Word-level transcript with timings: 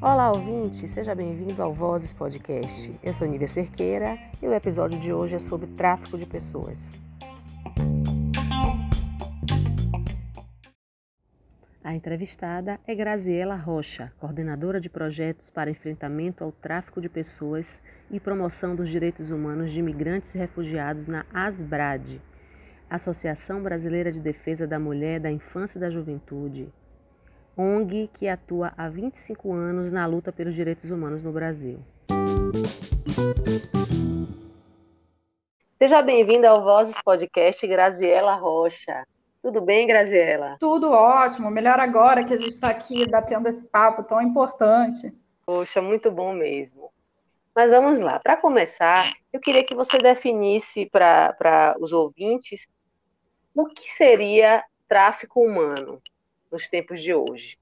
Olá, 0.00 0.32
ouvinte! 0.32 0.88
Seja 0.88 1.14
bem-vindo 1.14 1.62
ao 1.62 1.72
Vozes 1.72 2.12
Podcast. 2.12 2.92
Eu 3.02 3.14
sou 3.14 3.26
Nívia 3.26 3.48
Cerqueira 3.48 4.18
e 4.42 4.46
o 4.46 4.52
episódio 4.52 4.98
de 4.98 5.12
hoje 5.12 5.36
é 5.36 5.38
sobre 5.38 5.68
tráfico 5.68 6.18
de 6.18 6.26
pessoas. 6.26 6.92
A 11.84 11.94
entrevistada 11.94 12.80
é 12.86 12.94
Graziela 12.94 13.54
Rocha, 13.54 14.12
coordenadora 14.18 14.80
de 14.80 14.88
projetos 14.88 15.50
para 15.50 15.70
enfrentamento 15.70 16.42
ao 16.42 16.50
tráfico 16.50 17.00
de 17.00 17.08
pessoas 17.08 17.82
e 18.10 18.18
promoção 18.18 18.74
dos 18.74 18.88
direitos 18.88 19.30
humanos 19.30 19.72
de 19.72 19.80
imigrantes 19.80 20.34
e 20.34 20.38
refugiados 20.38 21.06
na 21.06 21.26
ASBRAD, 21.34 22.20
Associação 22.92 23.62
Brasileira 23.62 24.12
de 24.12 24.20
Defesa 24.20 24.66
da 24.66 24.78
Mulher, 24.78 25.18
da 25.18 25.30
Infância 25.30 25.78
e 25.78 25.80
da 25.80 25.88
Juventude, 25.88 26.70
ONG 27.56 28.10
que 28.12 28.28
atua 28.28 28.74
há 28.76 28.86
25 28.86 29.50
anos 29.50 29.90
na 29.90 30.04
luta 30.04 30.30
pelos 30.30 30.54
direitos 30.54 30.90
humanos 30.90 31.22
no 31.22 31.32
Brasil. 31.32 31.80
Seja 35.78 36.02
bem-vinda 36.02 36.50
ao 36.50 36.62
Vozes 36.62 36.94
Podcast 37.02 37.66
Graziela 37.66 38.34
Rocha. 38.34 39.06
Tudo 39.40 39.62
bem, 39.62 39.86
Graziela? 39.86 40.58
Tudo 40.60 40.90
ótimo. 40.90 41.50
Melhor 41.50 41.80
agora 41.80 42.22
que 42.22 42.34
a 42.34 42.36
gente 42.36 42.50
está 42.50 42.68
aqui 42.68 43.08
batendo 43.08 43.48
esse 43.48 43.66
papo 43.68 44.02
tão 44.02 44.20
importante. 44.20 45.10
Poxa, 45.46 45.80
muito 45.80 46.10
bom 46.10 46.34
mesmo. 46.34 46.92
Mas 47.56 47.70
vamos 47.70 48.00
lá. 48.00 48.18
Para 48.18 48.36
começar, 48.36 49.10
eu 49.32 49.40
queria 49.40 49.64
que 49.64 49.74
você 49.74 49.96
definisse 49.96 50.84
para 50.90 51.74
os 51.80 51.94
ouvintes 51.94 52.68
o 53.54 53.66
que 53.66 53.90
seria 53.90 54.64
tráfico 54.88 55.40
humano 55.40 56.00
nos 56.50 56.68
tempos 56.68 57.00
de 57.00 57.14
hoje? 57.14 57.58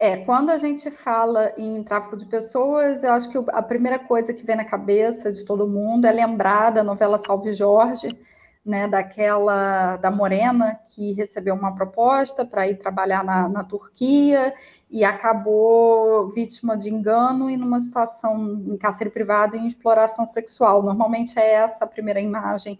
É, 0.00 0.18
quando 0.18 0.50
a 0.50 0.58
gente 0.58 0.90
fala 0.92 1.52
em 1.56 1.82
tráfico 1.82 2.16
de 2.16 2.24
pessoas, 2.24 3.02
eu 3.02 3.12
acho 3.12 3.28
que 3.30 3.38
a 3.48 3.62
primeira 3.62 3.98
coisa 3.98 4.32
que 4.32 4.44
vem 4.44 4.54
na 4.54 4.64
cabeça 4.64 5.32
de 5.32 5.44
todo 5.44 5.66
mundo 5.66 6.06
é 6.06 6.12
lembrar 6.12 6.70
da 6.70 6.84
novela 6.84 7.18
Salve 7.18 7.52
Jorge, 7.52 8.16
né, 8.64 8.86
daquela 8.86 9.96
da 9.96 10.10
Morena 10.10 10.78
que 10.88 11.12
recebeu 11.14 11.54
uma 11.54 11.74
proposta 11.74 12.44
para 12.44 12.68
ir 12.68 12.76
trabalhar 12.76 13.24
na, 13.24 13.48
na, 13.48 13.64
Turquia 13.64 14.54
e 14.90 15.04
acabou 15.04 16.28
vítima 16.28 16.76
de 16.76 16.90
engano 16.90 17.48
e 17.50 17.56
numa 17.56 17.80
situação 17.80 18.62
em 18.68 18.76
cárcere 18.76 19.10
privado 19.10 19.56
em 19.56 19.66
exploração 19.66 20.26
sexual. 20.26 20.82
Normalmente 20.82 21.38
é 21.38 21.54
essa 21.54 21.84
a 21.84 21.88
primeira 21.88 22.20
imagem 22.20 22.78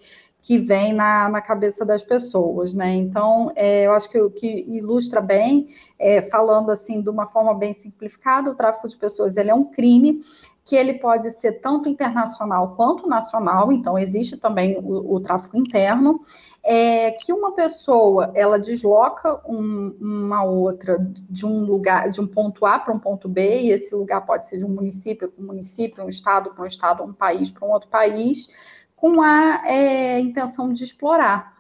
que 0.49 0.57
vem 0.57 0.95
na, 0.95 1.29
na 1.29 1.43
cabeça 1.43 1.85
das 1.85 2.03
pessoas, 2.03 2.73
né? 2.73 2.95
Então, 2.95 3.53
é, 3.55 3.87
eu 3.87 3.93
acho 3.93 4.09
que 4.09 4.19
o 4.19 4.31
que 4.31 4.65
ilustra 4.67 5.21
bem, 5.21 5.67
é, 5.99 6.23
falando 6.23 6.71
assim 6.71 7.03
de 7.03 7.11
uma 7.11 7.27
forma 7.27 7.53
bem 7.53 7.75
simplificada, 7.75 8.51
o 8.51 8.55
tráfico 8.55 8.89
de 8.89 8.97
pessoas 8.97 9.37
ele 9.37 9.51
é 9.51 9.55
um 9.55 9.65
crime 9.65 10.21
que 10.65 10.75
ele 10.75 10.95
pode 10.95 11.31
ser 11.33 11.61
tanto 11.61 11.87
internacional 11.87 12.75
quanto 12.77 13.07
nacional, 13.07 13.71
então 13.71 13.99
existe 13.99 14.39
também 14.39 14.79
o, 14.79 15.17
o 15.17 15.21
tráfico 15.21 15.55
interno, 15.55 16.19
é 16.65 17.11
que 17.11 17.33
uma 17.33 17.53
pessoa 17.53 18.33
ela 18.35 18.59
desloca 18.59 19.41
um, 19.47 19.97
uma 20.01 20.45
outra 20.45 20.99
de 21.29 21.45
um 21.45 21.65
lugar, 21.65 22.11
de 22.11 22.21
um 22.21 22.27
ponto 22.27 22.65
A 22.65 22.79
para 22.79 22.93
um 22.93 22.99
ponto 22.99 23.29
B, 23.29 23.63
e 23.63 23.71
esse 23.71 23.95
lugar 23.95 24.25
pode 24.25 24.49
ser 24.49 24.59
de 24.59 24.65
um 24.65 24.69
município 24.69 25.29
para 25.29 25.43
um 25.43 25.47
município, 25.47 26.05
um 26.05 26.09
estado 26.09 26.51
para 26.51 26.65
um 26.65 26.67
estado, 26.67 27.03
um 27.03 27.13
país 27.13 27.51
para 27.51 27.67
um 27.67 27.71
outro 27.71 27.89
país, 27.89 28.49
com 29.01 29.23
a 29.23 29.63
é, 29.67 30.21
intenção 30.21 30.73
de 30.73 30.85
explorar. 30.85 31.58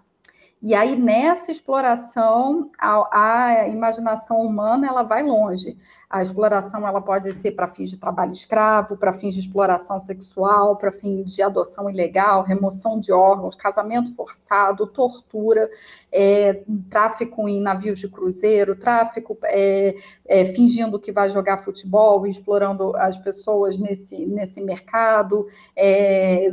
E 0.60 0.74
aí, 0.74 0.96
nessa 0.96 1.52
exploração, 1.52 2.68
a, 2.76 3.06
a, 3.12 3.68
imaginação 3.68 4.38
humana 4.38 4.88
ela 4.88 5.04
vai 5.04 5.22
longe. 5.22 5.78
A 6.10 6.20
exploração 6.20 6.86
ela 6.86 7.00
pode 7.00 7.32
ser 7.34 7.52
para 7.52 7.68
fins 7.68 7.90
de 7.90 7.96
trabalho 7.96 8.32
escravo, 8.32 8.96
para 8.96 9.12
fins 9.12 9.34
de 9.34 9.40
exploração 9.40 10.00
sexual, 10.00 10.74
para 10.76 10.90
fins 10.90 11.32
de 11.32 11.42
adoção 11.42 11.88
ilegal, 11.88 12.42
remoção 12.42 12.98
de 12.98 13.12
órgãos, 13.12 13.54
casamento 13.54 14.12
forçado, 14.16 14.86
tortura, 14.88 15.70
é, 16.10 16.64
tráfico 16.90 17.48
em 17.48 17.60
navios 17.60 18.00
de 18.00 18.08
cruzeiro, 18.08 18.74
tráfico 18.74 19.38
é, 19.44 19.94
é, 20.26 20.44
fingindo 20.46 20.98
que 20.98 21.12
vai 21.12 21.30
jogar 21.30 21.58
futebol, 21.58 22.26
explorando 22.26 22.96
as 22.96 23.16
pessoas 23.16 23.78
nesse, 23.78 24.26
nesse 24.26 24.60
mercado, 24.60 25.46
é, 25.76 26.50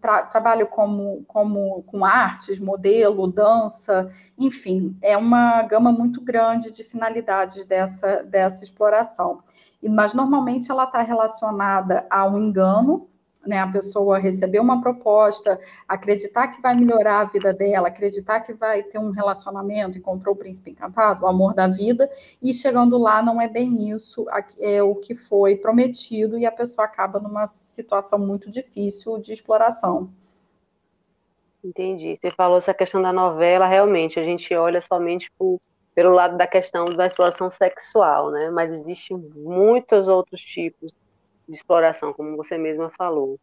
tra 0.00 0.22
trabalho 0.22 0.66
como, 0.66 1.22
como 1.28 1.84
com 1.84 2.04
artes, 2.04 2.58
modelo, 2.58 3.28
dança, 3.28 3.43
enfim, 4.38 4.96
é 5.02 5.16
uma 5.16 5.62
gama 5.62 5.92
muito 5.92 6.20
grande 6.20 6.70
de 6.70 6.84
finalidades 6.84 7.64
dessa, 7.64 8.22
dessa 8.22 8.64
exploração 8.64 8.84
exploração. 8.84 9.42
Mas 9.82 10.14
normalmente 10.14 10.70
ela 10.70 10.84
está 10.84 11.02
relacionada 11.02 12.06
a 12.10 12.26
um 12.26 12.38
engano, 12.38 13.08
né? 13.46 13.58
A 13.58 13.70
pessoa 13.70 14.18
receber 14.18 14.58
uma 14.58 14.80
proposta, 14.80 15.60
acreditar 15.86 16.48
que 16.48 16.62
vai 16.62 16.74
melhorar 16.74 17.20
a 17.20 17.24
vida 17.26 17.52
dela, 17.52 17.88
acreditar 17.88 18.40
que 18.40 18.54
vai 18.54 18.82
ter 18.82 18.98
um 18.98 19.10
relacionamento, 19.10 19.98
encontrou 19.98 20.34
o 20.34 20.38
príncipe 20.38 20.70
encantado, 20.70 21.24
o 21.24 21.28
amor 21.28 21.54
da 21.54 21.68
vida, 21.68 22.10
e 22.40 22.54
chegando 22.54 22.96
lá 22.96 23.22
não 23.22 23.38
é 23.38 23.46
bem 23.46 23.90
isso, 23.90 24.24
é 24.58 24.82
o 24.82 24.94
que 24.94 25.14
foi 25.14 25.56
prometido 25.56 26.38
e 26.38 26.46
a 26.46 26.52
pessoa 26.52 26.86
acaba 26.86 27.20
numa 27.20 27.46
situação 27.46 28.18
muito 28.18 28.50
difícil 28.50 29.18
de 29.18 29.34
exploração. 29.34 30.10
Entendi. 31.64 32.14
Você 32.16 32.30
falou 32.30 32.58
essa 32.58 32.74
questão 32.74 33.00
da 33.00 33.10
novela, 33.12 33.66
realmente, 33.66 34.20
a 34.20 34.24
gente 34.24 34.54
olha 34.54 34.80
somente 34.82 35.30
pelo 35.94 36.12
lado 36.14 36.36
da 36.36 36.46
questão 36.46 36.84
da 36.84 37.06
exploração 37.06 37.50
sexual, 37.50 38.30
né? 38.30 38.50
Mas 38.50 38.70
existem 38.72 39.16
muitos 39.34 40.06
outros 40.08 40.42
tipos 40.42 40.92
de 41.48 41.54
exploração, 41.56 42.12
como 42.12 42.36
você 42.36 42.58
mesma 42.58 42.90
falou. 42.98 43.38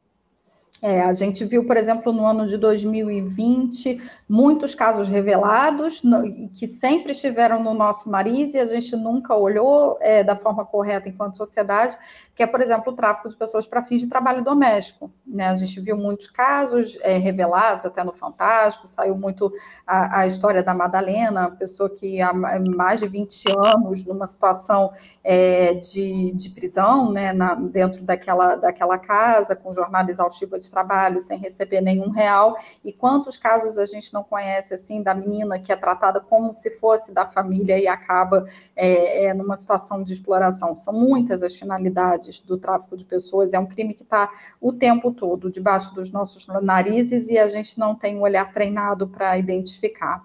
É, 0.82 1.02
a 1.02 1.14
gente 1.14 1.46
viu, 1.46 1.64
por 1.66 1.78
exemplo, 1.78 2.12
no 2.12 2.26
ano 2.26 2.48
de 2.48 2.58
2020, 2.58 4.02
muitos 4.28 4.74
casos 4.74 5.08
revelados 5.08 6.02
no, 6.02 6.24
que 6.50 6.66
sempre 6.66 7.12
estiveram 7.12 7.62
no 7.62 7.72
nosso 7.76 8.10
nariz 8.10 8.56
e 8.56 8.60
a 8.60 8.66
gente 8.66 8.96
nunca 8.96 9.36
olhou 9.36 10.00
é, 10.02 10.24
da 10.24 10.36
forma 10.36 10.66
correta 10.66 11.08
enquanto 11.08 11.38
sociedade, 11.38 11.96
que 12.34 12.42
é, 12.42 12.48
por 12.48 12.62
exemplo, 12.62 12.92
o 12.92 12.96
tráfico 12.96 13.30
de 13.30 13.36
pessoas 13.36 13.68
para 13.68 13.84
fins 13.84 14.02
de 14.02 14.08
trabalho 14.08 14.44
doméstico. 14.44 15.12
Né? 15.28 15.50
A 15.50 15.56
gente 15.56 15.80
viu 15.80 15.96
muitos 15.96 16.28
casos 16.28 16.98
é, 17.02 17.16
revelados, 17.18 17.86
até 17.86 18.04
no 18.04 18.14
Fantástico, 18.14 18.88
saiu 18.88 19.16
muito 19.16 19.54
a, 19.86 20.22
a, 20.22 20.28
história 20.28 20.64
da 20.64 20.74
Madalena, 20.74 21.52
pessoa 21.52 21.90
que 21.90 22.22
há 22.22 22.34
mais 22.34 23.00
de 23.00 23.08
20 23.08 23.46
anos, 23.56 24.04
numa 24.04 24.26
situação 24.26 24.92
é, 25.24 25.76
de, 25.76 26.32
de 26.34 26.50
prisão, 26.50 27.12
né, 27.12 27.34
na, 27.34 27.54
dentro 27.54 28.02
daquela, 28.02 28.56
daquela 28.56 28.98
casa, 28.98 29.56
com 29.56 29.72
jornada 29.72 30.10
exaustiva 30.10 30.58
de 30.62 30.72
trabalho, 30.72 31.20
sem 31.20 31.38
receber 31.38 31.82
nenhum 31.82 32.10
real, 32.10 32.56
e 32.84 32.94
quantos 32.94 33.38
casos 33.38 33.78
a 33.78 33.86
gente 33.86 34.14
não 34.14 34.24
conhece, 34.24 34.74
assim, 34.74 35.02
da 35.02 35.14
menina 35.14 35.60
que 35.60 35.72
é 35.72 35.76
tratada 35.76 36.22
como 36.22 36.54
se 36.54 36.72
fosse 36.78 37.12
da 37.12 37.26
família 37.26 37.78
e 37.78 37.88
acaba 37.88 38.46
é, 38.76 39.26
é, 39.26 39.34
numa 39.34 39.56
situação 39.56 40.04
de 40.04 40.14
exploração. 40.14 40.76
São 40.76 40.94
muitas 40.94 41.44
as 41.44 41.56
finalidades 41.56 42.40
do 42.42 42.58
tráfico 42.58 42.96
de 42.96 43.04
pessoas, 43.04 43.54
é 43.54 43.60
um 43.60 43.66
crime 43.66 43.94
que 43.94 44.04
está 44.04 44.32
o 44.60 44.72
tempo 44.72 45.12
todo 45.12 45.52
debaixo 45.52 45.94
dos 45.94 46.12
nossos 46.12 46.48
narizes 46.62 47.28
e 47.28 47.38
a 47.38 47.48
gente 47.48 47.80
não 47.80 47.96
tem 47.96 48.18
um 48.18 48.22
olhar 48.22 48.54
treinado 48.54 49.08
para 49.08 49.38
identificar. 49.38 50.24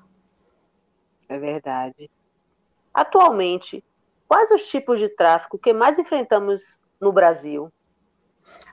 É 1.28 1.38
verdade. 1.38 2.10
Atualmente, 2.92 3.84
quais 4.28 4.50
os 4.50 4.66
tipos 4.66 4.98
de 4.98 5.08
tráfico 5.08 5.58
que 5.58 5.72
mais 5.72 5.98
enfrentamos 5.98 6.80
no 7.00 7.12
Brasil? 7.12 7.70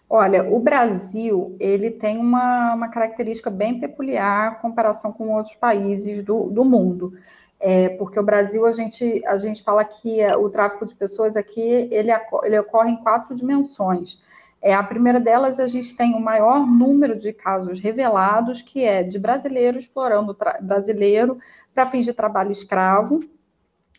Olha, 0.10 0.44
o 0.44 0.60
Brasil 0.60 1.56
ele 1.60 1.90
tem 1.90 2.18
uma, 2.18 2.76
uma 2.76 2.88
característica 2.88 3.50
bem 3.50 3.80
peculiar 3.80 4.58
em 4.58 4.62
comparação 4.62 5.12
com 5.12 5.34
outros 5.34 5.56
países 5.56 6.22
do, 6.24 6.50
do 6.50 6.64
mundo. 6.64 7.14
É, 7.60 7.90
porque 7.90 8.20
o 8.20 8.24
Brasil, 8.24 8.66
a 8.66 8.72
gente, 8.72 9.24
a 9.26 9.38
gente 9.38 9.64
fala 9.64 9.86
que 9.86 10.20
é, 10.20 10.36
o 10.36 10.50
tráfico 10.50 10.86
de 10.86 10.94
pessoas 10.94 11.38
aqui, 11.38 11.88
ele, 11.92 12.12
ele 12.44 12.60
ocorre 12.60 12.92
em 12.92 12.98
quatro 12.98 13.34
dimensões. 13.34 14.20
É, 14.62 14.74
a 14.74 14.84
primeira 14.84 15.20
delas, 15.20 15.60
a 15.60 15.68
gente 15.68 15.96
tem 15.96 16.14
o 16.14 16.20
maior 16.20 16.66
número 16.66 17.18
de 17.18 17.34
casos 17.34 17.80
revelados, 17.80 18.62
que 18.62 18.84
é 18.84 19.02
de 19.02 19.18
brasileiro 19.18 19.78
explorando 19.78 20.38
brasileiro 20.62 21.38
para 21.74 21.86
fins 21.86 22.06
de 22.06 22.14
trabalho 22.14 22.52
escravo, 22.52 23.22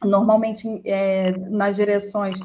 normalmente 0.04 0.82
é, 0.84 1.32
nas 1.50 1.76
direções 1.76 2.38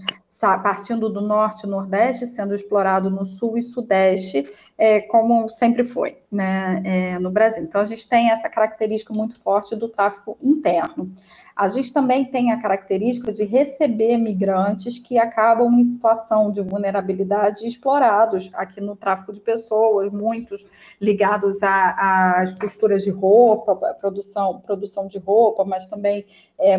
partindo 0.63 1.09
do 1.09 1.19
norte 1.19 1.65
e 1.65 1.69
nordeste, 1.69 2.25
sendo 2.25 2.55
explorado 2.55 3.09
no 3.09 3.25
sul 3.25 3.57
e 3.57 3.61
sudeste, 3.61 4.49
é, 4.77 5.01
como 5.01 5.51
sempre 5.51 5.83
foi 5.83 6.17
né, 6.31 6.81
é, 6.85 7.19
no 7.19 7.29
Brasil. 7.29 7.63
Então, 7.63 7.81
a 7.81 7.85
gente 7.85 8.07
tem 8.07 8.31
essa 8.31 8.47
característica 8.47 9.13
muito 9.13 9.37
forte 9.39 9.75
do 9.75 9.89
tráfico 9.89 10.37
interno. 10.41 11.11
A 11.59 11.67
gente 11.67 11.91
também 11.91 12.23
tem 12.23 12.53
a 12.53 12.61
característica 12.61 13.33
de 13.33 13.43
receber 13.43 14.15
migrantes 14.15 14.97
que 14.97 15.17
acabam 15.17 15.77
em 15.77 15.83
situação 15.83 16.53
de 16.53 16.61
vulnerabilidade 16.61 17.67
explorados 17.67 18.49
aqui 18.53 18.79
no 18.79 18.95
tráfico 18.95 19.33
de 19.33 19.41
pessoas, 19.41 20.09
muitos 20.09 20.65
ligados 21.01 21.57
às 21.61 22.53
costuras 22.53 23.03
de 23.03 23.09
roupa, 23.09 23.75
produção, 23.99 24.61
produção 24.61 25.05
de 25.07 25.17
roupa, 25.17 25.65
mas 25.65 25.85
também 25.85 26.25
é, 26.57 26.77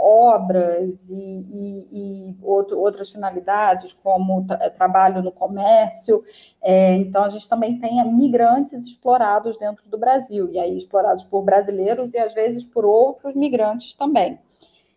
obras 0.00 1.10
e, 1.10 1.14
e, 1.14 1.88
e 2.30 2.36
outro, 2.42 2.80
outras 2.80 3.10
finalidades, 3.10 3.92
como 3.92 4.46
tra 4.46 4.70
trabalho 4.70 5.22
no 5.22 5.30
comércio. 5.30 6.24
É, 6.62 6.94
então, 6.94 7.24
a 7.24 7.28
gente 7.28 7.46
também 7.46 7.78
tem 7.78 8.02
migrantes 8.14 8.86
explorados 8.86 9.58
dentro 9.58 9.82
do 9.88 9.98
Brasil, 9.98 10.48
e 10.48 10.58
aí 10.58 10.74
explorados 10.74 11.24
por 11.24 11.42
brasileiros 11.42 12.14
e 12.14 12.18
às 12.18 12.32
vezes 12.32 12.64
por 12.64 12.84
outros 12.86 13.34
migrantes 13.34 13.92
também. 13.92 14.21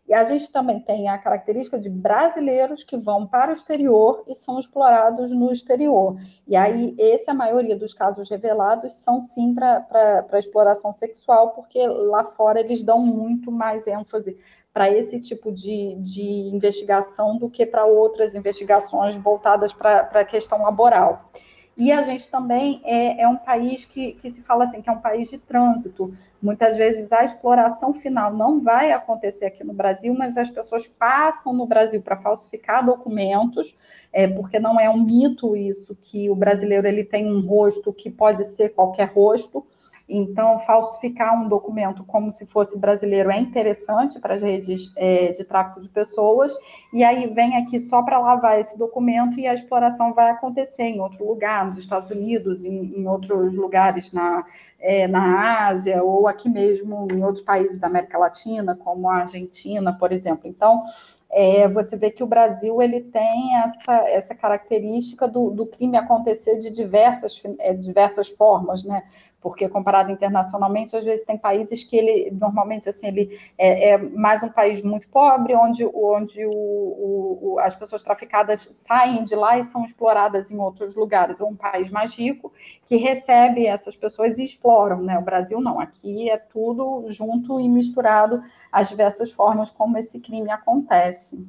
E 0.07 0.13
a 0.13 0.24
gente 0.24 0.52
também 0.52 0.80
tem 0.80 1.10
a 1.10 1.18
característica 1.18 1.80
de 1.80 1.90
brasileiros 1.90 2.84
que 2.84 2.96
vão 2.96 3.25
para 3.25 3.50
o 3.50 3.54
exterior 3.54 4.24
e 4.28 4.36
são 4.36 4.60
explorados 4.60 5.31
no 5.31 5.52
exterior. 5.52 6.16
E 6.48 6.56
aí, 6.56 6.96
essa 7.00 7.34
maioria 7.34 7.75
dos 7.75 7.94
casos 7.94 8.30
revelados 8.30 8.94
são 8.94 9.22
sim 9.22 9.54
para 9.56 10.28
exploração 10.34 10.94
sexual, 10.94 11.52
porque 11.52 11.88
lá 11.88 12.24
fora 12.24 12.60
eles 12.60 12.84
dão 12.84 13.00
muito 13.00 13.52
mais 13.52 13.88
ênfase 13.88 14.38
para 14.72 14.92
esse 14.92 15.19
tipo 15.22 15.52
de, 15.52 15.96
de 15.96 16.50
investigação 16.54 17.38
do 17.38 17.50
que 17.50 17.66
para 17.66 17.86
outras 17.86 18.36
investigações 18.36 19.16
voltadas 19.16 19.74
para 19.74 20.01
a 20.01 20.25
questão 20.25 20.62
laboral. 20.62 21.31
E 21.77 21.92
a 21.92 22.01
gente 22.04 22.30
também 22.30 22.81
é, 22.86 23.22
é 23.22 23.27
um 23.27 23.36
país 23.36 23.83
que, 23.83 24.13
que 24.13 24.30
se 24.30 24.42
fala 24.42 24.63
assim, 24.63 24.81
que 24.81 24.89
é 24.89 24.94
um 24.94 25.01
país 25.01 25.30
de 25.30 25.38
trânsito. 25.38 26.13
Muitas 26.42 26.77
vezes 26.77 27.12
a 27.12 27.24
exploração 27.24 27.94
final 27.94 28.33
não 28.33 28.62
vai 28.62 28.92
acontecer 28.92 29.45
aqui 29.45 29.63
no 29.63 29.74
Brasil, 29.74 30.13
mas 30.13 30.38
as 30.38 30.50
pessoas 30.50 30.88
passam 30.88 31.51
no 31.51 31.66
Brasil 31.66 32.01
para 32.01 32.16
falsificar 32.16 32.86
documentos, 32.86 33.75
é, 34.13 34.25
porque 34.27 34.57
não 34.57 34.80
é 34.80 34.89
um 34.89 35.04
mito 35.04 35.56
isso 35.56 35.98
que 36.01 36.30
o 36.30 36.36
brasileiro 36.36 36.88
ele 36.88 37.04
tem 37.04 37.25
um 37.25 37.42
rosto 37.42 37.92
que 37.92 38.10
pode 38.10 38.45
ser 38.45 38.69
qualquer 38.69 39.10
rosto. 39.10 39.66
Então, 40.07 40.60
falsificar 40.60 41.34
um 41.34 41.48
documento 41.48 42.04
como 42.04 42.31
se 42.31 42.46
fosse 42.46 42.78
brasileiro 42.78 43.31
é 43.31 43.40
interessante 43.40 44.19
para 44.19 44.36
as 44.36 44.42
redes 44.42 44.92
é, 44.96 45.31
de 45.31 45.44
tráfico 45.44 45.81
de 45.81 45.90
pessoas, 45.90 46.54
e 46.94 47.04
aí 47.04 47.28
vem 47.34 47.57
aqui 47.57 47.80
só 47.80 48.04
para 48.04 48.19
lavar 48.19 48.60
esse 48.60 48.78
documento 48.78 49.40
e 49.40 49.48
a 49.48 49.54
exploração 49.54 50.13
vai 50.13 50.30
acontecer 50.30 50.84
em 50.84 51.00
outro 51.00 51.28
lugar, 51.28 51.66
nos 51.66 51.78
Estados 51.78 52.12
Unidos, 52.12 52.63
em, 52.63 53.00
em 53.00 53.07
outros 53.07 53.56
lugares 53.56 54.13
na, 54.13 54.46
é, 54.80 55.07
na 55.07 55.68
Ásia, 55.68 56.04
ou 56.04 56.28
aqui 56.28 56.50
mesmo 56.50 57.08
em 57.12 57.24
outros 57.24 57.44
países 57.44 57.80
da 57.80 57.88
América 57.88 58.19
Latina, 58.19 58.75
como 58.75 59.10
a 59.10 59.18
Argentina, 59.22 59.92
por 59.92 60.12
exemplo. 60.12 60.48
Então, 60.48 60.84
é, 61.31 61.68
você 61.68 61.98
vê 61.98 62.12
que 62.12 62.24
o 62.24 62.28
Brasil 62.28 62.81
ele 62.81 63.01
tem 63.01 63.58
essa, 63.58 64.10
essa 64.10 64.36
característica 64.36 65.28
do, 65.28 65.50
do 65.50 65.66
crime 65.66 65.98
acontecer 65.98 66.58
de 66.60 66.69
diversas, 66.69 67.42
é, 67.60 67.74
diversas 67.74 68.30
formas, 68.30 68.86
né? 68.86 69.04
Porque 69.46 69.70
comparado 69.70 70.12
internacionalmente, 70.12 70.98
às 70.98 71.04
vezes 71.04 71.24
tem 71.24 71.38
países 71.38 71.84
que 71.84 71.96
ele 71.96 72.32
normalmente 72.32 72.90
assim 72.90 73.06
ele 73.10 73.40
é, 73.56 73.92
é 73.92 73.98
mais 74.00 74.42
um 74.42 74.50
país 74.50 74.82
muito 74.82 75.08
pobre, 75.08 75.54
onde, 75.54 75.86
onde 75.86 76.44
o, 76.48 76.50
o, 76.52 77.58
as 77.60 77.76
pessoas 77.76 78.02
traficadas 78.02 78.62
saem 78.62 79.24
de 79.24 79.36
lá 79.36 79.60
e 79.60 79.64
são 79.64 79.86
exploradas 79.86 80.50
em 80.50 80.58
outros 80.58 80.96
lugares, 80.96 81.40
ou 81.40 81.48
um 81.48 81.56
país 81.56 81.92
mais 81.92 82.16
rico 82.16 82.52
que 82.88 82.96
recebe 82.96 83.68
essas 83.68 83.96
pessoas 83.96 84.40
e 84.40 84.46
exploram, 84.46 85.04
né? 85.04 85.16
O 85.20 85.22
Brasil 85.22 85.62
não, 85.62 85.80
aqui 85.80 86.28
é 86.28 86.38
tudo 86.38 87.06
junto 87.10 87.60
e 87.60 87.70
misturado 87.70 88.42
as 88.72 88.90
diversas 88.90 89.32
formas 89.32 89.70
como 89.70 89.96
esse 89.96 90.20
crime 90.20 90.50
acontece. 90.50 91.48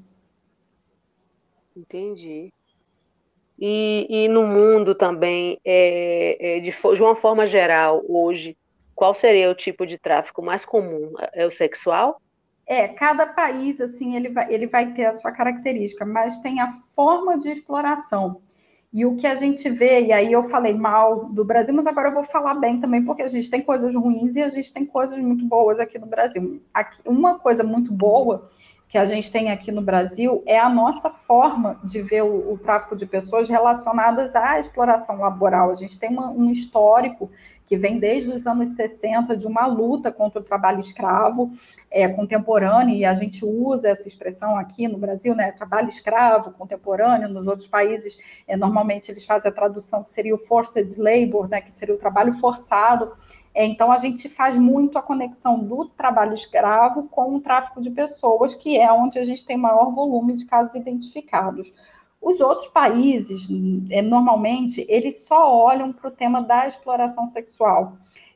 Entendi. 1.75 2.53
E, 3.59 4.07
e 4.09 4.29
no 4.29 4.47
mundo 4.47 4.95
também, 4.95 5.59
é, 5.65 6.57
é, 6.57 6.61
de, 6.61 6.71
de 6.71 7.03
uma 7.03 7.17
forma 7.17 7.47
geral, 7.47 8.05
hoje, 8.07 8.57
qual 8.95 9.15
seria 9.15 9.51
o 9.51 9.55
tipo 9.55 9.87
de 9.87 9.99
tráfico 9.99 10.43
mais 10.43 10.65
comum? 10.65 11.13
É 11.33 11.47
o 11.47 11.51
sexual? 11.51 12.21
É, 12.67 12.89
cada 12.89 13.27
país, 13.27 13.81
assim, 13.81 14.17
ele 14.17 14.29
vai, 14.29 14.53
ele 14.53 14.67
vai 14.67 14.93
ter 14.93 15.07
a 15.07 15.13
sua 15.13 15.31
característica, 15.31 16.05
mas 16.05 16.41
tem 16.41 16.61
a 16.61 16.79
forma 16.95 17.39
de 17.39 17.49
exploração. 17.49 18.43
E 18.93 19.05
o 19.05 19.17
que 19.17 19.27
a 19.27 19.35
gente 19.35 19.69
vê, 19.69 20.07
e 20.07 20.13
aí 20.13 20.33
eu 20.33 20.49
falei 20.49 20.75
mal 20.75 21.27
do 21.27 21.45
Brasil, 21.45 21.75
mas 21.75 21.87
agora 21.87 22.09
eu 22.09 22.15
vou 22.15 22.25
falar 22.25 22.55
bem 22.55 22.81
também, 22.81 23.05
porque 23.05 23.23
a 23.23 23.29
gente 23.29 23.51
tem 23.51 23.61
coisas 23.61 23.95
ruins 23.95 24.37
e 24.37 24.43
a 24.43 24.49
gente 24.49 24.73
tem 24.73 24.87
coisas 24.87 25.19
muito 25.19 25.45
boas 25.45 25.79
aqui 25.79 25.99
no 25.99 26.07
Brasil. 26.07 26.63
Aqui, 26.73 26.97
uma 27.05 27.39
coisa 27.39 27.63
muito 27.63 27.93
boa 27.93 28.51
que 28.97 29.01
a 29.01 29.05
gente 29.05 29.31
tem 29.31 29.51
aqui 29.51 29.71
no 29.71 29.83
Brasil 29.83 30.43
é 30.47 30.59
a 30.59 30.71
nossa 30.71 31.11
forma 31.11 31.79
de 31.85 32.01
ver 32.01 32.23
o, 32.23 32.55
o 32.55 32.57
tráfico 32.57 32.97
de 32.97 33.05
pessoas 33.05 33.47
relacionadas 33.47 34.35
à 34.35 34.59
exploração 34.59 35.19
laboral. 35.19 35.71
A 35.71 35.75
gente 35.75 35.99
tem 35.99 36.09
uma, 36.09 36.31
um 36.31 36.51
histórico 36.51 37.31
que 37.67 37.77
vem 37.77 37.99
desde 37.99 38.31
os 38.31 38.47
anos 38.47 38.71
60 38.71 39.37
de 39.37 39.47
uma 39.47 39.67
luta 39.67 40.11
contra 40.11 40.41
o 40.41 40.43
trabalho 40.43 40.81
escravo 40.81 41.51
é, 41.91 42.09
contemporâneo, 42.09 42.95
e 42.95 43.05
a 43.05 43.13
gente 43.13 43.45
usa 43.45 43.89
essa 43.89 44.09
expressão 44.09 44.57
aqui 44.57 44.89
no 44.89 44.97
Brasil, 44.97 45.35
né, 45.35 45.53
trabalho 45.53 45.89
escravo 45.89 46.53
contemporâneo, 46.53 47.29
nos 47.29 47.47
outros 47.47 47.69
países, 47.69 48.17
é, 48.49 48.57
normalmente 48.57 49.11
eles 49.11 49.27
fazem 49.27 49.51
a 49.51 49.55
tradução 49.55 50.03
que 50.05 50.11
seria 50.11 50.35
o 50.35 50.39
forced 50.39 50.97
labor, 50.97 51.49
né, 51.49 51.61
que 51.61 51.75
seria 51.75 51.95
o 51.95 51.99
trabalho 51.99 52.33
forçado, 52.35 53.13
então, 53.65 53.91
a 53.91 53.97
gente 53.97 54.29
faz 54.29 54.59
muito 54.59 54.99
a 54.99 55.03
conexão 55.03 55.59
do 55.59 55.87
trabalho 55.87 56.35
escravo 56.35 57.05
com 57.09 57.37
o 57.37 57.41
tráfico 57.41 57.81
de 57.81 57.91
pessoas, 57.91 58.53
que 58.53 58.77
é 58.77 58.93
onde 58.93 59.19
a 59.19 59.25
gente 59.25 59.47
tem 59.47 59.57
maior 59.57 59.91
volume 59.91 60.35
de 60.35 60.45
casos 60.45 60.75
identificados. 60.75 61.73
Os 62.21 62.39
outros 62.41 62.69
países, 62.69 63.49
é, 63.91 64.03
normalmente, 64.03 64.85
eles 64.89 65.25
só 65.27 65.55
olham 65.55 65.93
para 65.93 66.09
o 66.09 66.11
tema 66.11 66.43
da 66.43 66.69
exploração 66.69 67.27
sexual. 67.27 67.93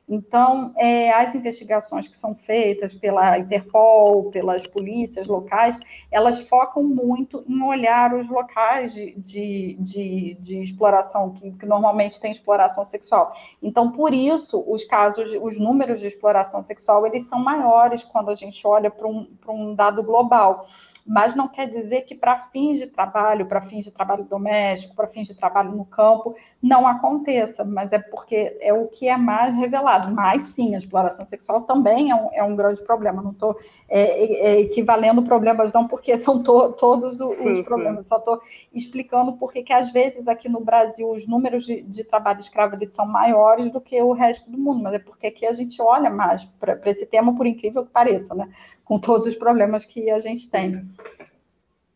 Então, 0.07 0.73
é, 0.77 1.11
as 1.11 1.33
investigações 1.33 2.07
que 2.07 2.17
são 2.17 2.35
feitas 2.35 2.93
pela 2.93 3.37
Interpol, 3.39 4.29
pelas 4.29 4.67
polícias 4.67 5.27
locais, 5.27 5.79
elas 6.11 6.41
focam 6.41 6.83
muito 6.83 7.45
em 7.47 7.61
olhar 7.63 8.13
os 8.13 8.27
locais 8.27 8.93
de, 8.93 9.15
de, 9.15 9.77
de, 9.79 10.37
de 10.39 10.63
exploração, 10.63 11.31
que, 11.31 11.51
que, 11.51 11.65
normalmente 11.65 12.19
tem 12.19 12.31
exploração 12.31 12.83
sexual. 12.83 13.33
Então, 13.61 13.91
por 13.91 14.13
isso, 14.13 14.63
os 14.67 14.83
casos, 14.83 15.29
os 15.41 15.57
números 15.57 16.01
de 16.01 16.07
exploração 16.07 16.61
sexual, 16.61 17.05
eles 17.05 17.23
são 17.23 17.39
maiores 17.39 18.03
quando 18.03 18.29
a 18.29 18.35
gente 18.35 18.67
olha 18.67 18.91
para 18.91 19.07
um, 19.07 19.27
um 19.47 19.73
dado 19.73 20.03
global 20.03 20.67
mas 21.05 21.35
não 21.35 21.47
quer 21.47 21.67
dizer 21.67 22.01
que 22.01 22.15
para 22.15 22.47
fins 22.51 22.79
de 22.79 22.87
trabalho, 22.87 23.45
para 23.45 23.61
fins 23.61 23.85
de 23.85 23.91
trabalho 23.91 24.23
doméstico, 24.23 24.95
para 24.95 25.07
fins 25.07 25.27
de 25.27 25.35
trabalho 25.35 25.71
no 25.71 25.85
campo, 25.85 26.35
não 26.61 26.85
aconteça, 26.85 27.65
mas 27.65 27.91
é 27.91 27.97
porque 27.97 28.55
é 28.61 28.71
o 28.71 28.87
que 28.87 29.07
é 29.07 29.17
mais 29.17 29.55
revelado. 29.55 30.13
Mas 30.13 30.49
sim, 30.49 30.75
a 30.75 30.77
exploração 30.77 31.25
sexual 31.25 31.63
também 31.63 32.11
é 32.11 32.15
um, 32.15 32.29
é 32.33 32.43
um 32.43 32.55
grande 32.55 32.81
problema. 32.83 33.21
Não 33.21 33.31
estou 33.31 33.57
é, 33.89 34.01
é, 34.01 34.45
é, 34.45 34.59
equivalendo 34.61 35.23
problemas, 35.23 35.73
não, 35.73 35.87
porque 35.87 36.17
são 36.19 36.43
to, 36.43 36.73
todos 36.73 37.19
os, 37.19 37.35
sim, 37.35 37.63
problemas, 37.63 38.05
sim. 38.05 38.09
só 38.09 38.17
estou 38.17 38.39
explicando 38.71 39.33
porque 39.33 39.63
que 39.63 39.73
às 39.73 39.91
vezes 39.91 40.27
aqui 40.27 40.47
no 40.47 40.59
Brasil 40.59 41.09
os 41.09 41.27
números 41.27 41.65
de, 41.65 41.81
de 41.81 42.03
trabalho 42.03 42.39
escravo 42.39 42.75
eles 42.75 42.89
são 42.89 43.05
maiores 43.05 43.71
do 43.71 43.81
que 43.81 43.99
o 44.01 44.11
resto 44.11 44.49
do 44.49 44.57
mundo, 44.57 44.83
mas 44.83 44.93
é 44.93 44.99
porque 44.99 45.27
aqui 45.27 45.47
a 45.47 45.53
gente 45.53 45.81
olha 45.81 46.11
mais 46.11 46.45
para 46.59 46.79
esse 46.85 47.07
tema, 47.07 47.35
por 47.35 47.47
incrível 47.47 47.83
que 47.83 47.91
pareça, 47.91 48.35
né? 48.35 48.47
Com 48.85 48.99
todos 48.99 49.25
os 49.25 49.35
problemas 49.35 49.83
que 49.83 50.11
a 50.11 50.19
gente 50.19 50.49
tem. 50.51 50.87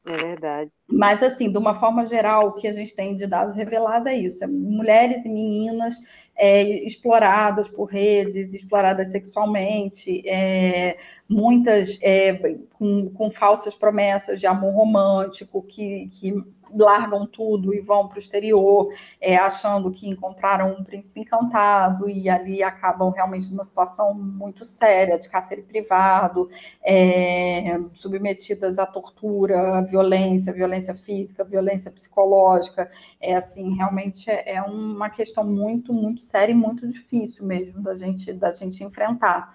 É 0.07 0.17
verdade. 0.17 0.71
Mas, 0.88 1.24
assim, 1.24 1.51
de 1.51 1.57
uma 1.57 1.79
forma 1.79 2.05
geral, 2.05 2.50
o 2.50 2.53
que 2.53 2.67
a 2.67 2.74
gente 2.74 2.95
tem 2.95 3.15
de 3.15 3.25
dados 3.25 3.55
revelado 3.55 4.07
é 4.07 4.15
isso: 4.15 4.43
é 4.43 4.47
mulheres 4.47 5.25
e 5.25 5.29
meninas 5.29 5.95
é, 6.35 6.63
exploradas 6.85 7.67
por 7.67 7.85
redes, 7.85 8.53
exploradas 8.53 9.12
sexualmente, 9.12 10.21
é, 10.27 10.97
muitas 11.27 11.97
é, 12.01 12.35
com, 12.74 13.09
com, 13.12 13.31
falsas 13.31 13.74
promessas 13.74 14.39
de 14.39 14.45
amor 14.45 14.74
romântico, 14.75 15.63
que, 15.63 16.09
que 16.09 16.33
largam 16.77 17.25
tudo 17.25 17.74
e 17.74 17.79
vão 17.79 18.08
para 18.08 18.17
o 18.17 18.20
exterior, 18.20 18.94
é, 19.22 19.38
achando 19.38 19.91
que 19.91 20.10
encontraram 20.10 20.72
um 20.72 20.84
príncipe 20.84 21.22
encantado 21.22 22.10
e 22.10 22.29
ali 22.29 22.62
acabam 22.63 23.10
realmente 23.12 23.50
numa 23.50 23.63
situação 23.63 24.13
muito 24.13 24.65
séria 24.65 25.20
de 25.20 25.29
cárcere 25.29 25.62
privado, 25.62 26.50
é, 26.84 27.79
submetidas 27.94 28.77
à 28.79 28.86
tortura, 28.86 29.77
à 29.77 29.82
violência, 29.82 30.53
violência 30.53 30.96
física, 30.96 31.44
violência 31.44 31.91
psicológica. 31.91 32.89
É 33.22 33.36
assim, 33.36 33.75
realmente 33.75 34.29
é, 34.29 34.55
é 34.55 34.62
uma 34.62 35.10
questão 35.10 35.44
muito, 35.44 35.94
muito 35.94 36.22
séria 36.22 36.51
e 36.51 36.55
muito 36.55 36.88
difícil 36.88 37.46
mesmo 37.46 37.82
da 37.82 37.96
gente, 37.96 38.34
da 38.34 38.53
gente 38.53 38.84
enfrentar. 38.84 39.53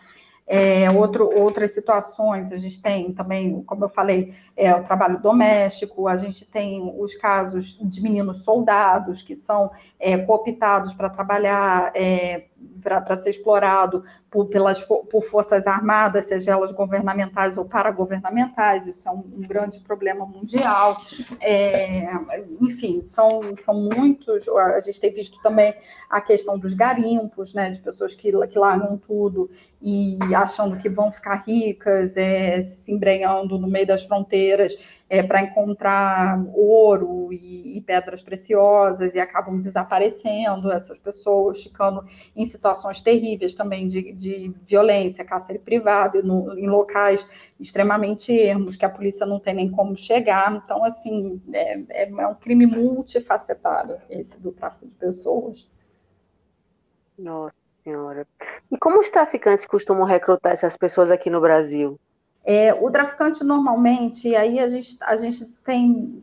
É, 0.52 0.90
outro, 0.90 1.30
outras 1.32 1.70
situações, 1.70 2.50
a 2.50 2.58
gente 2.58 2.82
tem 2.82 3.12
também, 3.12 3.62
como 3.62 3.84
eu 3.84 3.88
falei, 3.88 4.34
é, 4.56 4.74
o 4.74 4.82
trabalho 4.82 5.20
doméstico, 5.20 6.08
a 6.08 6.16
gente 6.16 6.44
tem 6.44 6.92
os 6.98 7.14
casos 7.14 7.78
de 7.80 8.02
meninos 8.02 8.38
soldados 8.38 9.22
que 9.22 9.36
são 9.36 9.70
é, 9.96 10.18
cooptados 10.18 10.92
para 10.92 11.08
trabalhar 11.08 11.92
é, 11.94 12.46
para 12.80 13.16
ser 13.16 13.30
explorado 13.30 14.04
por, 14.30 14.46
pelas, 14.46 14.78
por 14.80 15.22
forças 15.24 15.66
armadas, 15.66 16.26
seja 16.26 16.52
elas 16.52 16.72
governamentais 16.72 17.56
ou 17.58 17.64
paragovernamentais, 17.64 18.86
isso 18.86 19.08
é 19.08 19.12
um, 19.12 19.18
um 19.18 19.40
grande 19.40 19.80
problema 19.80 20.24
mundial. 20.24 21.00
É, 21.40 22.10
enfim, 22.60 23.02
são, 23.02 23.56
são 23.56 23.74
muitos, 23.74 24.48
a 24.48 24.80
gente 24.80 25.00
tem 25.00 25.12
visto 25.12 25.40
também 25.42 25.74
a 26.08 26.20
questão 26.20 26.58
dos 26.58 26.74
garimpos, 26.74 27.52
né, 27.52 27.70
de 27.70 27.80
pessoas 27.80 28.14
que, 28.14 28.30
que 28.48 28.58
largam 28.58 28.96
tudo 28.98 29.50
e 29.82 30.18
achando 30.34 30.76
que 30.76 30.88
vão 30.88 31.12
ficar 31.12 31.44
ricas, 31.46 32.16
é, 32.16 32.60
se 32.60 32.92
embrenhando 32.92 33.58
no 33.58 33.68
meio 33.68 33.86
das 33.86 34.04
fronteiras 34.04 34.76
é, 35.08 35.22
para 35.24 35.42
encontrar 35.42 36.40
ouro 36.54 37.32
e, 37.32 37.76
e, 37.76 37.80
pedras 37.80 38.22
preciosas 38.22 39.14
e 39.14 39.18
acabam 39.18 39.58
desaparecendo, 39.58 40.70
essas 40.70 40.98
pessoas 40.98 41.62
ficando 41.62 42.04
em 42.36 42.46
situações 42.46 42.69
terríveis 43.02 43.54
também 43.54 43.86
de, 43.86 44.12
de 44.12 44.54
violência, 44.66 45.24
cárcere 45.24 45.58
privado, 45.58 46.22
no, 46.22 46.58
em 46.58 46.68
locais 46.68 47.28
extremamente 47.58 48.32
ermos, 48.32 48.76
que 48.76 48.84
a 48.84 48.90
polícia 48.90 49.26
não 49.26 49.38
tem 49.38 49.54
nem 49.54 49.70
como 49.70 49.96
chegar. 49.96 50.54
Então, 50.54 50.84
assim, 50.84 51.40
é, 51.52 51.80
é, 51.90 52.10
é 52.10 52.26
um 52.26 52.34
crime 52.34 52.66
multifacetado 52.66 53.96
esse 54.08 54.40
do 54.40 54.52
tráfico 54.52 54.86
de 54.86 54.94
pessoas. 54.94 55.68
Nossa 57.18 57.60
Senhora. 57.82 58.26
E 58.70 58.78
como 58.78 59.00
os 59.00 59.10
traficantes 59.10 59.66
costumam 59.66 60.04
recrutar 60.04 60.52
essas 60.52 60.76
pessoas 60.76 61.10
aqui 61.10 61.30
no 61.30 61.40
Brasil? 61.40 61.98
É, 62.44 62.72
o 62.72 62.90
traficante 62.90 63.44
normalmente, 63.44 64.34
aí 64.34 64.58
a 64.58 64.68
gente, 64.68 64.96
a 65.02 65.16
gente 65.16 65.46
tem 65.64 66.22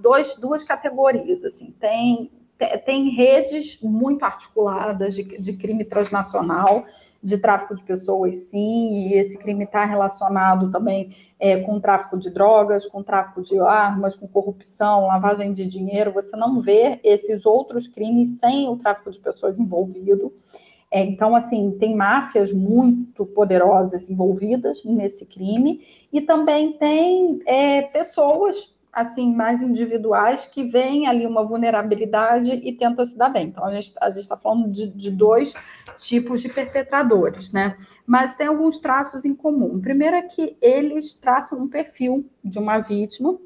dois, 0.00 0.34
duas 0.36 0.62
categorias, 0.62 1.44
assim, 1.44 1.74
tem, 1.80 2.30
tem 2.84 3.10
redes 3.10 3.78
muito 3.80 4.24
articuladas 4.24 5.14
de, 5.14 5.22
de 5.22 5.52
crime 5.52 5.84
transnacional, 5.84 6.84
de 7.22 7.38
tráfico 7.38 7.74
de 7.74 7.82
pessoas, 7.82 8.34
sim, 8.34 9.08
e 9.08 9.14
esse 9.14 9.38
crime 9.38 9.64
está 9.64 9.84
relacionado 9.84 10.70
também 10.70 11.14
é, 11.38 11.60
com 11.60 11.80
tráfico 11.80 12.18
de 12.18 12.30
drogas, 12.30 12.86
com 12.86 13.02
tráfico 13.02 13.42
de 13.42 13.58
armas, 13.58 14.16
com 14.16 14.26
corrupção, 14.26 15.06
lavagem 15.06 15.52
de 15.52 15.66
dinheiro. 15.66 16.12
Você 16.12 16.36
não 16.36 16.60
vê 16.60 17.00
esses 17.04 17.46
outros 17.46 17.86
crimes 17.86 18.38
sem 18.38 18.68
o 18.68 18.76
tráfico 18.76 19.10
de 19.10 19.20
pessoas 19.20 19.58
envolvido. 19.58 20.32
É, 20.90 21.04
então, 21.04 21.36
assim, 21.36 21.76
tem 21.78 21.94
máfias 21.94 22.52
muito 22.52 23.26
poderosas 23.26 24.08
envolvidas 24.08 24.84
nesse 24.84 25.26
crime 25.26 25.82
e 26.12 26.20
também 26.20 26.72
tem 26.72 27.40
é, 27.46 27.82
pessoas 27.82 28.72
assim 28.92 29.34
mais 29.34 29.62
individuais 29.62 30.46
que 30.46 30.64
veem 30.64 31.06
ali 31.06 31.26
uma 31.26 31.44
vulnerabilidade 31.44 32.52
e 32.52 32.72
tenta 32.72 33.04
se 33.06 33.16
dar 33.16 33.28
bem. 33.28 33.48
Então, 33.48 33.64
a 33.64 33.70
gente 33.70 33.92
a 34.00 34.08
está 34.08 34.36
falando 34.36 34.70
de, 34.70 34.88
de, 34.88 35.10
dois 35.10 35.54
tipos 35.96 36.40
de 36.40 36.48
perpetradores, 36.48 37.52
né? 37.52 37.76
Mas 38.06 38.34
tem 38.34 38.46
alguns 38.46 38.78
traços 38.78 39.24
em 39.24 39.34
comum. 39.34 39.76
O 39.76 39.80
primeiro 39.80 40.16
é 40.16 40.22
que 40.22 40.56
eles 40.60 41.14
traçam 41.14 41.58
um 41.58 41.68
perfil 41.68 42.28
de 42.42 42.58
uma 42.58 42.78
vítima, 42.78 43.38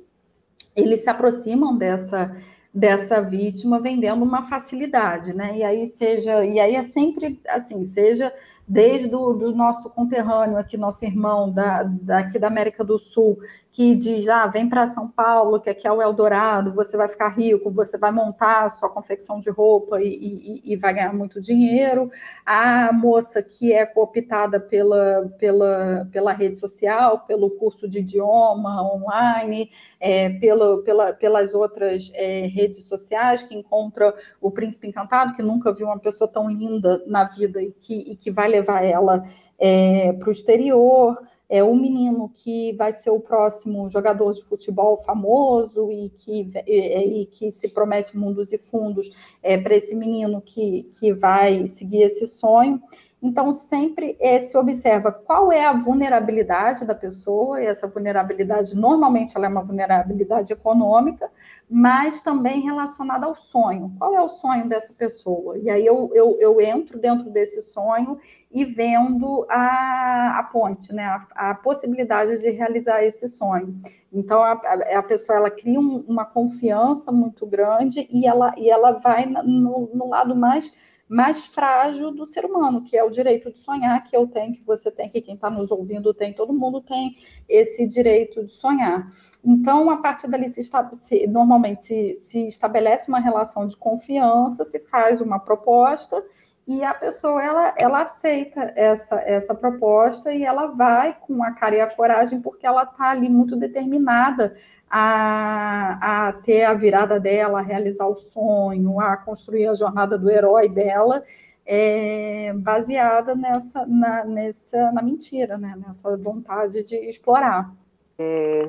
eles 0.75 1.03
se 1.03 1.11
aproximam 1.11 1.77
dessa 1.77 2.37
dessa 2.75 3.21
vítima 3.21 3.79
vendendo 3.79 4.25
uma 4.25 4.49
facilidade, 4.49 5.35
né? 5.35 5.59
E 5.59 5.63
aí 5.63 5.87
seja, 5.87 6.43
e 6.43 6.59
aí 6.59 6.75
é 6.75 6.83
sempre 6.83 7.39
assim, 7.47 7.85
seja 7.85 8.33
desde 8.67 9.15
o 9.15 9.35
do 9.35 9.55
nosso 9.55 9.91
conterrâneo 9.91 10.57
aqui, 10.57 10.79
nosso 10.79 11.05
irmão 11.05 11.53
da, 11.53 11.83
daqui 11.83 12.39
da 12.39 12.47
América 12.47 12.83
do 12.83 12.99
Sul, 12.99 13.39
que 13.73 13.95
diz, 13.95 14.29
ah, 14.29 14.47
vem 14.47 14.69
para 14.69 14.87
São 14.87 15.09
Paulo, 15.09 15.59
que 15.59 15.71
aqui 15.71 15.87
é 15.89 15.93
o 15.93 16.03
Eldorado, 16.03 16.75
você 16.75 16.95
vai 16.95 17.09
ficar 17.09 17.31
rico, 17.31 17.71
você 17.71 17.97
vai 17.97 18.13
montar 18.13 18.67
a 18.67 18.69
sua 18.69 18.91
confecção 18.91 19.41
de 19.41 19.49
roupa 19.49 19.99
e, 20.03 20.09
e, 20.09 20.73
e 20.73 20.77
vai 20.77 20.93
ganhar 20.93 21.15
muito 21.15 21.41
dinheiro. 21.41 22.11
A 22.45 22.93
moça 22.93 23.43
que 23.43 23.73
é 23.73 23.87
cooptada 23.87 24.61
pela, 24.61 25.27
pela, 25.39 26.07
pela 26.13 26.33
rede 26.35 26.59
social, 26.59 27.21
pelo 27.21 27.49
curso 27.49 27.89
de 27.89 28.01
idioma 28.01 28.83
online, 28.95 29.71
é, 29.99 30.29
pela, 30.39 30.83
pela, 30.83 31.13
pelas 31.15 31.55
outras 31.55 32.13
é, 32.15 32.47
redes 32.49 32.85
sociais, 32.85 33.43
que 33.43 33.55
encontra 33.55 34.15
o 34.39 34.51
príncipe 34.51 34.87
encantado, 34.87 35.33
que 35.33 35.43
nunca 35.43 35.73
viu 35.73 35.87
uma 35.87 35.99
pessoa 35.99 36.29
tão 36.29 36.51
linda 36.51 37.03
na 37.07 37.25
vida 37.25 37.63
e 37.63 37.73
que, 37.73 37.95
e 37.95 38.17
que 38.17 38.31
vai 38.31 38.49
levar 38.49 38.85
ela 38.85 39.25
é, 39.59 40.13
para 40.13 40.29
o 40.29 40.33
exterior, 40.33 41.17
é 41.53 41.63
o 41.63 41.75
menino 41.75 42.31
que 42.31 42.73
vai 42.79 42.95
ser 42.95 43.11
o 43.11 43.21
próximo 43.21 43.91
jogador 43.91 44.33
de 44.33 44.43
futebol 44.43 44.97
famoso 45.05 45.93
e 45.93 46.09
que, 46.09 46.51
e, 46.67 47.21
e 47.21 47.27
que 47.27 47.51
se 47.51 47.69
promete 47.69 48.17
mundos 48.17 48.55
e 48.55 48.59
fundos 48.59 49.11
é, 49.43 49.59
para 49.59 49.77
esse 49.77 49.95
menino 49.95 50.41
que, 50.41 50.91
que 50.99 51.13
vai 51.13 51.67
seguir 51.67 52.05
esse 52.05 52.27
sonho. 52.27 52.81
Então, 53.23 53.53
sempre 53.53 54.17
é, 54.19 54.41
se 54.41 54.59
observa 54.59 55.13
qual 55.13 55.53
é 55.53 55.65
a 55.65 55.73
vulnerabilidade 55.73 56.85
da 56.85 56.95
pessoa, 56.95 57.63
e 57.63 57.67
essa 57.67 57.87
vulnerabilidade, 57.87 58.75
normalmente, 58.75 59.37
ela 59.37 59.47
é 59.47 59.49
uma 59.49 59.63
vulnerabilidade 59.63 60.53
econômica, 60.53 61.31
mas 61.71 62.21
também 62.21 62.63
relacionada 62.63 63.25
ao 63.25 63.37
sonho. 63.37 63.95
Qual 63.97 64.13
é 64.17 64.21
o 64.21 64.29
sonho 64.29 64.69
dessa 64.69 64.93
pessoa? 64.93 65.57
E 65.57 65.71
aí 65.71 65.87
eu, 65.87 66.11
eu, 66.13 66.37
eu 66.41 66.61
entro 66.61 66.99
dentro 66.99 67.31
desse 67.31 67.63
sonho 67.63 68.19
e 68.51 68.65
vendo 68.65 69.47
a, 69.49 70.41
a 70.41 70.43
ponte, 70.43 70.93
né? 70.93 71.05
A, 71.05 71.51
a 71.51 71.55
possibilidade 71.55 72.39
de 72.41 72.51
realizar 72.51 73.05
esse 73.05 73.29
sonho. 73.29 73.81
Então, 74.13 74.43
a, 74.43 74.53
a 74.53 75.03
pessoa 75.03 75.39
ela 75.39 75.51
cria 75.51 75.79
um, 75.79 76.05
uma 76.09 76.25
confiança 76.25 77.13
muito 77.13 77.47
grande 77.47 78.07
e 78.11 78.27
ela, 78.27 78.53
e 78.59 78.69
ela 78.69 78.93
vai 78.93 79.27
no, 79.27 79.89
no 79.95 80.09
lado 80.09 80.35
mais 80.35 80.73
mais 81.13 81.45
frágil 81.47 82.11
do 82.11 82.25
ser 82.25 82.43
humano, 82.47 82.83
que 82.83 82.97
é 82.97 83.05
o 83.05 83.11
direito 83.11 83.53
de 83.53 83.59
sonhar, 83.59 84.03
que 84.03 84.17
eu 84.17 84.27
tenho, 84.27 84.55
que 84.55 84.65
você 84.65 84.91
tem, 84.91 85.11
que 85.11 85.21
quem 85.21 85.35
está 85.35 85.51
nos 85.51 85.71
ouvindo 85.71 86.15
tem, 86.15 86.33
todo 86.33 86.55
mundo 86.55 86.81
tem 86.81 87.19
esse 87.47 87.87
direito 87.87 88.43
de 88.43 88.53
sonhar. 88.53 89.13
Então, 89.45 89.91
a 89.91 89.99
partir 89.99 90.27
dali, 90.27 90.49
se, 90.49 90.63
se 90.63 91.27
normalmente 91.27 91.83
se, 91.83 92.15
se 92.15 92.47
estabelece 92.47 93.11
uma 93.11 93.21
relação 93.21 93.69
de 93.69 93.77
confiança, 93.77 94.65
se 94.65 94.81
faz 94.81 95.21
uma 95.21 95.39
proposta 95.39 96.25
e 96.67 96.83
a 96.83 96.95
pessoa 96.95 97.43
ela, 97.43 97.75
ela 97.77 98.03
aceita 98.03 98.73
essa, 98.75 99.17
essa 99.17 99.55
proposta 99.55 100.33
e 100.33 100.45
ela 100.45 100.69
vai 100.69 101.15
com 101.21 101.43
a 101.43 101.51
cara 101.51 101.77
e 101.77 101.81
a 101.81 101.95
coragem 101.95 102.41
porque 102.41 102.67
ela 102.67 102.85
está 102.85 103.11
ali 103.11 103.29
muito 103.29 103.55
determinada 103.55 104.57
a, 104.95 106.29
a 106.29 106.33
ter 106.35 106.65
a 106.65 106.75
virada 106.75 107.19
dela, 107.19 107.61
a 107.61 107.63
realizar 107.63 108.07
o 108.07 108.17
sonho, 108.17 109.01
a 109.01 109.17
construir 109.17 109.67
a 109.67 109.75
jornada 109.75 110.19
do 110.19 110.31
herói 110.31 110.69
dela, 110.69 111.25
é, 111.65 112.53
baseada 112.57 113.35
nessa 113.35 113.87
na, 113.87 114.23
nessa 114.23 114.93
na 114.93 115.01
mentira, 115.01 115.57
né? 115.57 115.75
nessa 115.79 116.15
vontade 116.19 116.85
de 116.85 116.95
explorar. 117.09 117.73
É, 118.19 118.67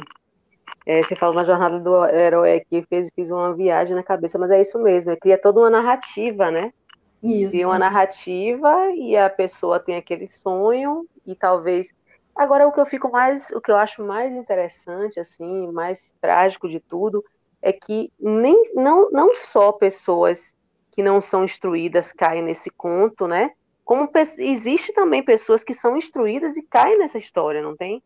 é, 0.85 1.03
você 1.03 1.13
falou 1.13 1.35
na 1.35 1.43
jornada 1.43 1.77
do 1.77 2.05
herói 2.05 2.55
aqui, 2.55 2.85
fez, 2.87 3.09
fiz 3.13 3.29
uma 3.29 3.53
viagem 3.53 3.93
na 3.93 4.03
cabeça, 4.03 4.39
mas 4.39 4.49
é 4.49 4.61
isso 4.61 4.79
mesmo, 4.79 5.11
é, 5.11 5.17
cria 5.17 5.37
toda 5.37 5.59
uma 5.59 5.69
narrativa, 5.69 6.49
né? 6.49 6.71
Isso. 7.21 7.51
Cria 7.51 7.67
uma 7.67 7.79
narrativa 7.79 8.91
e 8.95 9.17
a 9.17 9.29
pessoa 9.29 9.77
tem 9.77 9.97
aquele 9.97 10.27
sonho 10.27 11.05
e 11.25 11.35
talvez 11.35 11.93
Agora, 12.35 12.67
o 12.67 12.71
que 12.71 12.79
eu 12.79 12.85
fico 12.85 13.11
mais, 13.11 13.49
o 13.51 13.61
que 13.61 13.71
eu 13.71 13.77
acho 13.77 14.03
mais 14.03 14.35
interessante, 14.35 15.19
assim, 15.19 15.71
mais 15.71 16.15
trágico 16.19 16.67
de 16.67 16.79
tudo, 16.79 17.23
é 17.61 17.71
que 17.71 18.11
nem, 18.19 18.61
não, 18.73 19.09
não 19.11 19.33
só 19.35 19.71
pessoas 19.71 20.53
que 20.91 21.03
não 21.03 21.21
são 21.21 21.43
instruídas 21.43 22.11
caem 22.11 22.43
nesse 22.43 22.69
conto, 22.69 23.27
né? 23.27 23.51
Como 23.85 24.09
existe 24.39 24.93
também 24.93 25.23
pessoas 25.23 25.63
que 25.63 25.73
são 25.73 25.97
instruídas 25.97 26.57
e 26.57 26.63
caem 26.63 26.97
nessa 26.97 27.17
história, 27.17 27.61
não 27.61 27.75
tem? 27.75 28.01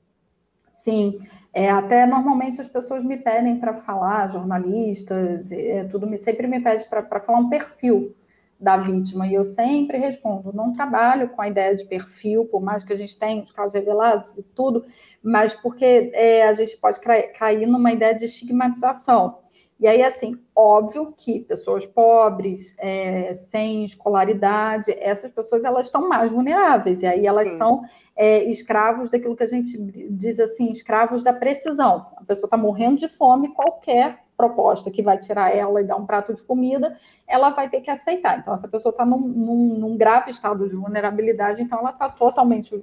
Sim, 0.70 1.20
é, 1.54 1.70
até 1.70 2.06
normalmente 2.06 2.62
as 2.62 2.68
pessoas 2.68 3.04
me 3.04 3.18
pedem 3.18 3.60
para 3.60 3.74
falar, 3.74 4.30
jornalistas, 4.30 5.52
é, 5.52 5.84
tudo 5.86 6.08
me, 6.08 6.18
sempre 6.18 6.48
me 6.48 6.62
pede 6.62 6.88
para 6.90 7.20
falar 7.20 7.40
um 7.40 7.50
perfil 7.50 8.16
da 8.60 8.78
vítima. 8.78 9.28
E 9.28 9.34
eu 9.34 9.46
sempre 9.46 9.98
respondo: 9.98 10.52
não 10.54 10.74
trabalho 10.74 11.30
com 11.30 11.42
a 11.42 11.48
ideia 11.48 11.76
de 11.76 11.86
perfil, 11.86 12.46
por 12.46 12.62
mais 12.62 12.84
que 12.84 12.94
a 12.94 12.96
gente 12.96 13.18
tenha 13.18 13.44
os 13.44 13.52
casos 13.52 13.74
revelados 13.74 14.38
e 14.38 14.44
tudo, 14.44 14.84
mas 15.24 15.54
porque 15.54 16.12
é, 16.14 16.48
a 16.48 16.54
gente 16.54 16.78
pode 16.78 17.00
cair 17.00 17.68
numa 17.68 17.92
ideia 17.92 18.16
de 18.16 18.26
estigmatização. 18.26 19.40
E 19.80 19.88
aí, 19.88 20.02
assim, 20.02 20.40
óbvio 20.56 21.14
que 21.16 21.42
pessoas 21.42 21.86
pobres, 21.86 22.76
é, 22.80 23.32
sem 23.36 23.86
escolaridade, 23.86 24.92
essas 24.98 25.30
pessoas 25.30 25.64
elas 25.64 25.86
estão 25.86 26.10
mais 26.10 26.32
vulneráveis, 26.32 27.04
e 27.04 27.06
aí 27.06 27.28
elas 27.28 27.48
Sim. 27.48 27.58
são 27.58 27.84
é, 28.16 28.44
escravos 28.46 29.12
daquilo 29.12 29.36
que 29.36 29.44
a 29.44 29.48
gente 29.48 29.78
diz 30.10 30.40
assim, 30.40 30.72
escravos 30.72 31.22
da 31.22 31.32
precisão. 31.32 32.08
A 32.18 32.24
pessoa 32.24 32.48
está 32.48 32.58
morrendo 32.58 32.98
de 32.98 33.08
fome, 33.08 33.54
qualquer 33.54 34.27
proposta 34.38 34.92
que 34.92 35.02
vai 35.02 35.18
tirar 35.18 35.54
ela 35.54 35.82
e 35.82 35.84
dar 35.84 35.98
um 35.98 36.06
prato 36.06 36.34
de 36.34 36.44
comida, 36.44 36.96
ela 37.28 37.50
vai 37.50 37.68
ter 37.70 37.82
que 37.82 37.90
aceitar. 37.90 38.38
Então, 38.38 38.54
essa 38.54 38.68
pessoa 38.68 38.92
está 38.92 39.04
num, 39.04 39.20
num, 39.20 39.80
num, 39.80 39.98
grave 39.98 40.30
estado 40.30 40.70
de 40.70 40.76
vulnerabilidade, 40.76 41.62
então 41.62 41.80
ela 41.80 41.90
está 41.90 42.08
totalmente 42.08 42.80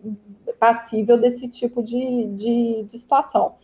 passível 0.59 1.17
desse 1.17 1.47
tipo 1.49 1.81
de, 1.83 2.27
de, 2.35 2.83
de 2.83 2.99
situação. 2.99 3.55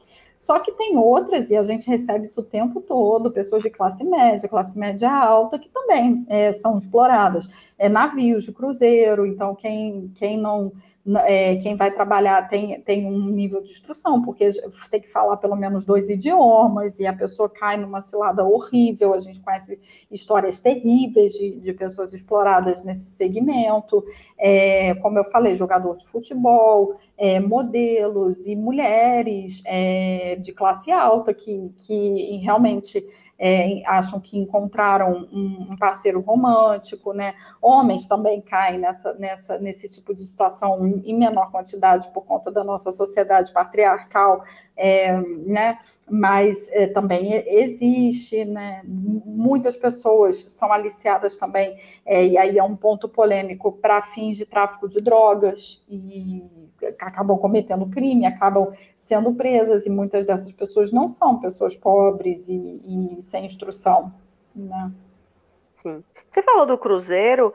Só 0.40 0.59
que 0.59 0.73
tem 0.73 0.97
outras, 0.97 1.50
e 1.50 1.56
a 1.56 1.62
gente 1.62 1.87
recebe 1.87 2.25
isso 2.25 2.40
o 2.40 2.44
tempo 2.44 2.80
todo, 2.80 3.30
pessoas 3.30 3.62
de 3.62 3.68
classe 3.68 4.02
média, 4.04 4.49
classe 4.49 4.78
média 4.78 5.12
alta, 5.12 5.59
que 5.59 5.68
também 5.68 6.25
é, 6.30 6.50
são 6.50 6.78
exploradas. 6.78 7.47
É, 7.76 7.90
navios 7.90 8.44
de 8.44 8.52
cruzeiro, 8.52 9.26
então 9.26 9.54
quem, 9.54 10.11
quem 10.14 10.38
não 10.38 10.73
é, 11.25 11.57
quem 11.57 11.76
vai 11.76 11.90
trabalhar 11.90 12.49
tem, 12.49 12.80
tem 12.83 13.07
um 13.07 13.30
nível 13.30 13.62
de 13.62 13.71
instrução, 13.71 14.23
porque 14.23 14.50
tem 14.90 15.00
que 15.00 15.11
falar 15.11 15.38
pelo 15.38 15.57
menos 15.57 15.85
dois 15.85 16.11
idiomas, 16.11 17.00
e 17.00 17.07
a 17.07 17.12
pessoa 17.12 17.49
cai 17.49 17.76
numa 17.78 18.00
cilada 18.00 18.45
horrível. 18.45 19.14
A 19.14 19.21
gente 19.21 19.40
conhece 19.40 19.80
histórias 20.11 20.61
terríveis 20.61 21.33
de, 21.33 21.61
de 21.61 21.73
pessoas 21.73 22.12
exploradas 22.12 22.85
nesse 22.85 23.16
segmento. 23.16 24.04
É, 24.38 24.95
como 24.97 25.19
eu 25.19 25.25
falei, 25.25 25.57
jogador 25.57 25.97
de 25.97 26.07
futebol, 26.07 26.97
é, 27.16 27.40
modelos 27.40 28.47
e 28.47 28.54
mulheres 28.54 29.62
é, 29.64 30.37
de 30.37 30.52
classe 30.52 30.90
alta 30.90 31.33
que, 31.33 31.75
que 31.78 32.37
realmente 32.38 33.04
é, 33.42 33.82
acham 33.87 34.20
que 34.20 34.38
encontraram 34.38 35.26
um, 35.32 35.68
um, 35.70 35.76
parceiro 35.78 36.20
romântico, 36.20 37.14
né? 37.14 37.35
Homens 37.62 38.06
também 38.06 38.38
caem 38.38 38.78
nessa, 38.78 39.14
nessa, 39.14 39.59
nesse 39.59 39.88
tipo 39.88 40.14
de 40.14 40.20
situação 40.23 40.87
em 40.87 41.18
menor 41.18 41.50
quantidade 41.50 42.11
por 42.11 42.26
conta 42.26 42.50
da 42.50 42.62
nossa 42.62 42.92
sociedade 42.92 43.50
patriarcal, 43.50 44.44
é, 44.76 45.18
né? 45.47 45.78
Mas 46.11 46.68
é, 46.68 46.87
também 46.87 47.32
existe, 47.47 48.44
né? 48.44 48.82
Muitas 48.85 49.75
pessoas 49.75 50.44
são 50.52 50.70
aliciadas 50.70 51.35
também, 51.35 51.80
é, 52.04 52.26
e 52.26 52.37
aí 52.37 52.59
é 52.59 52.62
um 52.62 52.76
ponto 52.76 53.09
polêmico 53.09 53.73
para 53.73 54.02
fins 54.02 54.37
de 54.37 54.44
tráfico 54.44 54.87
de 54.87 55.00
drogas 55.00 55.82
e 55.88 56.44
acabam 56.99 57.38
cometendo 57.38 57.87
crime, 57.87 58.26
acabam 58.26 58.72
sendo 58.96 59.32
presas, 59.34 59.87
e 59.87 59.90
muitas 59.90 60.26
dessas 60.26 60.52
pessoas 60.52 60.92
não 60.92 61.08
são 61.08 61.40
pessoas 61.40 61.76
pobres 61.76 62.49
e, 62.49 63.16
e 63.18 63.22
sem 63.22 63.46
instrução. 63.46 64.12
Né? 64.54 64.92
Sim. 65.72 66.02
Você 66.28 66.42
falou 66.42 66.66
do 66.66 66.78
Cruzeiro, 66.78 67.52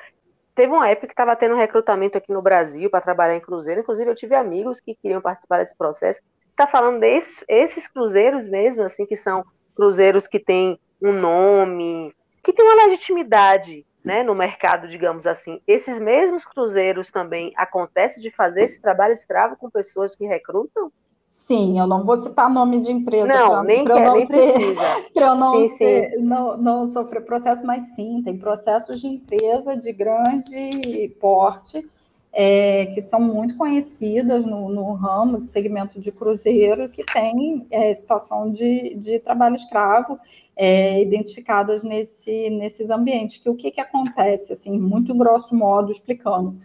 teve 0.54 0.74
uma 0.74 0.90
época 0.90 1.08
que 1.08 1.14
estava 1.14 1.36
tendo 1.36 1.56
recrutamento 1.56 2.18
aqui 2.18 2.32
no 2.32 2.42
Brasil 2.42 2.90
para 2.90 3.02
trabalhar 3.02 3.36
em 3.36 3.42
Cruzeiro, 3.42 3.82
inclusive 3.82 4.10
eu 4.10 4.16
tive 4.16 4.36
amigos 4.36 4.80
que 4.80 4.96
queriam 4.96 5.22
participar 5.22 5.60
desse 5.60 5.78
processo. 5.78 6.22
Está 6.52 6.68
falando 6.68 7.00
desses 7.00 7.44
esses 7.48 7.88
cruzeiros 7.88 8.48
mesmo, 8.48 8.84
assim, 8.84 9.06
que 9.06 9.16
são 9.16 9.44
cruzeiros 9.76 10.26
que 10.26 10.40
têm 10.40 10.80
um 11.02 11.12
nome, 11.12 12.16
que 12.42 12.54
tem 12.54 12.66
uma 12.66 12.86
legitimidade 12.86 13.86
né, 14.06 14.22
no 14.22 14.36
mercado, 14.36 14.88
digamos 14.88 15.26
assim, 15.26 15.60
esses 15.68 16.00
mesmos 16.00 16.46
cruzeiros 16.46 17.12
também 17.12 17.52
acontece 17.58 18.22
de 18.22 18.30
fazer 18.30 18.64
esse 18.64 18.80
trabalho 18.80 19.14
escravo 19.14 19.58
com 19.58 19.68
pessoas 19.70 20.16
que 20.16 20.26
recrutam? 20.26 20.92
Sim, 21.28 21.78
eu 21.78 21.88
não 21.88 22.06
vou 22.06 22.16
citar 22.22 22.50
nome 22.50 22.80
de 22.80 22.92
empresa. 22.92 23.28
Não, 23.28 23.50
pra, 23.50 23.64
nem, 23.64 23.84
pra 23.84 23.96
quer, 23.96 24.12
nem 24.14 24.26
ser, 24.26 24.38
precisa. 24.38 24.82
Para 25.14 25.28
eu 25.28 25.36
não, 25.36 25.54
sim, 25.54 25.68
ser, 25.70 26.10
sim. 26.12 26.18
Não, 26.20 26.56
não 26.56 26.88
sofrer 26.88 27.26
processo, 27.26 27.66
mas 27.66 27.96
sim, 27.96 28.22
tem 28.24 28.38
processos 28.38 29.02
de 29.02 29.08
empresa 29.08 29.76
de 29.76 29.92
grande 29.92 31.14
porte 31.20 31.86
é, 32.32 32.88
que 32.88 33.02
são 33.02 33.20
muito 33.20 33.56
conhecidas 33.56 34.46
no, 34.46 34.68
no, 34.68 34.94
ramo 34.94 35.42
de 35.42 35.50
segmento 35.50 36.02
de 36.02 36.12
cruzeiro, 36.12 36.90
que 36.90 37.04
tem 37.06 37.66
é, 37.72 37.94
situação 37.94 38.52
de, 38.52 38.96
de 38.96 39.20
trabalho 39.20 39.56
escravo 39.56 40.20
é, 40.56 41.02
identificadas 41.02 41.84
nesse, 41.84 42.50
nesses 42.50 42.90
ambientes. 42.90 43.38
Que 43.38 43.50
o 43.50 43.56
que, 43.56 43.72
que 43.72 43.82
acontece, 43.82 44.54
assim, 44.54 44.80
muito 44.80 45.16
grosso 45.16 45.54
modo 45.56 45.92
explicando. 45.92 46.58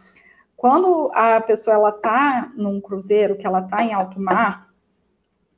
Quando 0.57 1.11
a 1.15 1.41
pessoa 1.41 1.75
ela 1.75 1.91
está 1.91 2.53
num 2.55 2.81
cruzeiro, 2.81 3.37
que 3.37 3.47
ela 3.47 3.61
está 3.61 3.83
em 3.83 3.93
alto 3.93 4.21
mar, 4.21 4.69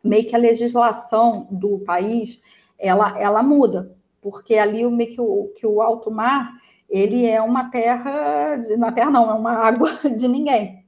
meio 0.02 0.28
que 0.28 0.34
a 0.34 0.38
legislação 0.38 1.48
do 1.50 1.80
país 1.80 2.40
ela, 2.78 3.20
ela 3.20 3.42
muda, 3.42 3.96
porque 4.20 4.56
ali 4.56 4.84
o 4.84 4.90
meio 4.90 5.14
que 5.14 5.20
o, 5.20 5.52
que 5.56 5.66
o 5.66 5.80
alto 5.80 6.10
mar 6.10 6.52
ele 6.88 7.26
é 7.26 7.40
uma 7.40 7.70
terra, 7.70 8.56
de, 8.56 8.76
na 8.76 8.92
terra 8.92 9.10
não, 9.10 9.30
é 9.30 9.34
uma 9.34 9.52
água 9.52 9.98
de 10.16 10.28
ninguém. 10.28 10.81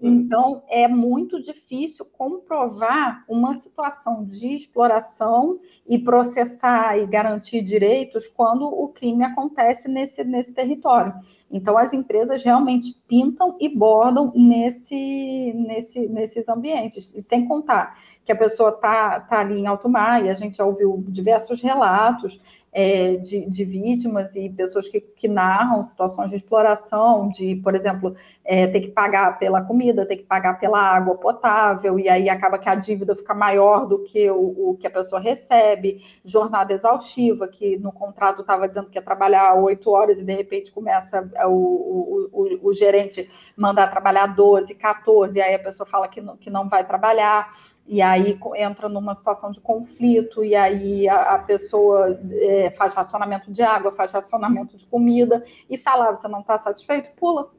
Então, 0.00 0.62
é 0.68 0.86
muito 0.86 1.40
difícil 1.40 2.04
comprovar 2.04 3.24
uma 3.28 3.54
situação 3.54 4.24
de 4.24 4.54
exploração 4.54 5.58
e 5.84 5.98
processar 5.98 6.96
e 6.96 7.06
garantir 7.06 7.62
direitos 7.62 8.28
quando 8.28 8.64
o 8.64 8.88
crime 8.88 9.24
acontece 9.24 9.88
nesse, 9.88 10.22
nesse 10.22 10.54
território. 10.54 11.14
Então, 11.50 11.76
as 11.78 11.92
empresas 11.92 12.42
realmente 12.42 12.94
pintam 13.08 13.56
e 13.58 13.68
bordam 13.68 14.32
nesse, 14.36 15.52
nesse, 15.54 16.06
nesses 16.06 16.48
ambientes. 16.48 17.14
E 17.14 17.22
sem 17.22 17.48
contar 17.48 17.98
que 18.24 18.30
a 18.30 18.36
pessoa 18.36 18.70
está 18.70 19.18
tá 19.20 19.40
ali 19.40 19.58
em 19.58 19.66
alto 19.66 19.88
mar, 19.88 20.24
e 20.24 20.28
a 20.28 20.34
gente 20.34 20.58
já 20.58 20.64
ouviu 20.64 21.02
diversos 21.08 21.60
relatos 21.60 22.38
é, 22.72 23.16
de, 23.16 23.48
de, 23.48 23.64
vítimas 23.64 24.36
e 24.36 24.48
pessoas 24.50 24.88
que, 24.88 25.00
que, 25.00 25.26
narram 25.26 25.84
situações 25.84 26.30
de 26.30 26.36
exploração, 26.36 27.28
de, 27.28 27.56
por 27.56 27.74
exemplo, 27.74 28.14
é, 28.44 28.66
ter 28.66 28.80
que 28.80 28.88
pagar 28.88 29.38
pela 29.38 29.62
comida, 29.62 30.06
ter 30.06 30.16
que 30.16 30.24
pagar 30.24 30.60
pela 30.60 30.80
água 30.80 31.16
potável, 31.16 31.98
e 31.98 32.08
aí 32.08 32.28
acaba 32.28 32.58
que 32.58 32.68
a 32.68 32.74
dívida 32.74 33.16
fica 33.16 33.34
maior 33.34 33.86
do 33.86 34.00
que 34.00 34.30
o, 34.30 34.70
o 34.70 34.76
que 34.78 34.86
a 34.86 34.90
pessoa 34.90 35.20
recebe, 35.20 36.04
jornada 36.24 36.72
exaustiva, 36.72 37.48
que 37.48 37.78
no 37.78 37.92
contrato 37.92 38.42
estava 38.42 38.68
dizendo 38.68 38.90
que 38.90 38.98
ia 38.98 39.02
trabalhar 39.02 39.54
oito 39.54 39.90
horas 39.90 40.18
e 40.18 40.24
de 40.24 40.34
repente 40.34 40.72
começa 40.72 41.28
o, 41.46 41.50
o, 41.50 42.28
o, 42.32 42.68
o 42.68 42.72
gerente 42.72 43.28
mandar 43.56 43.88
trabalhar 43.88 44.26
12, 44.26 44.74
14, 44.74 45.38
e 45.38 45.42
aí 45.42 45.54
a 45.54 45.58
pessoa 45.58 45.86
fala 45.86 46.08
que 46.08 46.20
não, 46.20 46.36
que 46.36 46.50
não 46.50 46.68
vai 46.68 46.84
trabalhar 46.86 47.50
e 47.88 48.02
aí 48.02 48.38
entra 48.56 48.86
numa 48.86 49.14
situação 49.14 49.50
de 49.50 49.60
conflito, 49.62 50.44
e 50.44 50.54
aí 50.54 51.08
a, 51.08 51.36
a 51.36 51.38
pessoa 51.38 52.20
é, 52.30 52.70
faz 52.72 52.92
racionamento 52.92 53.50
de 53.50 53.62
água, 53.62 53.92
faz 53.92 54.12
racionamento 54.12 54.76
de 54.76 54.86
comida, 54.86 55.42
e 55.70 55.78
fala, 55.78 56.10
ah, 56.10 56.14
você 56.14 56.28
não 56.28 56.40
está 56.40 56.58
satisfeito? 56.58 57.16
Pula, 57.16 57.50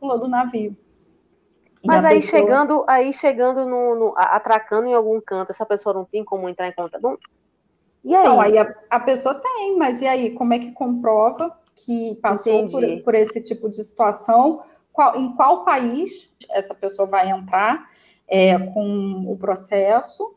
pula 0.00 0.18
do 0.18 0.26
navio. 0.26 0.76
Mas 1.86 2.04
aí 2.04 2.20
pessoa... 2.20 2.40
chegando, 2.40 2.84
aí 2.88 3.12
chegando 3.12 3.64
no, 3.64 3.94
no, 3.94 4.14
atracando 4.16 4.88
em 4.88 4.94
algum 4.94 5.20
canto, 5.20 5.50
essa 5.50 5.64
pessoa 5.64 5.94
não 5.94 6.04
tem 6.04 6.24
como 6.24 6.48
entrar 6.48 6.66
em 6.66 6.72
conta. 6.72 6.98
Bom, 6.98 7.16
e 8.02 8.16
aí? 8.16 8.22
Então, 8.22 8.40
aí 8.40 8.58
a, 8.58 8.74
a, 8.90 8.98
pessoa 8.98 9.36
tem, 9.36 9.76
mas 9.76 10.02
e 10.02 10.08
aí, 10.08 10.30
como 10.32 10.54
é 10.54 10.58
que 10.58 10.72
comprova 10.72 11.56
que 11.76 12.16
passou 12.16 12.68
por, 12.68 12.82
por, 13.04 13.14
esse 13.14 13.40
tipo 13.40 13.70
de 13.70 13.84
situação? 13.84 14.60
Qual, 14.92 15.16
em 15.16 15.36
qual 15.36 15.64
país 15.64 16.28
essa 16.50 16.74
pessoa 16.74 17.06
vai 17.06 17.30
entrar? 17.30 17.88
É, 18.28 18.58
com 18.58 19.24
o 19.28 19.36
processo 19.38 20.34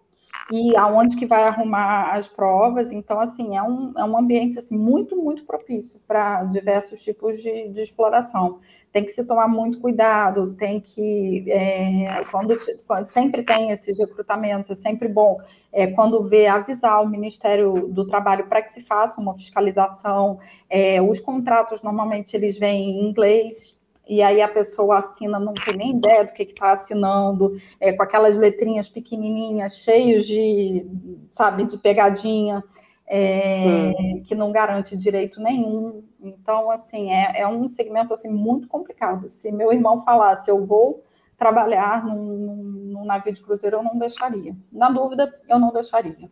e 0.51 0.75
aonde 0.75 1.15
que 1.15 1.25
vai 1.25 1.43
arrumar 1.43 2.13
as 2.13 2.27
provas. 2.27 2.91
Então, 2.91 3.19
assim, 3.19 3.55
é 3.55 3.63
um, 3.63 3.93
é 3.97 4.03
um 4.03 4.17
ambiente 4.17 4.59
assim, 4.59 4.77
muito, 4.77 5.15
muito 5.15 5.45
propício 5.45 5.99
para 6.07 6.43
diversos 6.43 7.01
tipos 7.01 7.41
de, 7.41 7.69
de, 7.69 7.81
exploração. 7.81 8.59
Tem 8.91 9.05
que 9.05 9.11
se 9.11 9.23
tomar 9.23 9.47
muito 9.47 9.79
cuidado, 9.79 10.53
tem 10.55 10.81
que, 10.81 11.45
é, 11.49 12.25
quando, 12.29 12.57
quando, 12.85 13.05
sempre 13.05 13.43
tem 13.43 13.71
esses 13.71 13.97
recrutamentos, 13.97 14.71
é 14.71 14.75
sempre 14.75 15.07
bom, 15.07 15.39
é, 15.71 15.87
quando 15.87 16.21
vê, 16.23 16.47
avisar 16.47 17.01
o 17.01 17.07
Ministério 17.07 17.87
do 17.87 18.05
Trabalho 18.05 18.47
para 18.47 18.61
que 18.61 18.69
se 18.69 18.81
faça 18.81 19.21
uma 19.21 19.33
fiscalização. 19.35 20.39
É, 20.69 21.01
os 21.01 21.21
contratos, 21.21 21.81
normalmente, 21.81 22.35
eles 22.35 22.57
vêm 22.57 22.99
em 22.99 23.07
inglês, 23.07 23.80
e 24.07 24.21
aí 24.21 24.41
a 24.41 24.47
pessoa 24.47 24.99
assina, 24.99 25.39
não 25.39 25.53
tem 25.53 25.75
nem 25.75 25.95
ideia 25.95 26.25
do 26.25 26.33
que 26.33 26.43
está 26.43 26.71
assinando, 26.71 27.55
é, 27.79 27.93
com 27.93 28.03
aquelas 28.03 28.37
letrinhas 28.37 28.89
pequenininhas, 28.89 29.77
cheios 29.77 30.25
de, 30.25 30.85
sabe, 31.31 31.65
de 31.65 31.77
pegadinha, 31.77 32.63
é, 33.07 33.91
que 34.25 34.33
não 34.35 34.51
garante 34.51 34.97
direito 34.97 35.41
nenhum. 35.41 36.03
Então, 36.19 36.71
assim, 36.71 37.11
é, 37.11 37.41
é 37.41 37.47
um 37.47 37.67
segmento, 37.67 38.13
assim, 38.13 38.29
muito 38.29 38.67
complicado. 38.67 39.29
Se 39.29 39.51
meu 39.51 39.71
irmão 39.71 40.01
falasse, 40.01 40.49
eu 40.49 40.65
vou 40.65 41.03
trabalhar 41.37 42.05
num, 42.05 42.55
num 42.55 43.05
navio 43.05 43.33
de 43.33 43.41
cruzeiro, 43.41 43.77
eu 43.77 43.83
não 43.83 43.97
deixaria. 43.97 44.55
Na 44.71 44.89
dúvida, 44.89 45.33
eu 45.49 45.59
não 45.59 45.71
deixaria. 45.71 46.29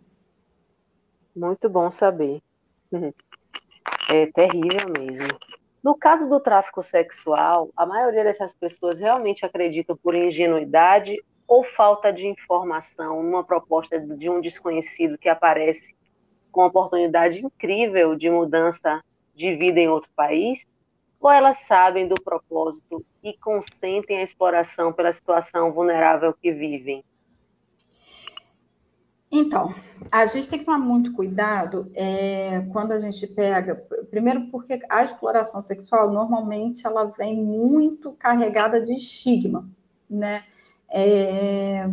Muito 1.36 1.70
bom 1.70 1.90
saber. 1.90 2.42
É 4.12 4.26
terrível 4.26 4.88
mesmo. 4.92 5.38
No 5.82 5.96
caso 5.96 6.28
do 6.28 6.40
tráfico 6.42 6.84
sexual, 6.84 7.70
a 7.76 7.86
maioria 7.86 8.24
dessas 8.24 8.54
pessoas 8.54 9.00
realmente 9.00 9.46
acreditam 9.46 9.96
por 9.96 10.14
ingenuidade 10.14 11.16
ou 11.48 11.64
falta 11.64 12.12
de 12.12 12.28
informação 12.28 13.24
numa 13.24 13.44
proposta 13.44 14.00
de 14.00 14.30
um 14.30 14.42
desconhecido 14.42 15.18
que 15.18 15.30
aparece 15.30 15.96
com 16.52 16.62
uma 16.62 16.68
oportunidade 16.68 17.46
incrível 17.46 18.16
de 18.16 18.30
mudança 18.30 19.02
de 19.34 19.56
vida 19.56 19.80
em 19.80 19.88
outro 19.88 20.12
país, 20.16 20.68
ou 21.20 21.32
elas 21.32 21.60
sabem 21.60 22.08
do 22.08 22.16
propósito 22.24 23.06
e 23.24 23.38
consentem 23.38 24.20
a 24.20 24.24
exploração 24.24 24.92
pela 24.92 25.14
situação 25.14 25.72
vulnerável 25.72 26.34
que 26.34 26.52
vivem? 26.52 27.04
Então, 29.40 29.74
a 30.12 30.26
gente 30.26 30.50
tem 30.50 30.60
que 30.60 30.66
tomar 30.66 30.80
muito 30.80 31.14
cuidado 31.14 31.90
é, 31.96 32.62
quando 32.74 32.92
a 32.92 33.00
gente 33.00 33.26
pega, 33.28 33.76
primeiro 34.12 34.48
porque 34.48 34.80
a 34.90 35.04
exploração 35.04 35.62
sexual 35.62 36.12
normalmente 36.12 36.86
ela 36.86 37.06
vem 37.06 37.42
muito 37.42 38.12
carregada 38.14 38.82
de 38.82 38.94
estigma, 38.94 39.70
né? 40.10 40.44
É, 40.92 41.86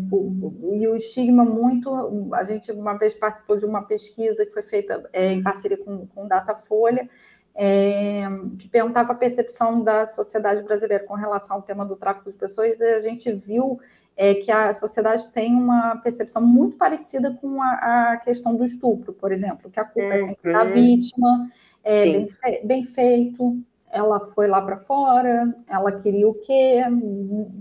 e 0.72 0.88
o 0.88 0.96
estigma 0.96 1.44
muito, 1.44 2.32
a 2.32 2.42
gente 2.44 2.72
uma 2.72 2.94
vez 2.94 3.12
participou 3.12 3.56
de 3.58 3.66
uma 3.66 3.82
pesquisa 3.82 4.44
que 4.44 4.52
foi 4.52 4.62
feita 4.62 5.08
é, 5.12 5.32
em 5.32 5.42
parceria 5.42 5.76
com, 5.76 6.06
com 6.06 6.26
Datafolha, 6.26 7.08
é, 7.58 8.24
que 8.58 8.68
perguntava 8.68 9.12
a 9.12 9.16
percepção 9.16 9.82
da 9.82 10.04
sociedade 10.04 10.62
brasileira 10.62 11.02
com 11.04 11.14
relação 11.14 11.56
ao 11.56 11.62
tema 11.62 11.86
do 11.86 11.96
tráfico 11.96 12.30
de 12.30 12.36
pessoas, 12.36 12.78
e 12.78 12.84
a 12.84 13.00
gente 13.00 13.32
viu 13.32 13.80
é, 14.14 14.34
que 14.34 14.50
a 14.52 14.74
sociedade 14.74 15.32
tem 15.32 15.54
uma 15.54 15.96
percepção 15.96 16.42
muito 16.42 16.76
parecida 16.76 17.32
com 17.40 17.62
a, 17.62 18.12
a 18.12 18.16
questão 18.18 18.54
do 18.54 18.64
estupro, 18.64 19.14
por 19.14 19.32
exemplo, 19.32 19.70
que 19.70 19.80
a 19.80 19.84
culpa 19.86 20.14
é 20.14 20.26
sempre 20.26 20.52
da 20.52 20.64
uhum. 20.64 20.72
vítima, 20.74 21.50
é 21.82 22.04
bem, 22.04 22.28
fe, 22.28 22.60
bem 22.62 22.84
feito, 22.84 23.58
ela 23.90 24.20
foi 24.20 24.46
lá 24.46 24.60
para 24.60 24.76
fora, 24.76 25.54
ela 25.66 25.92
queria 25.92 26.28
o 26.28 26.34
quê, 26.34 26.82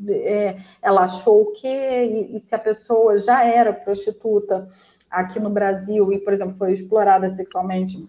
é, 0.09 0.57
ela 0.81 1.05
achou 1.05 1.43
o 1.43 1.51
quê, 1.53 2.27
e, 2.31 2.35
e, 2.35 2.39
se 2.39 2.53
a 2.53 2.59
pessoa 2.59 3.17
já 3.17 3.45
era 3.45 3.71
prostituta 3.71 4.67
aqui 5.09 5.39
no 5.39 5.49
Brasil 5.49 6.11
e, 6.11 6.19
por 6.19 6.33
exemplo, 6.33 6.55
foi 6.55 6.73
explorada 6.73 7.29
sexualmente 7.29 8.05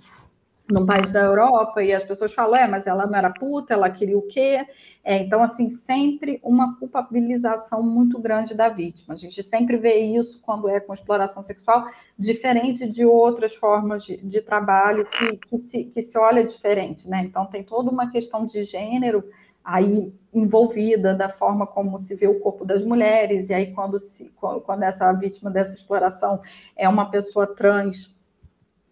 num 0.71 0.85
país 0.85 1.13
da 1.13 1.21
Europa 1.21 1.83
e 1.83 1.93
as 1.93 2.03
pessoas 2.03 2.33
falam, 2.33 2.57
é, 2.57 2.67
mas 2.67 2.87
ela 2.87 3.07
não 3.07 3.17
era 3.17 3.31
puta, 3.31 3.75
ela 3.75 3.89
queria 3.89 4.19
o 4.19 4.23
quê? 4.23 4.67
É, 5.05 5.19
então, 5.19 5.43
assim, 5.43 5.71
sempre 5.71 6.41
uma 6.43 6.77
culpabilização 6.77 7.83
muito 7.83 8.19
grande 8.19 8.55
da 8.55 8.69
vítima. 8.69 9.15
A 9.15 9.17
gente 9.17 9.43
sempre 9.43 9.77
vê 9.77 9.99
isso 10.01 10.41
quando 10.43 10.69
é 10.69 10.81
com 10.81 10.93
exploração 10.93 11.43
sexual, 11.43 11.87
diferente 12.19 12.91
de 12.91 13.05
outras 13.05 13.55
formas 13.55 14.05
de, 14.05 14.17
de 14.17 14.41
trabalho 14.41 15.07
que, 15.07 15.37
que, 15.37 15.59
se, 15.59 15.85
que 15.85 16.03
se 16.03 16.19
olha 16.19 16.45
diferente, 16.45 17.09
né? 17.09 17.21
Então, 17.21 17.47
tem 17.47 17.63
toda 17.63 17.91
uma 17.91 18.11
questão 18.11 18.45
de 18.45 18.65
gênero 18.65 19.25
aí 19.65 20.15
envolvida 20.33 21.15
da 21.15 21.29
forma 21.29 21.67
como 21.67 21.99
se 21.99 22.15
vê 22.15 22.29
o 22.29 22.39
corpo 22.39 22.65
das 22.65 22.85
mulheres, 22.85 23.49
e 23.49 23.55
aí 23.55 23.73
quando, 23.75 23.99
se, 23.99 24.33
quando 24.37 24.83
essa 24.85 25.13
vítima 25.13 25.51
dessa 25.51 25.75
exploração 25.75 26.41
é 26.77 26.89
uma 26.89 27.11
pessoa 27.11 27.49
trans, 27.49 28.16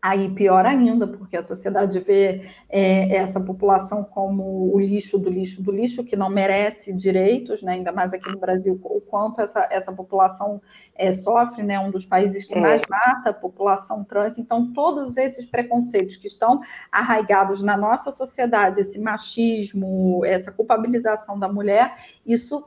Aí 0.05 0.29
pior 0.35 0.67
ainda, 0.67 1.07
porque 1.07 1.35
a 1.35 1.43
sociedade 1.43 1.99
vê 1.99 2.43
é, 2.69 3.17
essa 3.17 3.41
população 3.41 4.05
como 4.05 4.71
o 4.71 4.79
lixo 4.79 5.19
do 5.19 5.31
lixo 5.31 5.63
do 5.63 5.73
lixo, 5.73 6.05
que 6.05 6.15
não 6.15 6.29
merece 6.29 6.93
direitos, 6.93 7.63
né? 7.63 7.73
ainda 7.73 7.91
mais 7.91 8.13
aqui 8.13 8.31
no 8.31 8.39
Brasil, 8.39 8.79
o 8.85 9.01
quanto 9.01 9.41
essa, 9.41 9.67
essa 9.71 9.91
população 9.95 10.61
é, 10.95 11.11
sofre, 11.11 11.63
né? 11.63 11.81
um 11.81 11.91
dos 11.91 12.05
países 12.05 12.45
que 12.45 12.53
é. 12.53 12.61
mais 12.61 12.83
mata 12.87 13.31
a 13.31 13.33
população 13.33 14.05
trans. 14.05 14.37
Então, 14.37 14.75
todos 14.75 15.17
esses 15.17 15.47
preconceitos 15.47 16.19
que 16.19 16.27
estão 16.27 16.61
arraigados 16.93 17.63
na 17.63 17.75
nossa 17.75 18.13
sociedade, 18.13 18.83
esse 18.83 18.99
machismo, 18.99 20.23
essa 20.23 20.53
culpabilização 20.53 21.39
da 21.39 21.49
mulher, 21.49 21.97
isso 22.27 22.63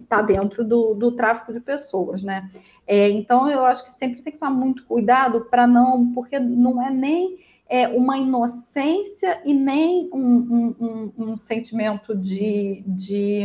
está 0.00 0.22
dentro 0.22 0.64
do, 0.64 0.94
do, 0.94 1.12
tráfico 1.12 1.52
de 1.52 1.60
pessoas, 1.60 2.22
né? 2.22 2.50
É, 2.86 3.08
então 3.10 3.50
eu 3.50 3.64
acho 3.64 3.84
que 3.84 3.90
sempre 3.92 4.22
tem 4.22 4.32
que 4.32 4.38
tomar 4.38 4.52
muito 4.52 4.84
cuidado 4.84 5.46
para 5.50 5.66
não, 5.66 6.12
porque 6.12 6.38
não 6.38 6.82
é 6.82 6.90
nem 6.90 7.38
é, 7.68 7.88
uma 7.88 8.16
inocência 8.16 9.42
e 9.44 9.52
nem 9.52 10.08
um, 10.12 10.18
um, 10.20 10.76
um, 10.80 11.12
um 11.30 11.36
sentimento 11.36 12.16
de, 12.16 12.82
de 12.86 13.44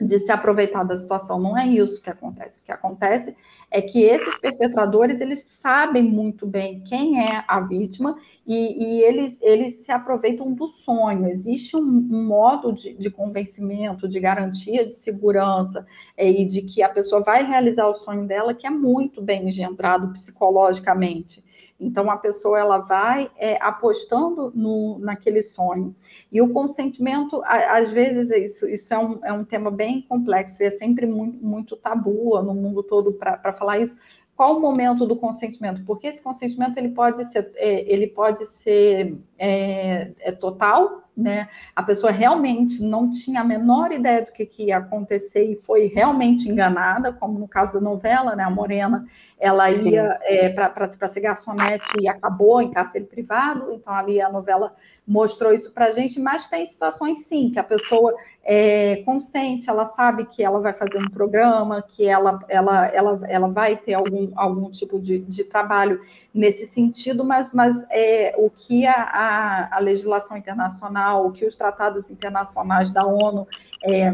de 0.00 0.18
se 0.18 0.32
aproveitar 0.32 0.84
da 0.84 0.96
situação. 0.96 1.40
Não 1.40 1.56
é 1.56 1.66
isso 1.66 2.02
que 2.02 2.10
acontece. 2.10 2.62
O 2.62 2.64
que 2.64 2.72
acontece 2.72 3.36
é 3.70 3.82
que 3.82 4.02
esses 4.02 4.36
perpetradores 4.38 5.20
eles 5.20 5.40
sabem 5.40 6.02
muito 6.02 6.46
bem 6.46 6.80
quem 6.84 7.20
é 7.20 7.44
a 7.46 7.60
vítima 7.60 8.16
e, 8.46 8.84
e 8.84 9.02
eles, 9.02 9.38
eles 9.42 9.84
se 9.84 9.92
aproveitam 9.92 10.52
do 10.52 10.68
sonho. 10.68 11.26
Existe 11.26 11.76
um, 11.76 11.80
um 11.80 12.24
modo 12.24 12.72
de, 12.72 12.94
de, 12.94 13.10
convencimento, 13.10 14.08
de 14.08 14.18
garantia 14.20 14.86
de 14.86 14.96
segurança 14.96 15.86
é, 16.16 16.30
e 16.30 16.46
de 16.46 16.62
que 16.62 16.82
a 16.82 16.88
pessoa 16.88 17.22
vai 17.22 17.44
realizar 17.44 17.86
o 17.88 17.94
sonho 17.94 18.26
dela 18.26 18.54
que 18.54 18.66
é 18.66 18.70
muito 18.70 19.20
bem 19.20 19.48
engendrado 19.48 20.12
psicologicamente. 20.12 21.43
Então, 21.78 22.10
a 22.10 22.16
pessoa 22.16 22.58
ela 22.58 22.78
vai 22.78 23.30
é, 23.36 23.58
apostando 23.60 24.52
no, 24.54 24.98
naquele 24.98 25.42
sonho. 25.42 25.94
E 26.30 26.40
o 26.40 26.52
consentimento, 26.52 27.42
às 27.44 27.90
vezes, 27.90 28.30
é 28.30 28.38
isso, 28.38 28.68
isso 28.68 28.94
é, 28.94 28.98
um, 28.98 29.20
é 29.24 29.32
um 29.32 29.44
tema 29.44 29.70
bem 29.70 30.02
complexo 30.02 30.62
e 30.62 30.66
é 30.66 30.70
sempre 30.70 31.06
muito, 31.06 31.44
muito 31.44 31.76
tabu 31.76 32.40
no 32.42 32.54
mundo 32.54 32.82
todo 32.82 33.12
para 33.12 33.52
falar 33.52 33.78
isso. 33.78 33.98
Qual 34.36 34.56
o 34.56 34.60
momento 34.60 35.06
do 35.06 35.14
consentimento? 35.14 35.84
Porque 35.84 36.08
esse 36.08 36.20
consentimento 36.20 36.76
ele 36.76 36.88
pode 36.88 37.24
ser, 37.24 37.52
é, 37.54 37.92
ele 37.92 38.08
pode 38.08 38.44
ser 38.46 39.20
é, 39.38 40.12
é 40.18 40.32
total, 40.32 41.03
né? 41.16 41.48
A 41.74 41.82
pessoa 41.82 42.10
realmente 42.10 42.82
não 42.82 43.12
tinha 43.12 43.40
a 43.42 43.44
menor 43.44 43.92
ideia 43.92 44.22
do 44.24 44.32
que, 44.32 44.44
que 44.44 44.64
ia 44.64 44.78
acontecer 44.78 45.44
e 45.44 45.56
foi 45.56 45.86
realmente 45.86 46.48
enganada, 46.48 47.12
como 47.12 47.38
no 47.38 47.46
caso 47.46 47.74
da 47.74 47.80
novela, 47.80 48.34
né? 48.34 48.42
A 48.42 48.50
Morena, 48.50 49.06
ela 49.38 49.70
Sim. 49.72 49.90
ia 49.90 50.18
é, 50.22 50.48
para 50.48 51.08
ser 51.08 51.20
garçonete 51.20 51.86
e 52.00 52.08
acabou 52.08 52.60
em 52.60 52.70
cárcere 52.70 53.04
privado, 53.04 53.72
então 53.72 53.92
ali 53.92 54.20
a 54.20 54.30
novela 54.30 54.74
mostrou 55.06 55.52
isso 55.52 55.70
para 55.72 55.86
a 55.86 55.92
gente, 55.92 56.18
mas 56.18 56.48
tem 56.48 56.64
situações 56.64 57.26
sim, 57.26 57.50
que 57.50 57.58
a 57.58 57.64
pessoa 57.64 58.14
é 58.42 59.02
consciente, 59.04 59.68
ela 59.68 59.86
sabe 59.86 60.26
que 60.26 60.42
ela 60.42 60.60
vai 60.60 60.72
fazer 60.72 60.98
um 60.98 61.10
programa, 61.10 61.82
que 61.82 62.06
ela, 62.06 62.40
ela, 62.48 62.86
ela, 62.86 63.20
ela 63.28 63.48
vai 63.48 63.76
ter 63.76 63.94
algum, 63.94 64.30
algum 64.34 64.70
tipo 64.70 64.98
de, 64.98 65.18
de 65.18 65.44
trabalho 65.44 66.00
nesse 66.32 66.66
sentido, 66.66 67.24
mas, 67.24 67.52
mas 67.52 67.86
é, 67.90 68.34
o 68.36 68.50
que 68.50 68.86
a, 68.86 68.92
a, 68.92 69.76
a, 69.76 69.78
legislação 69.78 70.36
internacional, 70.36 71.03
o 71.12 71.32
que 71.32 71.44
os 71.44 71.56
tratados 71.56 72.10
internacionais 72.10 72.90
da 72.90 73.04
ONU 73.06 73.46
é, 73.84 74.10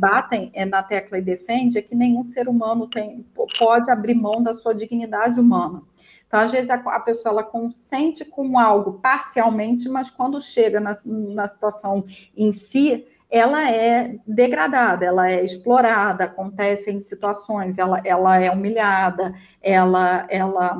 batem 0.00 0.50
é, 0.54 0.64
na 0.64 0.82
tecla 0.82 1.18
e 1.18 1.22
defende 1.22 1.78
é 1.78 1.82
que 1.82 1.94
nenhum 1.94 2.24
ser 2.24 2.48
humano 2.48 2.86
tem, 2.88 3.24
pode 3.58 3.90
abrir 3.90 4.14
mão 4.14 4.42
da 4.42 4.52
sua 4.54 4.74
dignidade 4.74 5.38
humana. 5.38 5.82
Então, 6.26 6.40
às 6.40 6.50
vezes, 6.50 6.70
a, 6.70 6.74
a 6.74 7.00
pessoa 7.00 7.32
ela 7.32 7.42
consente 7.42 8.24
com 8.24 8.58
algo 8.58 8.94
parcialmente, 8.94 9.88
mas 9.88 10.10
quando 10.10 10.40
chega 10.40 10.80
na, 10.80 10.92
na 11.04 11.46
situação 11.46 12.04
em 12.36 12.52
si, 12.52 13.06
ela 13.30 13.70
é 13.70 14.16
degradada, 14.26 15.04
ela 15.04 15.30
é 15.30 15.42
explorada, 15.42 16.24
acontece 16.24 16.90
em 16.90 17.00
situações, 17.00 17.78
ela, 17.78 18.00
ela 18.04 18.38
é 18.38 18.50
humilhada, 18.50 19.34
ela, 19.62 20.26
ela 20.28 20.78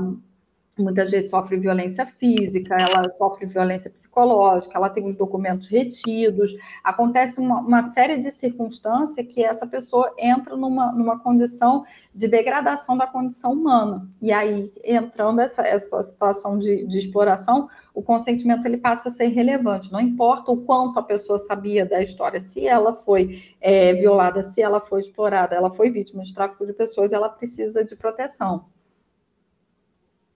muitas 0.78 1.11
vezes 1.11 1.30
sofre 1.30 1.56
violência 1.56 2.06
física, 2.06 2.74
ela 2.74 3.08
sofre 3.11 3.46
violência 3.46 3.90
psicológica, 3.90 4.76
ela 4.76 4.88
tem 4.88 5.06
os 5.06 5.16
documentos 5.16 5.68
retidos, 5.68 6.54
acontece 6.82 7.40
uma, 7.40 7.61
uma 7.61 7.82
série 7.82 8.16
de 8.18 8.30
circunstâncias 8.30 9.26
que 9.26 9.44
essa 9.44 9.66
pessoa 9.66 10.14
entra 10.18 10.56
numa, 10.56 10.90
numa 10.92 11.18
condição 11.18 11.85
de 12.14 12.26
degradação 12.26 12.96
da 12.96 13.06
condição 13.06 13.52
humana. 13.52 14.08
E 14.20 14.32
aí, 14.32 14.72
entrando 14.82 15.40
essa, 15.40 15.62
essa 15.62 16.02
situação 16.02 16.58
de, 16.58 16.87
de 16.87 16.98
exploração, 16.98 17.68
o 17.94 18.02
consentimento 18.02 18.66
ele 18.66 18.78
passa 18.78 19.08
a 19.08 19.12
ser 19.12 19.26
relevante. 19.28 19.92
Não 19.92 20.00
importa 20.00 20.50
o 20.50 20.56
quanto 20.56 20.98
a 20.98 21.02
pessoa 21.02 21.38
sabia 21.38 21.85
da 21.85 22.02
história, 22.02 22.40
se 22.40 22.66
ela 22.66 22.94
foi 22.94 23.42
é, 23.61 23.92
violada, 23.92 24.42
se 24.42 24.62
ela 24.62 24.80
foi 24.80 25.00
explorada, 25.00 25.54
ela 25.54 25.70
foi 25.70 25.90
vítima 25.90 26.22
de 26.22 26.32
tráfico 26.32 26.64
de 26.64 26.72
pessoas, 26.72 27.12
ela 27.12 27.28
precisa 27.28 27.85
de 27.85 27.94
proteção. 27.94 28.71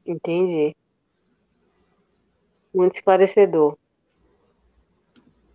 Entendi. 0.07 0.75
Muito 2.75 2.95
esclarecedor. 2.95 3.77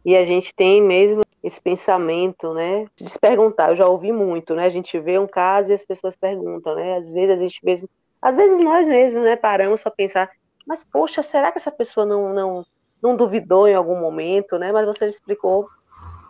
E 0.03 0.15
a 0.15 0.25
gente 0.25 0.53
tem 0.53 0.81
mesmo 0.81 1.21
esse 1.43 1.61
pensamento, 1.61 2.53
né, 2.53 2.85
de 2.95 3.09
se 3.09 3.19
perguntar. 3.19 3.69
Eu 3.69 3.75
já 3.75 3.87
ouvi 3.87 4.11
muito, 4.11 4.55
né? 4.55 4.65
A 4.65 4.69
gente 4.69 4.99
vê 4.99 5.17
um 5.17 5.27
caso 5.27 5.71
e 5.71 5.73
as 5.73 5.85
pessoas 5.85 6.15
perguntam, 6.15 6.75
né? 6.75 6.97
Às 6.97 7.09
vezes 7.09 7.35
a 7.35 7.37
gente 7.37 7.59
mesmo, 7.63 7.89
às 8.21 8.35
vezes 8.35 8.59
nós 8.59 8.87
mesmos, 8.87 9.23
né, 9.23 9.35
paramos 9.35 9.81
para 9.81 9.91
pensar, 9.91 10.29
mas 10.67 10.83
poxa, 10.83 11.23
será 11.23 11.51
que 11.51 11.57
essa 11.57 11.71
pessoa 11.71 12.05
não 12.05 12.33
não 12.33 12.65
não 13.01 13.15
duvidou 13.15 13.67
em 13.67 13.73
algum 13.73 13.99
momento, 13.99 14.59
né? 14.59 14.71
Mas 14.71 14.85
você 14.85 15.05
explicou 15.05 15.67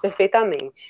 perfeitamente. 0.02 0.82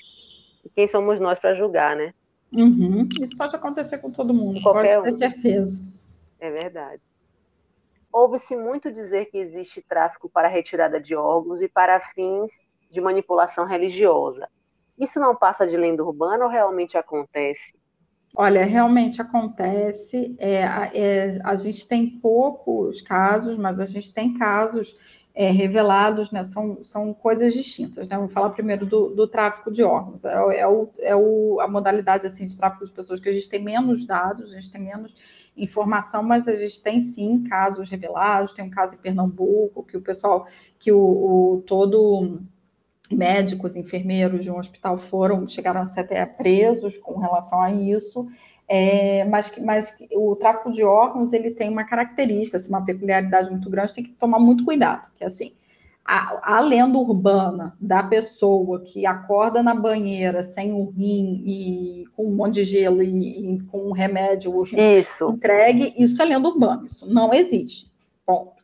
E 0.64 0.70
quem 0.70 0.86
somos 0.86 1.18
nós 1.18 1.40
para 1.40 1.54
julgar, 1.54 1.96
né? 1.96 2.14
Uhum. 2.52 3.08
Isso 3.20 3.36
pode 3.36 3.56
acontecer 3.56 3.98
com 3.98 4.12
todo 4.12 4.32
mundo, 4.32 4.60
Qualquer 4.62 4.96
pode 4.96 5.04
ter 5.04 5.14
um. 5.14 5.16
certeza. 5.16 5.80
É 6.38 6.50
verdade. 6.50 7.00
Ouve-se 8.12 8.54
muito 8.54 8.92
dizer 8.92 9.26
que 9.26 9.38
existe 9.38 9.80
tráfico 9.80 10.28
para 10.28 10.48
retirada 10.48 11.00
de 11.00 11.16
órgãos 11.16 11.62
e 11.62 11.68
para 11.68 11.98
fins 11.98 12.68
de 12.90 13.00
manipulação 13.00 13.66
religiosa. 13.66 14.48
Isso 14.98 15.18
não 15.18 15.34
passa 15.34 15.66
de 15.66 15.76
lenda 15.76 16.04
urbana 16.04 16.44
ou 16.44 16.50
realmente 16.50 16.98
acontece? 16.98 17.72
Olha, 18.36 18.64
realmente 18.64 19.20
acontece. 19.20 20.36
É, 20.38 20.62
é, 20.94 21.40
a 21.42 21.56
gente 21.56 21.88
tem 21.88 22.08
poucos 22.08 23.00
casos, 23.00 23.56
mas 23.56 23.80
a 23.80 23.84
gente 23.84 24.12
tem 24.12 24.34
casos 24.34 24.96
é, 25.34 25.50
revelados, 25.50 26.30
né? 26.30 26.42
São, 26.42 26.84
são 26.84 27.12
coisas 27.14 27.54
distintas. 27.54 28.08
Né? 28.08 28.16
Vamos 28.16 28.32
falar 28.32 28.50
primeiro 28.50 28.86
do, 28.86 29.08
do 29.10 29.26
tráfico 29.26 29.70
de 29.70 29.82
órgãos. 29.82 30.24
É, 30.24 30.60
é, 30.60 30.66
o, 30.66 30.88
é 30.98 31.16
o, 31.16 31.60
a 31.60 31.68
modalidade 31.68 32.26
assim, 32.26 32.46
de 32.46 32.56
tráfico 32.56 32.84
de 32.84 32.92
pessoas 32.92 33.20
que 33.20 33.28
a 33.28 33.32
gente 33.32 33.48
tem 33.48 33.62
menos 33.62 34.06
dados, 34.06 34.52
a 34.52 34.54
gente 34.54 34.70
tem 34.70 34.80
menos 34.80 35.14
informação, 35.56 36.22
mas 36.22 36.48
a 36.48 36.56
gente 36.56 36.82
tem 36.82 37.00
sim 37.00 37.44
casos 37.44 37.88
revelados, 37.88 38.52
tem 38.52 38.64
um 38.64 38.70
caso 38.70 38.94
em 38.94 38.98
Pernambuco, 38.98 39.84
que 39.84 39.96
o 39.96 40.00
pessoal, 40.00 40.46
que 40.78 40.90
o, 40.90 40.98
o 40.98 41.62
todo 41.66 42.40
médicos, 43.10 43.76
enfermeiros 43.76 44.44
de 44.44 44.50
um 44.50 44.58
hospital 44.58 44.98
foram, 44.98 45.46
chegaram 45.46 45.82
a 45.82 45.84
ser 45.84 46.00
até 46.00 46.24
presos 46.24 46.96
com 46.98 47.18
relação 47.18 47.60
a 47.60 47.70
isso, 47.70 48.26
é, 48.66 49.24
mas, 49.24 49.52
mas 49.58 49.94
o 50.14 50.34
tráfico 50.34 50.72
de 50.72 50.82
órgãos 50.82 51.32
ele 51.32 51.50
tem 51.50 51.68
uma 51.68 51.84
característica, 51.84 52.56
assim, 52.56 52.70
uma 52.70 52.84
peculiaridade 52.84 53.50
muito 53.50 53.68
grande, 53.68 53.92
tem 53.92 54.04
que 54.04 54.12
tomar 54.12 54.38
muito 54.38 54.64
cuidado, 54.64 55.10
que 55.16 55.24
assim, 55.24 55.52
a, 56.04 56.56
a, 56.56 56.60
lenda 56.60 56.98
urbana 56.98 57.76
da 57.80 58.02
pessoa 58.02 58.80
que 58.80 59.06
acorda 59.06 59.62
na 59.62 59.74
banheira 59.74 60.42
sem 60.42 60.72
o 60.72 60.90
rim 60.90 61.42
e 61.46 62.04
com 62.16 62.26
um 62.26 62.34
monte 62.34 62.54
de 62.56 62.64
gelo 62.64 63.02
e, 63.02 63.54
e 63.54 63.60
com 63.62 63.88
um 63.88 63.92
remédio 63.92 64.64
isso. 64.64 65.30
entregue, 65.30 65.94
isso 65.96 66.20
é 66.20 66.24
lenda 66.24 66.48
urbana, 66.48 66.86
isso 66.86 67.06
não 67.06 67.32
existe. 67.32 67.90
Ponto 68.26 68.61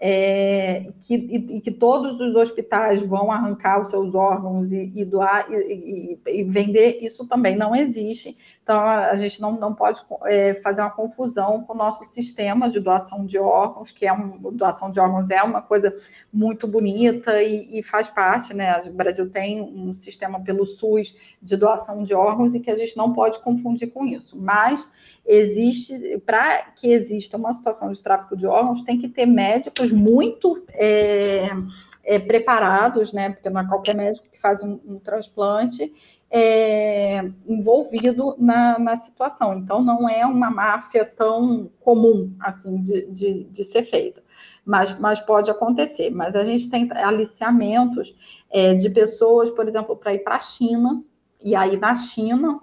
é, 0.00 0.92
que, 1.00 1.14
e, 1.14 1.56
e, 1.56 1.60
que 1.60 1.72
todos 1.72 2.20
os 2.20 2.34
hospitais 2.36 3.02
vão 3.02 3.32
arrancar 3.32 3.82
os 3.82 3.90
seus 3.90 4.14
órgãos 4.14 4.70
e, 4.70 4.92
e 4.94 5.04
doar 5.04 5.50
e, 5.50 6.18
e, 6.24 6.44
vender, 6.44 7.00
isso 7.02 7.26
também 7.26 7.56
não 7.56 7.74
existe. 7.74 8.38
Então, 8.62 8.80
a 8.80 9.16
gente 9.16 9.40
não, 9.40 9.58
não 9.58 9.74
pode 9.74 10.00
é, 10.26 10.54
fazer 10.62 10.82
uma 10.82 10.90
confusão 10.90 11.64
com 11.64 11.72
o 11.72 11.76
nosso 11.76 12.04
sistema 12.04 12.70
de 12.70 12.78
doação 12.78 13.26
de 13.26 13.38
órgãos, 13.38 13.90
que 13.90 14.06
é 14.06 14.12
um, 14.12 14.38
doação 14.52 14.90
de 14.90 15.00
órgãos 15.00 15.30
é 15.30 15.42
uma 15.42 15.62
coisa 15.62 15.92
muito 16.32 16.68
bonita 16.68 17.42
e, 17.42 17.82
faz 17.82 18.08
parte, 18.08 18.54
né? 18.54 18.80
O 18.86 18.92
Brasil 18.92 19.30
tem 19.30 19.60
um 19.60 19.94
sistema 19.94 20.40
pelo 20.40 20.64
SUS 20.64 21.16
de 21.42 21.56
doação 21.56 22.04
de 22.04 22.14
órgãos 22.14 22.54
e 22.54 22.60
que 22.60 22.70
a 22.70 22.76
gente 22.76 22.96
não 22.96 23.12
pode 23.12 23.40
confundir 23.40 23.90
com 23.90 24.06
isso. 24.06 24.38
Mas 24.38 24.86
existe, 25.28 26.18
para 26.24 26.62
que 26.76 26.90
exista 26.90 27.36
uma 27.36 27.52
situação 27.52 27.92
de 27.92 28.02
tráfico 28.02 28.36
de 28.36 28.46
órgãos, 28.46 28.82
tem 28.82 28.98
que 28.98 29.08
ter 29.08 29.26
médicos 29.26 29.87
muito 29.90 30.64
é, 30.70 31.50
é, 32.04 32.18
preparados, 32.18 33.12
né? 33.12 33.30
Porque 33.30 33.50
não 33.50 33.60
é 33.60 33.66
qualquer 33.66 33.94
médico 33.94 34.26
que 34.30 34.40
faz 34.40 34.62
um, 34.62 34.80
um 34.86 34.98
transplante 34.98 35.92
é, 36.30 37.20
envolvido 37.46 38.34
na, 38.38 38.78
na, 38.78 38.96
situação. 38.96 39.58
Então, 39.58 39.82
não 39.82 40.08
é 40.08 40.24
uma 40.26 40.50
máfia 40.50 41.04
tão 41.04 41.70
comum 41.80 42.34
assim 42.40 42.82
de, 42.82 43.06
de, 43.10 43.44
de 43.44 43.64
ser 43.64 43.84
feita. 43.84 44.22
Mas, 44.64 44.98
mas, 44.98 45.20
pode 45.20 45.50
acontecer. 45.50 46.10
Mas 46.10 46.36
a 46.36 46.44
gente 46.44 46.70
tem 46.70 46.88
aliciamentos 46.92 48.14
é, 48.50 48.74
de 48.74 48.90
pessoas, 48.90 49.50
por 49.50 49.66
exemplo, 49.66 49.96
para 49.96 50.14
ir 50.14 50.20
para 50.20 50.36
a 50.36 50.40
China, 50.40 51.02
e 51.40 51.54
aí 51.54 51.76
na 51.76 51.94
China 51.94 52.60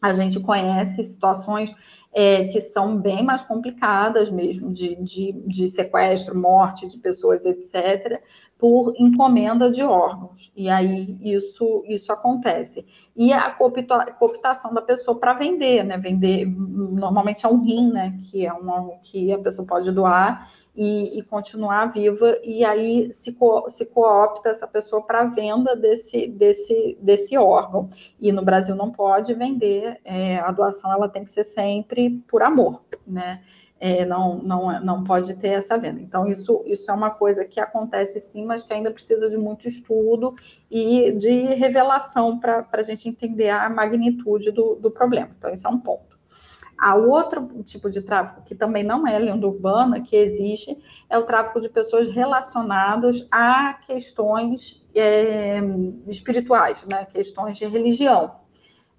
a 0.00 0.12
gente 0.12 0.40
conhece 0.40 1.04
situações 1.04 1.74
é, 2.12 2.48
que 2.48 2.60
são 2.60 2.98
bem 2.98 3.22
mais 3.22 3.42
complicadas 3.42 4.30
mesmo, 4.30 4.70
de, 4.70 4.96
de, 4.96 5.32
de, 5.46 5.66
sequestro, 5.66 6.38
morte 6.38 6.86
de 6.86 6.98
pessoas, 6.98 7.46
etc., 7.46 8.22
por 8.58 8.94
encomenda 8.98 9.70
de 9.72 9.82
órgãos. 9.82 10.52
E 10.54 10.68
aí 10.68 11.18
isso, 11.20 11.82
isso 11.88 12.12
acontece. 12.12 12.86
E 13.16 13.32
a 13.32 13.50
cooptação 13.50 14.72
da 14.72 14.82
pessoa 14.82 15.18
para 15.18 15.32
vender, 15.34 15.82
né? 15.82 15.98
Vender, 15.98 16.46
normalmente 16.46 17.44
é 17.44 17.48
um 17.48 17.62
rim, 17.62 17.90
né? 17.90 18.16
Que 18.30 18.46
é 18.46 18.52
um 18.52 18.98
que 19.02 19.32
a 19.32 19.38
pessoa 19.38 19.66
pode 19.66 19.90
doar 19.90 20.48
e, 20.74 21.18
e, 21.18 21.22
continuar 21.22 21.92
viva, 21.92 22.38
e 22.42 22.64
aí 22.64 23.12
se, 23.12 23.32
co, 23.32 23.68
se 23.70 23.86
coopta 23.86 24.48
essa 24.48 24.66
pessoa 24.66 25.02
para 25.02 25.24
venda 25.24 25.76
desse, 25.76 26.26
desse, 26.28 26.98
desse 27.00 27.36
órgão. 27.36 27.90
E 28.18 28.32
no 28.32 28.42
Brasil 28.42 28.74
não 28.74 28.90
pode 28.90 29.34
vender, 29.34 30.00
é, 30.04 30.38
a 30.38 30.50
doação 30.50 30.90
ela 30.92 31.08
tem 31.08 31.24
que 31.24 31.30
ser 31.30 31.44
sempre 31.44 32.22
por 32.26 32.42
amor, 32.42 32.82
né? 33.06 33.42
É, 33.84 34.06
não, 34.06 34.38
não, 34.38 34.80
não 34.80 35.02
pode 35.02 35.34
ter 35.34 35.48
essa 35.48 35.76
venda. 35.76 36.00
Então, 36.00 36.24
isso, 36.24 36.62
isso 36.64 36.88
é 36.88 36.94
uma 36.94 37.10
coisa 37.10 37.44
que 37.44 37.58
acontece 37.58 38.20
sim, 38.20 38.44
mas 38.46 38.62
que 38.62 38.72
ainda 38.72 38.92
precisa 38.92 39.28
de 39.28 39.36
muito 39.36 39.66
estudo 39.66 40.36
e 40.70 41.10
de 41.18 41.46
revelação 41.54 42.38
para 42.38 42.64
a 42.70 42.82
gente 42.82 43.08
entender 43.08 43.48
a 43.48 43.68
magnitude 43.68 44.52
do, 44.52 44.76
do 44.76 44.88
problema. 44.88 45.30
Então, 45.36 45.50
esse 45.50 45.66
é 45.66 45.68
um 45.68 45.80
ponto. 45.80 46.11
A 46.82 46.96
outro 46.96 47.62
tipo 47.62 47.88
de 47.88 48.02
tráfico, 48.02 48.42
que 48.42 48.56
também 48.56 48.82
não 48.82 49.06
é 49.06 49.16
lenda 49.16 49.46
urbana, 49.46 50.00
que 50.00 50.16
existe, 50.16 50.76
é 51.08 51.16
o 51.16 51.22
tráfico 51.22 51.60
de 51.60 51.68
pessoas 51.68 52.08
relacionadas 52.08 53.24
a 53.30 53.74
questões 53.74 54.84
é, 54.92 55.60
espirituais, 56.08 56.84
né? 56.90 57.04
questões 57.04 57.56
de 57.56 57.66
religião. 57.66 58.34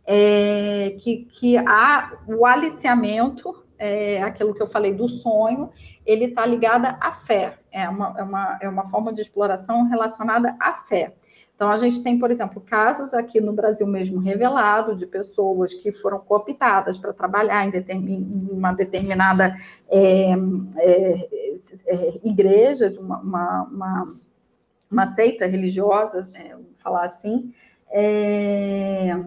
É, 0.06 0.96
que, 1.02 1.26
que 1.26 1.58
há 1.58 2.14
o 2.26 2.46
aliciamento, 2.46 3.66
é, 3.78 4.24
aquilo 4.24 4.54
que 4.54 4.62
eu 4.62 4.68
falei 4.68 4.94
do 4.94 5.10
sonho, 5.10 5.70
ele 6.06 6.26
está 6.26 6.46
ligado 6.46 6.86
à 6.86 7.12
fé, 7.12 7.60
é 7.70 7.90
uma, 7.90 8.16
é, 8.18 8.24
uma, 8.24 8.60
é 8.62 8.70
uma 8.70 8.88
forma 8.88 9.14
de 9.14 9.20
exploração 9.20 9.90
relacionada 9.90 10.56
à 10.58 10.76
fé. 10.76 11.16
Então, 11.56 11.70
a 11.70 11.78
gente 11.78 12.02
tem, 12.02 12.18
por 12.18 12.32
exemplo, 12.32 12.60
casos 12.62 13.14
aqui 13.14 13.40
no 13.40 13.54
Brasil 13.54 13.86
mesmo 13.86 14.20
revelado 14.20 14.96
de 14.96 15.06
pessoas 15.06 15.74
que 15.74 15.92
foram 15.92 16.20
cooptadas 16.20 16.98
para 16.98 17.14
trabalhar 17.14 17.66
em, 17.66 18.48
uma 18.52 18.74
determinada 18.74 19.56
é, 19.90 20.34
é, 20.78 21.30
é, 21.86 22.20
igreja, 22.24 22.90
de 22.90 22.98
uma, 23.00 23.20
uma, 23.20 23.64
uma, 23.64 24.14
uma 24.92 25.12
seita 25.12 25.46
religiosa, 25.46 26.28
é, 26.36 26.50
vamos 26.50 26.82
falar 26.82 27.06
assim, 27.06 27.54
é, 27.92 29.24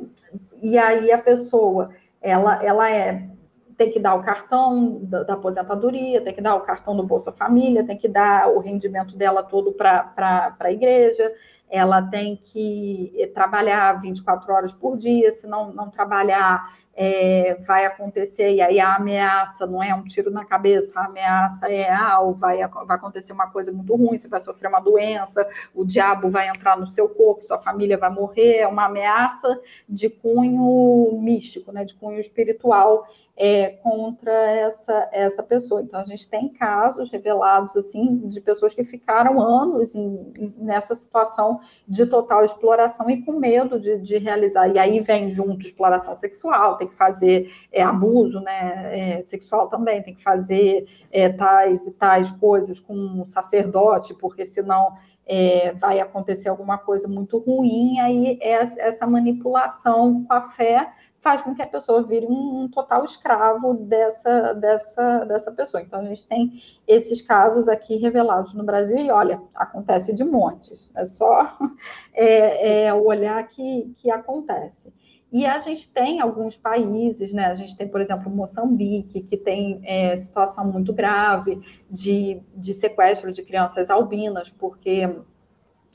e 0.61 0.77
aí 0.77 1.13
a 1.13 1.19
pessoa 1.19 1.91
ela, 2.21 2.63
ela 2.65 2.91
é 2.91 3.29
tem 3.77 3.93
que 3.93 4.01
dar 4.01 4.15
o 4.15 4.23
cartão 4.23 5.01
da, 5.03 5.23
da, 5.23 5.35
aposentadoria, 5.35 6.23
tem 6.23 6.35
que 6.35 6.41
dar 6.41 6.55
o 6.55 6.63
cartão 6.63 6.97
do 6.97 7.03
Bolsa 7.03 7.31
Família, 7.31 7.85
tem 7.85 7.97
que 7.97 8.09
dar 8.09 8.49
o 8.49 8.59
rendimento 8.59 9.17
dela 9.17 9.43
todo 9.43 9.73
para 9.73 10.57
a 10.59 10.73
igreja, 10.73 11.31
ela 11.69 12.01
tem 12.01 12.37
que 12.37 13.13
eh, 13.17 13.27
trabalhar 13.27 14.01
24 14.01 14.53
horas 14.53 14.73
por 14.73 14.97
dia, 14.97 15.33
se 15.33 15.47
não, 15.47 15.73
não 15.73 15.91
trabalhar, 15.91 16.73
é, 16.95 17.57
vai 17.67 17.85
acontecer, 17.85 18.55
e 18.55 18.61
aí 18.63 18.81
a 18.81 18.95
ameaça 18.95 19.67
não 19.67 19.83
é 19.83 19.95
um 19.95 20.05
tiro 20.05 20.31
na 20.31 20.45
cabeça, 20.45 20.99
a 20.99 21.05
ameaça 21.05 21.71
é, 21.71 21.91
ah, 21.91 22.23
vai, 22.35 22.67
vai 22.67 22.97
acontecer 22.97 23.33
uma 23.33 23.51
coisa 23.51 23.71
muito 23.71 23.95
ruim, 23.95 24.17
você 24.17 24.29
vai 24.29 24.41
sofrer 24.41 24.69
uma 24.69 24.81
doença, 24.81 25.47
o 25.75 25.85
diabo 25.85 26.31
vai 26.31 26.49
entrar 26.49 26.79
no 26.79 26.87
seu 26.87 27.09
corpo, 27.09 27.45
sua 27.45 27.59
família 27.59 27.99
vai 27.99 28.11
morrer, 28.11 28.59
é 28.59 28.67
uma 28.67 28.87
ameaça 28.87 29.61
de 29.89 30.09
cunho 30.09 31.19
místico, 31.21 31.71
né, 31.71 31.85
de 31.85 31.95
cunho 31.95 32.19
espiritual, 32.19 33.07
é, 33.37 33.69
contra 33.83 34.33
essa, 34.33 35.11
essa 35.13 35.43
pessoa. 35.43 35.83
Então, 35.83 36.01
a 36.01 36.05
gente 36.05 36.27
tem 36.29 36.49
casos 36.49 37.11
revelados, 37.11 37.77
assim, 37.77 38.17
de 38.27 38.41
pessoas 38.41 38.73
que 38.73 38.83
ficaram 38.83 39.39
anos 39.39 39.95
em, 39.95 40.33
nessa 40.59 40.95
situação 40.95 41.61
de 41.87 42.07
total 42.07 42.45
exploração 42.45 43.09
e 43.11 43.23
com 43.23 43.39
medo 43.39 43.81
de, 43.81 43.99
de 43.99 44.19
realizar. 44.19 44.69
E 44.69 44.79
aí 44.79 45.01
vem 45.01 45.31
junto 45.31 45.67
exploração 45.67 46.15
sexual, 46.15 46.77
tem 46.77 46.89
que 46.89 46.95
fazer 46.95 47.51
é, 47.73 47.83
abuso 47.83 48.41
né, 48.41 49.17
é, 49.19 49.23
sexual 49.23 49.69
também, 49.69 50.03
tem 50.03 50.15
que 50.15 50.23
fazer 50.23 50.87
é, 51.11 51.29
tais 51.29 51.83
e 51.83 51.91
tais 51.91 52.31
coisas 52.33 52.81
com 52.81 52.95
um 52.95 53.27
sacerdote, 53.27 54.15
porque 54.15 54.45
senão 54.45 54.95
é, 55.27 55.73
vai 55.73 55.99
acontecer 55.99 56.49
alguma 56.49 56.79
coisa 56.79 57.09
muito 57.09 57.39
ruim, 57.39 57.99
aí 57.99 58.39
essa 58.41 59.07
manipulação 59.07 60.25
com 60.25 60.33
a 60.33 60.41
fé 60.41 60.93
faz 61.27 61.43
com 61.43 61.57
que 61.57 61.63
a 61.63 61.67
pessoa 61.67 62.07
vire 62.07 62.25
um, 62.25 62.61
um, 62.61 62.69
total 62.69 63.05
escravo 63.05 63.75
dessa, 63.75 64.53
dessa, 64.53 65.25
dessa 65.25 65.51
pessoa. 65.51 65.83
Então, 65.83 65.99
a 65.99 66.05
gente 66.05 66.25
tem 66.25 66.63
esses 66.87 67.21
casos 67.21 67.67
aqui 67.67 67.97
revelados 67.97 68.55
no 68.55 68.63
Brasil, 68.63 68.97
e 68.97 69.11
olha, 69.11 69.43
acontece 69.53 70.13
de 70.13 70.23
montes, 70.23 70.89
é 70.95 71.05
só 71.05 71.59
é, 72.15 72.85
é, 72.85 72.95
olhar 72.95 73.45
que, 73.49 73.93
que 73.99 74.09
acontece. 74.09 74.95
E 75.33 75.45
a 75.45 75.59
gente 75.59 75.91
tem 75.91 76.21
alguns 76.21 76.57
países, 76.57 77.33
né? 77.33 77.47
A 77.47 77.57
gente 77.57 77.77
tem, 77.77 77.89
por 77.89 78.01
exemplo, 78.01 78.31
Moçambique, 78.31 79.23
que 79.23 79.37
tem 79.37 79.81
é, 79.83 80.17
situação 80.17 80.71
muito 80.71 80.93
grave 80.93 81.61
de, 81.91 82.41
de 82.55 82.73
sequestro 82.73 83.33
de 83.33 83.43
crianças 83.43 83.91
albinas, 83.91 84.49
porque 84.49 85.13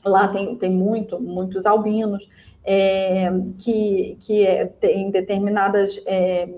lá 0.04 0.28
tem, 0.28 0.54
tem 0.56 0.70
muito, 0.70 1.18
muitos 1.18 1.64
albinos 1.64 2.28
é, 2.64 3.30
que, 3.58 4.16
que 4.20 4.46
é, 4.46 4.66
tem 4.66 5.10
determinadas 5.10 6.00
é, 6.06 6.48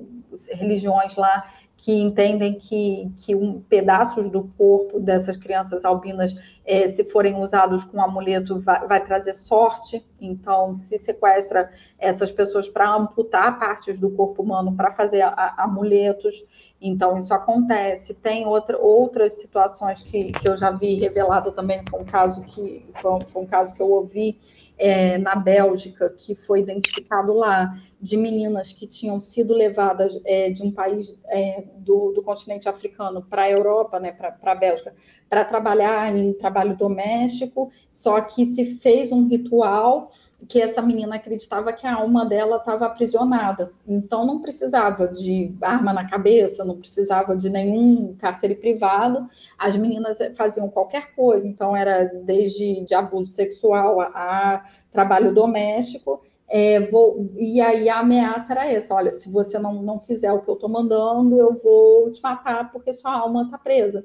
religiões 0.52 1.16
lá 1.16 1.44
que 1.84 1.92
entendem 1.92 2.54
que, 2.54 3.12
que 3.18 3.34
um, 3.34 3.60
pedaços 3.60 4.30
do 4.30 4.44
corpo 4.56 4.98
dessas 4.98 5.36
crianças 5.36 5.84
albinas, 5.84 6.34
é, 6.64 6.88
se 6.88 7.04
forem 7.04 7.34
usados 7.42 7.84
com 7.84 8.00
amuleto, 8.00 8.58
vai, 8.58 8.86
vai, 8.88 9.04
trazer 9.04 9.34
sorte. 9.34 10.02
Então, 10.18 10.74
se 10.74 10.96
sequestra 10.96 11.70
essas 11.98 12.32
pessoas 12.32 12.70
para 12.70 12.94
amputar 12.94 13.58
partes 13.58 13.98
do 13.98 14.08
corpo 14.08 14.42
humano 14.42 14.74
para 14.74 14.92
fazer 14.92 15.20
a, 15.20 15.56
amuletos. 15.58 16.34
Então, 16.80 17.18
isso 17.18 17.34
acontece. 17.34 18.14
Tem 18.14 18.46
outra, 18.46 18.78
outras 18.78 19.34
situações 19.34 20.00
que, 20.00 20.32
que 20.32 20.48
eu 20.48 20.56
já 20.56 20.70
vi 20.70 20.94
revelada 20.94 21.52
também, 21.52 21.82
foi 21.86 22.00
um 22.00 22.04
caso 22.06 22.42
que 22.44 22.86
foi, 22.94 23.20
foi 23.28 23.42
um 23.42 23.46
caso 23.46 23.74
que 23.74 23.82
eu 23.82 23.90
ouvi 23.90 24.38
é, 24.78 25.18
na 25.18 25.36
Bélgica, 25.36 26.10
que 26.10 26.34
foi 26.34 26.60
identificado 26.60 27.32
lá, 27.32 27.74
de 28.00 28.16
meninas 28.16 28.72
que 28.72 28.86
tinham 28.86 29.18
sido 29.18 29.54
levadas 29.54 30.20
é, 30.26 30.50
de 30.50 30.62
um 30.62 30.70
país 30.70 31.16
é, 31.28 31.64
do, 31.78 32.12
do, 32.12 32.22
continente 32.22 32.68
africano 32.68 33.22
para 33.22 33.42
a 33.42 33.50
Europa, 33.50 33.98
né, 33.98 34.12
para 34.12 34.36
a 34.42 34.54
Bélgica, 34.54 34.94
para 35.28 35.44
trabalhar 35.44 36.14
em 36.14 36.32
trabalho 36.34 36.76
doméstico, 36.76 37.70
só 37.90 38.20
que 38.20 38.44
se 38.44 38.76
fez 38.76 39.10
um 39.10 39.26
ritual 39.26 40.10
que 40.48 40.60
essa 40.60 40.82
menina 40.82 41.16
acreditava 41.16 41.72
que 41.72 41.86
a 41.86 41.94
alma 41.94 42.24
dela 42.26 42.56
estava 42.56 42.86
aprisionada. 42.86 43.72
Então 43.86 44.26
não 44.26 44.40
precisava 44.40 45.08
de 45.08 45.54
arma 45.62 45.92
na 45.92 46.08
cabeça, 46.08 46.64
não 46.64 46.76
precisava 46.76 47.36
de 47.36 47.48
nenhum 47.48 48.14
cárcere 48.18 48.54
privado. 48.54 49.26
As 49.58 49.76
meninas 49.76 50.18
faziam 50.36 50.68
qualquer 50.68 51.14
coisa, 51.14 51.46
então 51.46 51.76
era 51.76 52.04
desde 52.04 52.84
de 52.84 52.94
abuso 52.94 53.30
sexual 53.30 54.00
a, 54.00 54.06
a 54.14 54.63
trabalho 54.90 55.34
doméstico. 55.34 56.20
É, 56.48 56.80
vou, 56.80 57.32
e 57.36 57.60
aí 57.60 57.88
a 57.88 58.00
ameaça 58.00 58.52
era 58.52 58.66
essa: 58.70 58.94
olha, 58.94 59.10
se 59.10 59.30
você 59.30 59.58
não, 59.58 59.82
não 59.82 60.00
fizer 60.00 60.32
o 60.32 60.40
que 60.40 60.48
eu 60.48 60.54
estou 60.54 60.68
mandando, 60.68 61.38
eu 61.38 61.54
vou 61.62 62.10
te 62.10 62.20
matar 62.22 62.70
porque 62.70 62.92
sua 62.92 63.12
alma 63.12 63.44
está 63.44 63.58
presa. 63.58 64.04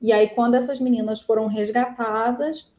E 0.00 0.12
aí, 0.12 0.28
quando 0.28 0.54
essas 0.54 0.78
meninas 0.78 1.22
foram 1.22 1.46
resgatadas, 1.46 2.70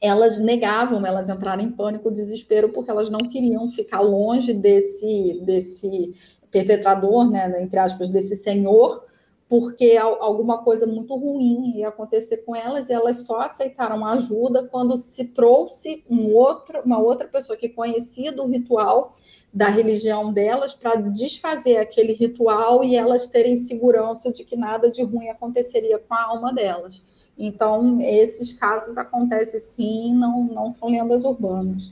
elas 0.00 0.38
negavam, 0.38 1.04
elas 1.04 1.28
entraram 1.28 1.62
em 1.62 1.70
pânico, 1.70 2.10
desespero, 2.10 2.68
porque 2.70 2.90
elas 2.90 3.10
não 3.10 3.20
queriam 3.20 3.70
ficar 3.70 4.00
longe 4.00 4.54
desse, 4.54 5.40
desse 5.44 6.14
perpetrador, 6.50 7.28
né, 7.28 7.60
entre 7.60 7.78
aspas, 7.78 8.08
desse 8.08 8.36
senhor, 8.36 9.04
porque 9.48 9.96
alguma 9.96 10.62
coisa 10.62 10.86
muito 10.86 11.16
ruim 11.16 11.78
ia 11.78 11.88
acontecer 11.88 12.38
com 12.38 12.54
elas 12.54 12.88
e 12.88 12.92
elas 12.92 13.22
só 13.22 13.40
aceitaram 13.40 14.04
ajuda 14.04 14.68
quando 14.68 14.98
se 14.98 15.24
trouxe 15.24 16.04
um 16.08 16.34
outro, 16.34 16.82
uma 16.84 16.98
outra 16.98 17.26
pessoa 17.26 17.56
que 17.56 17.70
conhecia 17.70 18.30
do 18.30 18.46
ritual 18.46 19.16
da 19.52 19.68
religião 19.70 20.32
delas 20.32 20.74
para 20.74 20.96
desfazer 20.96 21.78
aquele 21.78 22.12
ritual 22.12 22.84
e 22.84 22.94
elas 22.94 23.26
terem 23.26 23.56
segurança 23.56 24.30
de 24.30 24.44
que 24.44 24.54
nada 24.54 24.90
de 24.90 25.02
ruim 25.02 25.30
aconteceria 25.30 25.98
com 25.98 26.12
a 26.12 26.24
alma 26.24 26.52
delas. 26.52 27.02
Então, 27.38 27.98
esses 28.02 28.52
casos 28.52 28.98
acontecem 28.98 29.60
sim, 29.60 30.14
não, 30.14 30.44
não 30.44 30.70
são 30.70 30.90
lendas 30.90 31.24
urbanas. 31.24 31.90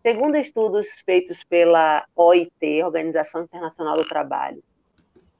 Segundo 0.00 0.36
estudos 0.36 0.86
feitos 1.04 1.42
pela 1.42 2.06
OIT, 2.14 2.84
Organização 2.84 3.42
Internacional 3.42 3.96
do 3.96 4.04
Trabalho, 4.06 4.62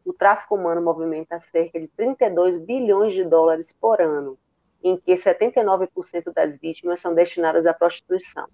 o 0.08 0.12
tráfico 0.14 0.54
humano 0.54 0.80
movimenta 0.80 1.38
cerca 1.38 1.78
de 1.78 1.86
32 1.88 2.58
bilhões 2.58 3.12
de 3.12 3.22
dólares 3.24 3.74
por 3.74 4.00
ano, 4.00 4.38
em 4.82 4.96
que 4.96 5.12
79% 5.12 6.32
das 6.32 6.56
vítimas 6.56 6.98
são 6.98 7.14
destinadas 7.14 7.66
à 7.66 7.74
prostituição. 7.74 8.48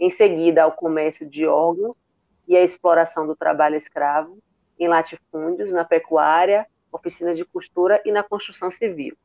Em 0.00 0.10
seguida, 0.10 0.64
ao 0.64 0.72
comércio 0.72 1.24
de 1.24 1.46
órgãos 1.46 1.94
e 2.48 2.56
à 2.56 2.64
exploração 2.64 3.28
do 3.28 3.36
trabalho 3.36 3.76
escravo, 3.76 4.38
em 4.76 4.88
latifúndios, 4.88 5.70
na 5.70 5.84
pecuária, 5.84 6.66
oficinas 6.90 7.36
de 7.36 7.44
costura 7.44 8.02
e 8.04 8.10
na 8.10 8.24
construção 8.24 8.68
civil. 8.68 9.16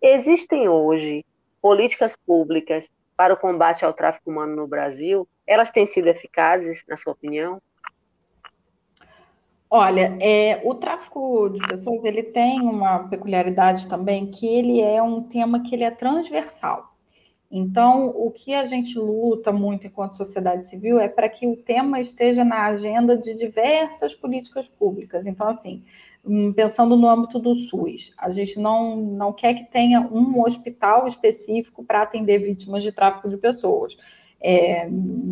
Existem 0.00 0.68
hoje 0.68 1.26
políticas 1.60 2.14
públicas 2.14 2.92
para 3.16 3.34
o 3.34 3.36
combate 3.36 3.84
ao 3.84 3.92
tráfico 3.92 4.30
humano 4.30 4.54
no 4.54 4.68
Brasil? 4.68 5.26
Elas 5.44 5.72
têm 5.72 5.84
sido 5.84 6.06
eficazes, 6.06 6.84
na 6.86 6.96
sua 6.96 7.12
opinião? 7.12 7.60
Olha, 9.74 10.18
é, 10.20 10.60
o 10.64 10.74
tráfico 10.74 11.48
de 11.48 11.66
pessoas 11.66 12.04
ele 12.04 12.22
tem 12.22 12.60
uma 12.60 13.08
peculiaridade 13.08 13.88
também 13.88 14.30
que 14.30 14.46
ele 14.46 14.82
é 14.82 15.02
um 15.02 15.22
tema 15.22 15.62
que 15.62 15.74
ele 15.74 15.84
é 15.84 15.90
transversal. 15.90 16.92
Então, 17.50 18.08
o 18.08 18.30
que 18.30 18.54
a 18.54 18.64
gente 18.66 18.98
luta 18.98 19.52
muito 19.52 19.86
enquanto 19.86 20.16
sociedade 20.16 20.66
civil 20.66 20.98
é 20.98 21.08
para 21.08 21.28
que 21.28 21.46
o 21.46 21.56
tema 21.56 22.00
esteja 22.00 22.44
na 22.44 22.66
agenda 22.66 23.16
de 23.16 23.34
diversas 23.34 24.14
políticas 24.14 24.68
públicas. 24.68 25.26
Então, 25.26 25.48
assim, 25.48 25.82
Hum, 26.24 26.52
pensando 26.52 26.96
no 26.96 27.08
âmbito 27.08 27.40
do 27.40 27.52
SUS, 27.54 28.12
a 28.16 28.30
gente 28.30 28.60
não, 28.60 28.94
não 28.96 29.32
quer 29.32 29.54
que 29.54 29.64
tenha 29.64 30.00
um 30.00 30.40
hospital 30.40 31.08
específico 31.08 31.84
para 31.84 32.02
atender 32.02 32.38
vítimas 32.38 32.84
de 32.84 32.92
tráfico 32.92 33.28
de 33.28 33.36
pessoas. 33.36 33.96
É, 34.44 34.88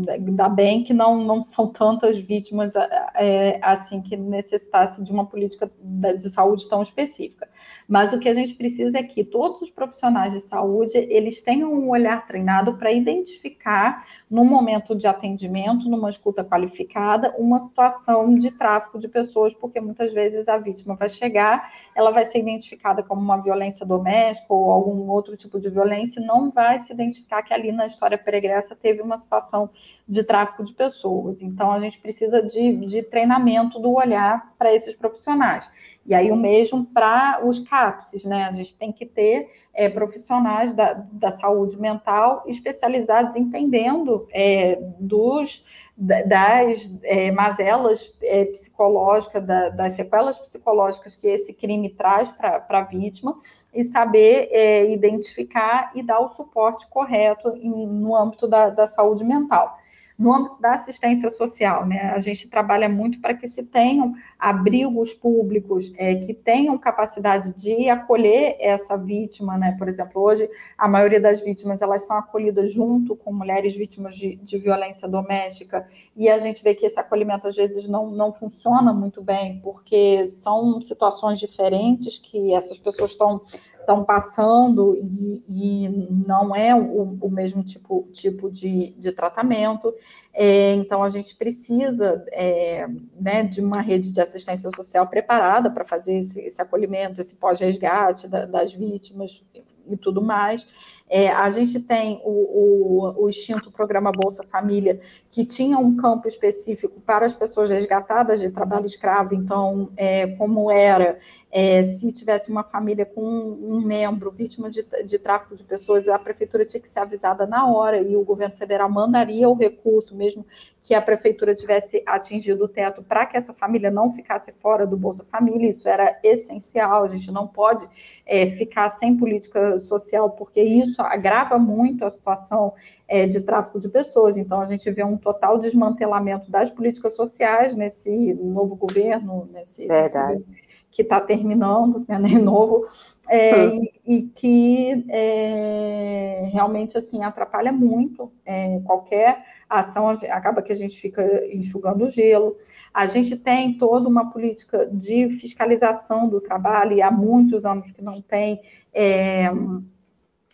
ainda 0.08 0.48
bem 0.48 0.84
que 0.84 0.94
não, 0.94 1.16
não 1.24 1.42
são 1.42 1.66
tantas 1.66 2.16
vítimas 2.16 2.74
é, 3.14 3.58
assim 3.60 4.00
que 4.00 4.16
necessitasse 4.16 5.02
de 5.02 5.10
uma 5.10 5.26
política 5.26 5.70
de 5.80 6.30
saúde 6.30 6.68
tão 6.68 6.80
específica. 6.80 7.48
Mas 7.88 8.12
o 8.12 8.20
que 8.20 8.28
a 8.28 8.34
gente 8.34 8.54
precisa 8.54 8.98
é 8.98 9.02
que 9.02 9.24
todos 9.24 9.60
os 9.62 9.70
profissionais 9.70 10.32
de 10.32 10.40
saúde 10.40 10.96
eles 10.96 11.40
tenham 11.40 11.72
um 11.72 11.90
olhar 11.90 12.24
treinado 12.26 12.74
para 12.74 12.92
identificar 12.92 14.06
no 14.30 14.44
momento 14.44 14.94
de 14.94 15.06
atendimento, 15.06 15.88
numa 15.88 16.08
escuta 16.08 16.44
qualificada, 16.44 17.34
uma 17.36 17.58
situação 17.58 18.34
de 18.34 18.50
tráfico 18.52 18.98
de 18.98 19.08
pessoas, 19.08 19.54
porque 19.54 19.80
muitas 19.80 20.12
vezes 20.12 20.48
a 20.48 20.56
vítima 20.56 20.94
vai 20.94 21.08
chegar, 21.08 21.70
ela 21.96 22.10
vai 22.10 22.24
ser 22.24 22.38
identificada 22.38 23.02
como 23.02 23.20
uma 23.20 23.42
violência 23.42 23.84
doméstica 23.84 24.54
ou 24.54 24.70
algum 24.70 25.08
outro 25.10 25.36
tipo 25.36 25.58
de 25.58 25.68
violência, 25.68 26.20
e 26.20 26.24
não 26.24 26.50
vai 26.50 26.78
se 26.78 26.92
identificar 26.92 27.42
que 27.42 27.52
ali 27.52 27.72
na 27.72 27.86
história 27.86 28.16
peregressa 28.16 28.76
teve 28.76 28.99
teve 29.00 29.02
uma 29.02 29.16
situação 29.16 29.70
de 30.06 30.22
tráfico 30.22 30.64
de 30.64 30.72
pessoas. 30.72 31.42
Então, 31.42 31.72
a 31.72 31.80
gente 31.80 31.98
precisa 31.98 32.42
de, 32.42 32.76
de 32.86 33.02
treinamento 33.02 33.78
do 33.78 33.92
olhar 33.92 34.54
para 34.58 34.74
esses 34.74 34.94
profissionais. 34.94 35.70
E 36.06 36.14
aí, 36.14 36.30
o 36.30 36.36
mesmo 36.36 36.84
para 36.86 37.40
os 37.44 37.60
CAPSs, 37.60 38.24
né? 38.24 38.44
A 38.44 38.52
gente 38.52 38.76
tem 38.76 38.92
que 38.92 39.06
ter 39.06 39.48
é, 39.74 39.88
profissionais 39.88 40.72
da, 40.72 40.94
da 40.94 41.30
saúde 41.30 41.78
mental 41.78 42.44
especializados, 42.46 43.36
entendendo 43.36 44.26
é, 44.32 44.76
dos 44.98 45.64
das 46.00 46.90
é, 47.02 47.30
mazelas 47.30 48.10
é, 48.22 48.46
psicológicas, 48.46 49.44
da, 49.44 49.68
das 49.68 49.92
sequelas 49.92 50.38
psicológicas 50.38 51.14
que 51.14 51.26
esse 51.26 51.52
crime 51.52 51.90
traz 51.90 52.30
para 52.30 52.64
a 52.70 52.82
vítima 52.82 53.36
e 53.74 53.84
saber 53.84 54.48
é, 54.50 54.90
identificar 54.90 55.92
e 55.94 56.02
dar 56.02 56.20
o 56.20 56.30
suporte 56.30 56.86
correto 56.88 57.50
em, 57.50 57.86
no 57.86 58.16
âmbito 58.16 58.48
da, 58.48 58.70
da 58.70 58.86
saúde 58.86 59.24
mental. 59.24 59.78
No 60.20 60.34
âmbito 60.34 60.60
da 60.60 60.74
assistência 60.74 61.30
social, 61.30 61.86
né, 61.86 62.12
a 62.14 62.20
gente 62.20 62.46
trabalha 62.46 62.90
muito 62.90 63.18
para 63.22 63.32
que 63.32 63.48
se 63.48 63.62
tenham 63.62 64.12
abrigos 64.38 65.14
públicos 65.14 65.90
é, 65.96 66.14
que 66.16 66.34
tenham 66.34 66.76
capacidade 66.76 67.54
de 67.54 67.88
acolher 67.88 68.54
essa 68.60 68.98
vítima, 68.98 69.56
né? 69.56 69.74
Por 69.78 69.88
exemplo, 69.88 70.20
hoje 70.20 70.46
a 70.76 70.86
maioria 70.86 71.18
das 71.18 71.40
vítimas 71.40 71.80
elas 71.80 72.02
são 72.06 72.18
acolhidas 72.18 72.70
junto 72.70 73.16
com 73.16 73.32
mulheres 73.32 73.74
vítimas 73.74 74.14
de, 74.14 74.36
de 74.36 74.58
violência 74.58 75.08
doméstica 75.08 75.88
e 76.14 76.28
a 76.28 76.38
gente 76.38 76.62
vê 76.62 76.74
que 76.74 76.84
esse 76.84 77.00
acolhimento 77.00 77.48
às 77.48 77.56
vezes 77.56 77.88
não, 77.88 78.10
não 78.10 78.30
funciona 78.30 78.92
muito 78.92 79.22
bem 79.22 79.58
porque 79.60 80.26
são 80.26 80.82
situações 80.82 81.38
diferentes 81.38 82.18
que 82.18 82.52
essas 82.52 82.76
pessoas 82.76 83.12
estão 83.12 83.40
estão 83.80 84.04
passando 84.04 84.94
e, 84.96 85.42
e, 85.48 85.88
não 86.26 86.54
é 86.54 86.74
o, 86.74 87.18
o 87.20 87.30
mesmo 87.30 87.64
tipo, 87.64 88.08
tipo 88.12 88.50
de, 88.50 88.94
de 88.98 89.10
tratamento. 89.10 89.92
É, 90.32 90.74
então, 90.74 91.02
a 91.02 91.08
gente 91.08 91.34
precisa 91.34 92.24
é, 92.32 92.86
né, 93.20 93.42
de 93.42 93.60
uma 93.60 93.80
rede 93.80 94.12
de 94.12 94.20
assistência 94.20 94.70
social 94.74 95.06
preparada 95.08 95.70
para 95.70 95.84
fazer 95.84 96.14
esse, 96.18 96.40
esse, 96.40 96.60
acolhimento, 96.62 97.20
esse 97.20 97.36
pós-resgate 97.36 98.28
da, 98.28 98.46
das 98.46 98.72
vítimas 98.72 99.42
e 99.88 99.96
tudo 99.96 100.22
mais. 100.22 100.66
É, 101.10 101.28
a 101.28 101.50
gente 101.50 101.80
tem 101.80 102.22
o, 102.24 102.30
o, 102.30 103.24
o 103.24 103.28
extinto 103.28 103.70
programa 103.72 104.12
Bolsa 104.12 104.44
Família, 104.44 105.00
que 105.28 105.44
tinha 105.44 105.76
um 105.76 105.96
campo 105.96 106.28
específico 106.28 107.00
para 107.00 107.26
as 107.26 107.34
pessoas 107.34 107.68
resgatadas 107.68 108.40
de 108.40 108.50
trabalho 108.50 108.86
escravo. 108.86 109.34
Então, 109.34 109.90
é, 109.96 110.28
como 110.36 110.70
era, 110.70 111.18
é, 111.50 111.82
se 111.82 112.12
tivesse 112.12 112.48
uma 112.48 112.62
família 112.62 113.04
com 113.04 113.22
um, 113.22 113.76
um 113.76 113.80
membro 113.80 114.30
vítima 114.30 114.70
de, 114.70 114.86
de, 115.04 115.18
tráfico 115.18 115.56
de 115.56 115.64
pessoas, 115.64 116.06
a 116.06 116.18
prefeitura 116.18 116.64
tinha 116.64 116.80
que 116.80 116.88
ser 116.88 117.00
avisada 117.00 117.44
na 117.44 117.66
hora 117.66 118.00
e 118.00 118.16
o 118.16 118.24
governo 118.24 118.54
federal 118.54 118.88
mandaria 118.88 119.48
o 119.48 119.54
recurso, 119.54 120.14
mesmo 120.14 120.46
que 120.82 120.94
a 120.94 121.02
prefeitura 121.02 121.54
tivesse 121.54 122.02
atingido 122.06 122.64
o 122.64 122.68
teto, 122.68 123.02
para 123.02 123.26
que 123.26 123.36
essa 123.36 123.52
família 123.52 123.90
não 123.90 124.12
ficasse 124.12 124.52
fora 124.60 124.86
do 124.86 124.96
Bolsa 124.96 125.24
Família. 125.24 125.68
Isso 125.68 125.88
era 125.88 126.18
essencial. 126.22 127.04
A 127.04 127.08
gente 127.08 127.30
não 127.30 127.46
pode 127.46 127.86
é, 128.24 128.50
ficar 128.52 128.88
sem 128.88 129.16
política 129.16 129.78
social, 129.78 130.30
porque 130.30 130.62
isso 130.62 130.99
agrava 131.02 131.58
muito 131.58 132.04
a 132.04 132.10
situação 132.10 132.72
é, 133.08 133.26
de 133.26 133.40
tráfico 133.40 133.80
de 133.80 133.88
pessoas. 133.88 134.36
Então, 134.36 134.60
a 134.60 134.66
gente 134.66 134.90
vê 134.90 135.04
um 135.04 135.16
total 135.16 135.58
desmantelamento 135.58 136.50
das 136.50 136.70
políticas 136.70 137.16
sociais 137.16 137.74
nesse 137.74 138.34
novo 138.34 138.76
governo, 138.76 139.46
nesse, 139.52 139.86
nesse 139.86 140.18
governo 140.18 140.44
que 140.90 141.02
está 141.02 141.20
terminando, 141.20 142.04
né, 142.08 142.18
novo, 142.38 142.86
é, 143.28 143.68
hum. 143.68 143.80
e, 144.06 144.14
e, 144.16 144.22
que 144.22 145.06
é, 145.08 146.50
realmente 146.52 146.98
assim 146.98 147.22
atrapalha 147.22 147.70
muito 147.70 148.32
é, 148.44 148.80
qualquer 148.80 149.44
ação 149.68 150.08
acaba 150.08 150.62
que 150.62 150.72
a 150.72 150.76
gente 150.76 151.00
fica 151.00 151.46
enxugando 151.54 152.04
o 152.04 152.10
gelo. 152.10 152.56
A 152.92 153.06
gente 153.06 153.36
tem 153.36 153.78
toda 153.78 154.08
uma 154.08 154.30
política 154.30 154.90
de 154.92 155.28
fiscalização 155.38 156.28
do 156.28 156.40
trabalho, 156.40 156.96
e 156.96 157.02
há 157.02 157.10
muitos 157.10 157.64
anos 157.64 157.92
que 157.92 158.02
não 158.02 158.20
tem. 158.20 158.60
É, 158.92 159.48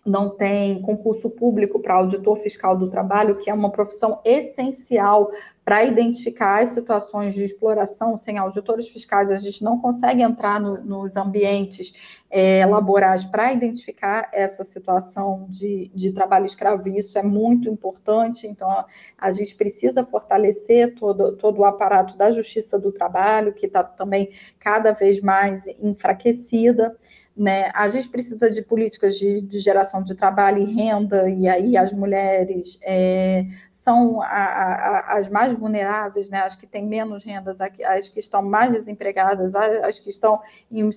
não 0.06 0.30
tem 0.30 0.80
concurso 0.82 1.28
público 1.28 1.80
para 1.80 1.94
auditor 1.94 2.36
fiscal 2.38 2.76
do 2.76 2.88
trabalho, 2.88 3.36
que 3.36 3.50
é 3.50 3.54
uma 3.54 3.70
profissão 3.70 4.20
essencial 4.24 5.30
para 5.64 5.82
identificar 5.82 6.62
as 6.62 6.68
situações 6.70 7.34
de 7.34 7.42
exploração. 7.42 8.16
Sem 8.16 8.38
auditores 8.38 8.88
fiscais, 8.88 9.32
a 9.32 9.38
gente 9.38 9.64
não 9.64 9.80
consegue 9.80 10.22
entrar 10.22 10.60
no, 10.60 10.80
nos 10.84 11.16
ambientes 11.16 12.22
é, 12.30 12.64
laborais 12.64 13.24
para 13.24 13.52
identificar 13.52 14.30
essa 14.32 14.62
situação 14.62 15.46
de, 15.48 15.90
de 15.92 16.12
trabalho 16.12 16.46
escravo, 16.46 16.88
isso 16.88 17.18
é 17.18 17.22
muito 17.22 17.68
importante. 17.68 18.46
Então, 18.46 18.70
a, 18.70 18.86
a 19.18 19.30
gente 19.32 19.56
precisa 19.56 20.06
fortalecer 20.06 20.94
todo, 20.94 21.32
todo 21.32 21.58
o 21.58 21.64
aparato 21.64 22.16
da 22.16 22.30
justiça 22.30 22.78
do 22.78 22.92
trabalho, 22.92 23.52
que 23.52 23.66
está 23.66 23.82
também 23.82 24.30
cada 24.60 24.92
vez 24.92 25.20
mais 25.20 25.66
enfraquecida. 25.82 26.96
Né? 27.36 27.70
A 27.74 27.86
gente 27.90 28.08
precisa 28.08 28.50
de 28.50 28.62
políticas 28.62 29.18
de, 29.18 29.42
de, 29.42 29.58
geração 29.60 30.02
de 30.02 30.14
trabalho 30.14 30.62
e 30.62 30.74
renda, 30.74 31.28
e 31.28 31.46
aí 31.46 31.76
as 31.76 31.92
mulheres 31.92 32.78
é, 32.82 33.44
são 33.70 34.22
a, 34.22 34.26
a, 34.26 35.18
as 35.18 35.28
mais 35.28 35.54
vulneráveis, 35.54 36.30
né? 36.30 36.40
as 36.40 36.56
que 36.56 36.66
têm 36.66 36.86
menos 36.86 37.22
rendas, 37.22 37.60
as 37.60 38.08
que 38.08 38.18
estão 38.18 38.40
mais 38.40 38.72
desempregadas, 38.72 39.54
as 39.54 40.00
que 40.00 40.08
estão 40.08 40.40
em, 40.70 40.88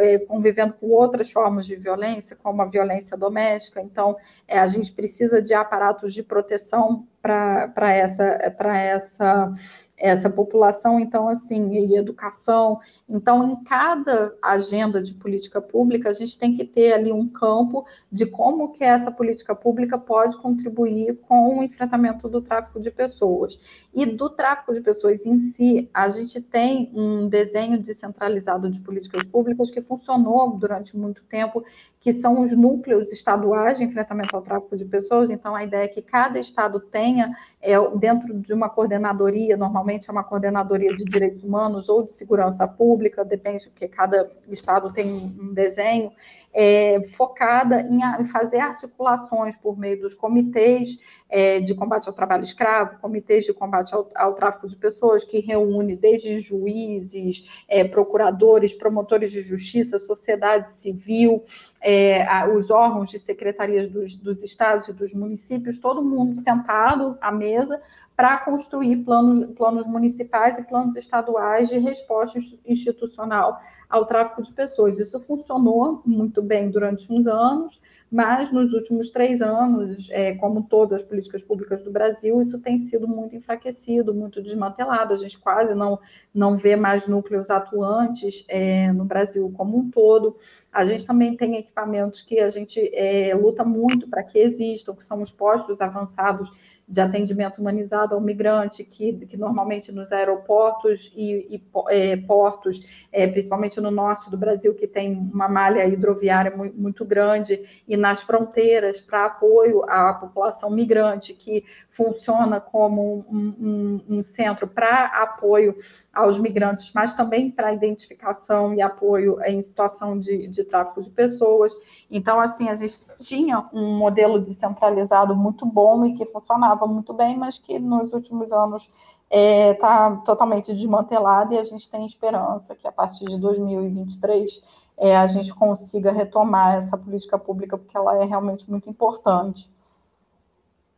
é, 0.00 0.18
convivendo 0.18 0.74
com 0.74 0.88
outras 0.90 1.32
formas 1.32 1.64
de 1.64 1.76
violência, 1.76 2.36
como 2.36 2.60
a 2.60 2.66
violência 2.66 3.16
doméstica. 3.16 3.80
Então, 3.80 4.18
é, 4.46 4.58
a 4.58 4.66
gente 4.66 4.92
precisa 4.92 5.40
de 5.40 5.54
aparatos 5.54 6.12
de 6.12 6.22
proteção 6.22 7.06
para 7.22 7.92
essa, 7.92 8.54
essa 8.64 9.54
essa 9.96 10.28
população, 10.28 11.00
então, 11.00 11.28
assim, 11.28 11.70
e 11.70 11.96
educação. 11.96 12.78
Então, 13.08 13.42
em 13.48 13.56
cada 13.64 14.34
agenda 14.42 15.02
de 15.02 15.14
política 15.14 15.60
pública, 15.60 16.10
a 16.10 16.12
gente 16.12 16.38
tem 16.38 16.52
que 16.52 16.64
ter 16.64 16.92
ali 16.92 17.12
um 17.12 17.26
campo 17.26 17.86
de 18.12 18.26
como 18.26 18.72
que 18.72 18.84
essa 18.84 19.10
política 19.10 19.54
pública 19.54 19.98
pode 19.98 20.36
contribuir 20.36 21.18
com 21.26 21.58
o 21.58 21.62
enfrentamento 21.62 22.28
do 22.28 22.42
tráfico 22.42 22.78
de 22.78 22.90
pessoas. 22.90 23.86
E 23.94 24.04
do 24.04 24.28
tráfico 24.28 24.74
de 24.74 24.80
pessoas 24.80 25.24
em 25.24 25.38
si, 25.38 25.88
a 25.94 26.10
gente 26.10 26.40
tem 26.40 26.90
um 26.94 27.28
desenho 27.28 27.80
descentralizado 27.80 28.68
de 28.68 28.80
políticas 28.80 29.24
públicas 29.24 29.70
que 29.70 29.80
funcionou 29.80 30.56
durante 30.56 30.96
muito 30.96 31.22
tempo, 31.24 31.64
que 32.00 32.12
são 32.12 32.42
os 32.42 32.52
núcleos 32.52 33.10
estaduais 33.10 33.78
de 33.78 33.84
enfrentamento 33.84 34.36
ao 34.36 34.42
tráfico 34.42 34.76
de 34.76 34.84
pessoas. 34.84 35.30
Então, 35.30 35.54
a 35.54 35.64
ideia 35.64 35.84
é 35.84 35.88
que 35.88 36.02
cada 36.02 36.38
estado 36.38 36.80
tenha, 36.80 37.34
é, 37.62 37.76
dentro 37.96 38.34
de 38.34 38.52
uma 38.52 38.68
coordenadoria, 38.68 39.56
normalmente, 39.56 39.85
normalmente 39.86 40.10
é 40.10 40.12
uma 40.12 40.24
coordenadoria 40.24 40.94
de 40.94 41.04
direitos 41.04 41.42
humanos 41.42 41.88
ou 41.88 42.02
de 42.02 42.12
segurança 42.12 42.66
pública, 42.66 43.24
depende, 43.24 43.68
porque 43.68 43.86
cada 43.86 44.28
estado 44.48 44.92
tem 44.92 45.06
um 45.06 45.54
desenho, 45.54 46.10
é, 46.58 47.02
focada 47.02 47.82
em, 47.82 48.24
fazer 48.24 48.60
articulações 48.60 49.54
por 49.56 49.78
meio 49.78 50.00
dos 50.00 50.14
comitês 50.14 50.98
é, 51.28 51.60
de 51.60 51.74
combate 51.74 52.08
ao 52.08 52.14
trabalho 52.14 52.44
escravo, 52.44 52.98
comitês 52.98 53.44
de 53.44 53.52
combate 53.52 53.94
ao, 53.94 54.10
ao 54.14 54.32
tráfico 54.32 54.66
de 54.66 54.74
pessoas, 54.74 55.22
que 55.22 55.38
reúne 55.40 55.94
desde 55.94 56.40
juízes, 56.40 57.44
é, 57.68 57.84
procuradores, 57.84 58.72
promotores 58.72 59.30
de 59.30 59.42
justiça, 59.42 59.98
sociedade 59.98 60.72
civil, 60.72 61.44
é, 61.78 62.22
a, 62.22 62.48
os 62.48 62.70
órgãos 62.70 63.10
de 63.10 63.18
secretarias 63.18 63.86
dos, 63.88 64.16
dos 64.16 64.42
estados 64.42 64.88
e 64.88 64.94
dos 64.94 65.12
municípios, 65.12 65.76
todo 65.76 66.02
mundo 66.02 66.36
sentado 66.36 67.18
à 67.20 67.30
mesa 67.30 67.82
para 68.16 68.38
construir 68.38 69.04
planos, 69.04 69.54
planos 69.54 69.86
municipais 69.86 70.58
e 70.58 70.62
planos 70.62 70.96
estaduais 70.96 71.68
de 71.68 71.78
resposta 71.78 72.38
institucional 72.64 73.60
ao 73.88 74.06
tráfico 74.06 74.42
de 74.42 74.52
pessoas. 74.52 74.98
Isso 74.98 75.18
funcionou 75.20 76.02
muito 76.04 76.42
bem 76.42 76.70
durante 76.70 77.10
uns 77.12 77.26
anos, 77.26 77.80
mas 78.16 78.50
nos 78.50 78.72
últimos 78.72 79.10
três 79.10 79.42
anos, 79.42 80.08
é, 80.10 80.34
como 80.36 80.62
todas 80.62 81.02
as 81.02 81.06
políticas 81.06 81.42
públicas 81.42 81.82
do 81.82 81.90
Brasil, 81.90 82.40
isso 82.40 82.58
tem 82.62 82.78
sido 82.78 83.06
muito 83.06 83.36
enfraquecido, 83.36 84.14
muito 84.14 84.42
desmantelado. 84.42 85.12
A 85.12 85.18
gente 85.18 85.38
quase 85.38 85.74
não, 85.74 85.98
não 86.32 86.56
vê 86.56 86.76
mais 86.76 87.06
núcleos 87.06 87.50
atuantes 87.50 88.42
é, 88.48 88.90
no 88.90 89.04
Brasil 89.04 89.52
como 89.54 89.76
um 89.76 89.90
todo. 89.90 90.38
A 90.72 90.86
gente 90.86 91.04
também 91.04 91.36
tem 91.36 91.56
equipamentos 91.56 92.22
que 92.22 92.40
a 92.40 92.48
gente 92.48 92.80
é, 92.94 93.34
luta 93.34 93.62
muito 93.66 94.08
para 94.08 94.22
que 94.22 94.38
existam, 94.38 94.94
que 94.94 95.04
são 95.04 95.20
os 95.20 95.30
postos 95.30 95.82
avançados 95.82 96.50
de 96.88 97.00
atendimento 97.00 97.60
humanizado 97.60 98.14
ao 98.14 98.20
migrante, 98.20 98.84
que, 98.84 99.12
que 99.26 99.36
normalmente 99.36 99.90
nos 99.90 100.12
aeroportos 100.12 101.10
e, 101.16 101.56
e 101.56 101.62
é, 101.88 102.16
portos, 102.16 102.80
é, 103.10 103.26
principalmente 103.26 103.80
no 103.80 103.90
norte 103.90 104.30
do 104.30 104.36
Brasil, 104.36 104.72
que 104.72 104.86
tem 104.86 105.12
uma 105.16 105.48
malha 105.48 105.84
hidroviária 105.86 106.54
muito, 106.56 107.04
grande, 107.04 107.64
e 107.88 107.96
nas 108.06 108.22
fronteiras 108.22 109.00
para 109.00 109.26
apoio 109.26 109.82
à 109.88 110.14
população 110.14 110.70
migrante, 110.70 111.34
que 111.34 111.64
funciona 111.90 112.60
como 112.60 113.24
um, 113.28 113.54
um, 113.58 114.18
um 114.18 114.22
centro 114.22 114.68
para 114.68 115.06
apoio 115.06 115.76
aos 116.14 116.38
migrantes, 116.38 116.92
mas 116.94 117.14
também 117.14 117.50
para 117.50 117.72
identificação 117.72 118.72
e 118.72 118.80
apoio 118.80 119.38
em 119.44 119.60
situação 119.60 120.16
de, 120.18 120.46
de 120.46 120.62
tráfico 120.62 121.02
de 121.02 121.10
pessoas. 121.10 121.72
Então, 122.08 122.38
assim, 122.38 122.68
a 122.68 122.76
gente 122.76 123.00
tinha 123.18 123.68
um 123.72 123.98
modelo 123.98 124.38
descentralizado 124.38 125.34
muito 125.34 125.66
bom 125.66 126.04
e 126.04 126.12
que 126.12 126.24
funcionava 126.26 126.86
muito 126.86 127.12
bem, 127.12 127.36
mas 127.36 127.58
que 127.58 127.76
nos 127.80 128.12
últimos 128.12 128.52
anos 128.52 128.88
está 129.28 129.30
é, 129.30 129.74
tá 129.74 130.16
totalmente 130.24 130.72
desmantelado 130.72 131.52
e 131.52 131.58
a 131.58 131.64
gente 131.64 131.90
tem 131.90 132.06
esperança 132.06 132.76
que 132.76 132.86
a 132.86 132.92
partir 132.92 133.24
de 133.24 133.36
2023 133.38 134.62
é, 134.98 135.16
a 135.16 135.26
gente 135.26 135.54
consiga 135.54 136.12
retomar 136.12 136.76
essa 136.76 136.96
política 136.96 137.38
pública, 137.38 137.76
porque 137.76 137.96
ela 137.96 138.16
é 138.16 138.24
realmente 138.24 138.68
muito 138.70 138.88
importante. 138.88 139.70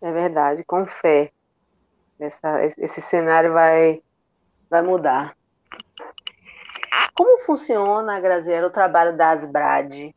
É 0.01 0.13
verdade, 0.13 0.63
com 0.65 0.87
fé. 0.87 1.33
Essa, 2.19 2.65
esse 2.65 3.01
cenário 3.01 3.53
vai 3.53 4.03
vai 4.71 4.83
mudar. 4.83 5.37
Como 7.15 7.41
funciona, 7.45 8.21
Graziela, 8.21 8.69
o 8.69 8.73
trabalho 8.73 9.17
da 9.17 9.31
Asbrad 9.31 10.15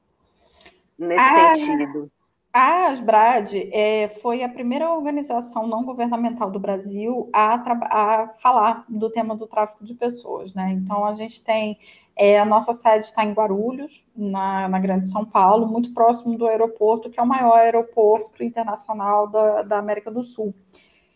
nesse 0.98 1.24
ah, 1.24 1.56
sentido? 1.56 2.12
A 2.54 2.88
Asbrad 2.88 3.54
é, 3.72 4.10
foi 4.22 4.44
a 4.44 4.50
primeira 4.50 4.92
organização 4.94 5.66
não 5.66 5.86
governamental 5.86 6.52
do 6.52 6.60
Brasil 6.60 7.30
a, 7.32 7.56
a, 7.56 8.28
falar 8.42 8.84
do 8.90 9.10
tema 9.10 9.38
do 9.38 9.48
tráfico 9.48 9.86
de 9.86 9.94
pessoas. 9.94 10.54
Né? 10.54 10.72
Então, 10.72 11.06
a 11.06 11.14
gente 11.14 11.42
tem. 11.44 11.80
É, 12.14 12.38
a 12.38 12.46
nossa 12.46 12.74
sede 12.74 13.06
está 13.06 13.24
em 13.24 13.32
Guarulhos, 13.32 14.06
na, 14.14 14.68
na, 14.68 14.80
Grande 14.80 15.08
São 15.08 15.24
Paulo, 15.24 15.66
muito 15.66 15.94
próximo 15.94 16.38
do 16.38 16.46
aeroporto, 16.46 17.10
que 17.10 17.18
é 17.18 17.24
o 17.24 17.26
maior 17.26 17.56
aeroporto 17.56 18.44
internacional 18.44 19.28
da, 19.28 19.62
da 19.62 19.78
América 19.78 20.12
do 20.12 20.22
Sul. 20.22 20.54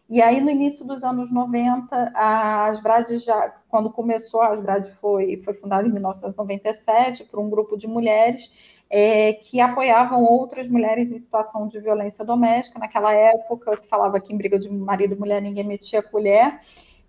E 0.08 0.22
aí, 0.22 0.40
no 0.40 0.52
início 0.52 0.86
dos 0.86 1.04
anos 1.04 1.32
90, 1.32 2.12
a 2.14 2.66
Asbrad 2.66 3.10
já, 3.18 3.56
quando 3.68 3.90
começou, 3.90 4.40
a 4.42 4.50
Asbrad 4.50 4.88
foi, 5.02 5.38
foi 5.38 5.54
fundada 5.56 5.88
em 5.88 5.92
1997 5.92 7.24
por 7.24 7.40
um 7.40 7.50
grupo 7.50 7.76
de 7.76 7.88
mulheres 7.88 8.52
é, 8.88 9.34
que 9.34 9.60
apoiavam 9.60 10.24
outras 10.24 10.70
mulheres 10.70 11.12
em 11.12 11.18
situação 11.18 11.68
de 11.68 11.80
violência 11.80 12.24
doméstica. 12.24 12.78
Naquela 12.78 13.14
época, 13.14 13.76
se 13.78 13.88
falava 13.88 14.20
que 14.20 14.32
em 14.32 14.38
briga 14.38 14.60
de 14.60 14.70
marido 14.70 15.16
e 15.16 15.20
mulher 15.20 15.42
ninguém 15.42 15.64
metia 15.64 16.04
colher, 16.04 16.60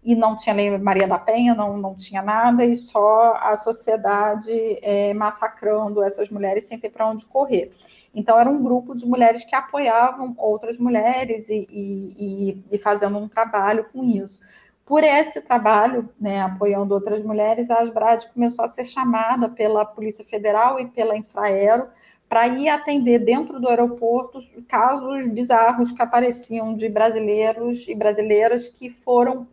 e 0.03 0.14
não 0.14 0.36
tinha 0.36 0.55
lei 0.55 0.78
Maria 0.78 1.09
da 1.09 1.18
Penha, 1.18 1.53
não, 1.53 1.76
não 1.76 1.94
tinha 1.94 2.22
nada, 2.22 2.64
e 2.64 2.74
só 2.76 3.34
a 3.34 3.57
sociedade 3.57 4.51
é, 4.80 5.12
massacrando 5.12 6.03
essas 6.03 6.30
mulheres 6.30 6.68
sem 6.68 6.78
ter 6.78 6.90
para 6.90 7.09
onde 7.11 7.26
correr. 7.26 7.72
Então, 8.17 8.41
era 8.41 8.49
um 8.49 8.62
grupo 8.62 8.97
de 8.97 9.07
mulheres 9.07 9.45
que 9.45 9.55
apoiavam 9.55 10.35
outras 10.39 10.79
mulheres 10.79 11.51
e, 11.51 11.67
e, 11.71 12.64
e 12.73 12.79
fazendo 12.79 13.19
um 13.19 13.29
trabalho 13.29 13.85
com 13.93 14.03
isso. 14.03 14.41
Por 14.87 15.05
esse 15.05 15.43
trabalho, 15.43 16.09
né, 16.19 16.41
apoiando 16.41 16.95
outras 16.95 17.23
mulheres, 17.23 17.69
a 17.69 17.81
Asbrad 17.81 18.25
começou 18.33 18.64
a 18.64 18.69
ser 18.69 18.85
chamada 18.85 19.51
pela 19.51 19.85
Polícia 19.85 20.25
Federal 20.25 20.81
e 20.81 20.87
pela 20.87 21.17
Infraero 21.17 21.89
para 22.27 22.49
ir 22.49 22.71
atender 22.71 23.19
dentro 23.19 23.61
do 23.61 23.69
aeroporto 23.69 24.41
casos 24.67 25.27
bizarros 25.29 25.93
que 25.93 26.03
apareciam 26.03 26.75
de 26.75 26.89
brasileiros 26.89 27.85
e 27.87 27.95
brasileiras 27.95 28.67
que 28.67 28.91
foram 28.91 29.47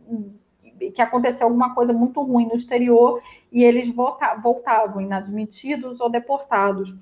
que 0.92 1.00
aconteceu 1.02 1.46
alguma 1.46 1.74
coisa 1.74 1.92
muito 1.92 2.20
ruim 2.22 2.46
no 2.46 2.54
exterior 2.54 3.22
e 3.52 3.62
eles 3.62 3.92
voltavam 4.42 5.00
inadmitidos 5.00 6.00
ou 6.00 6.10
deportados. 6.10 6.94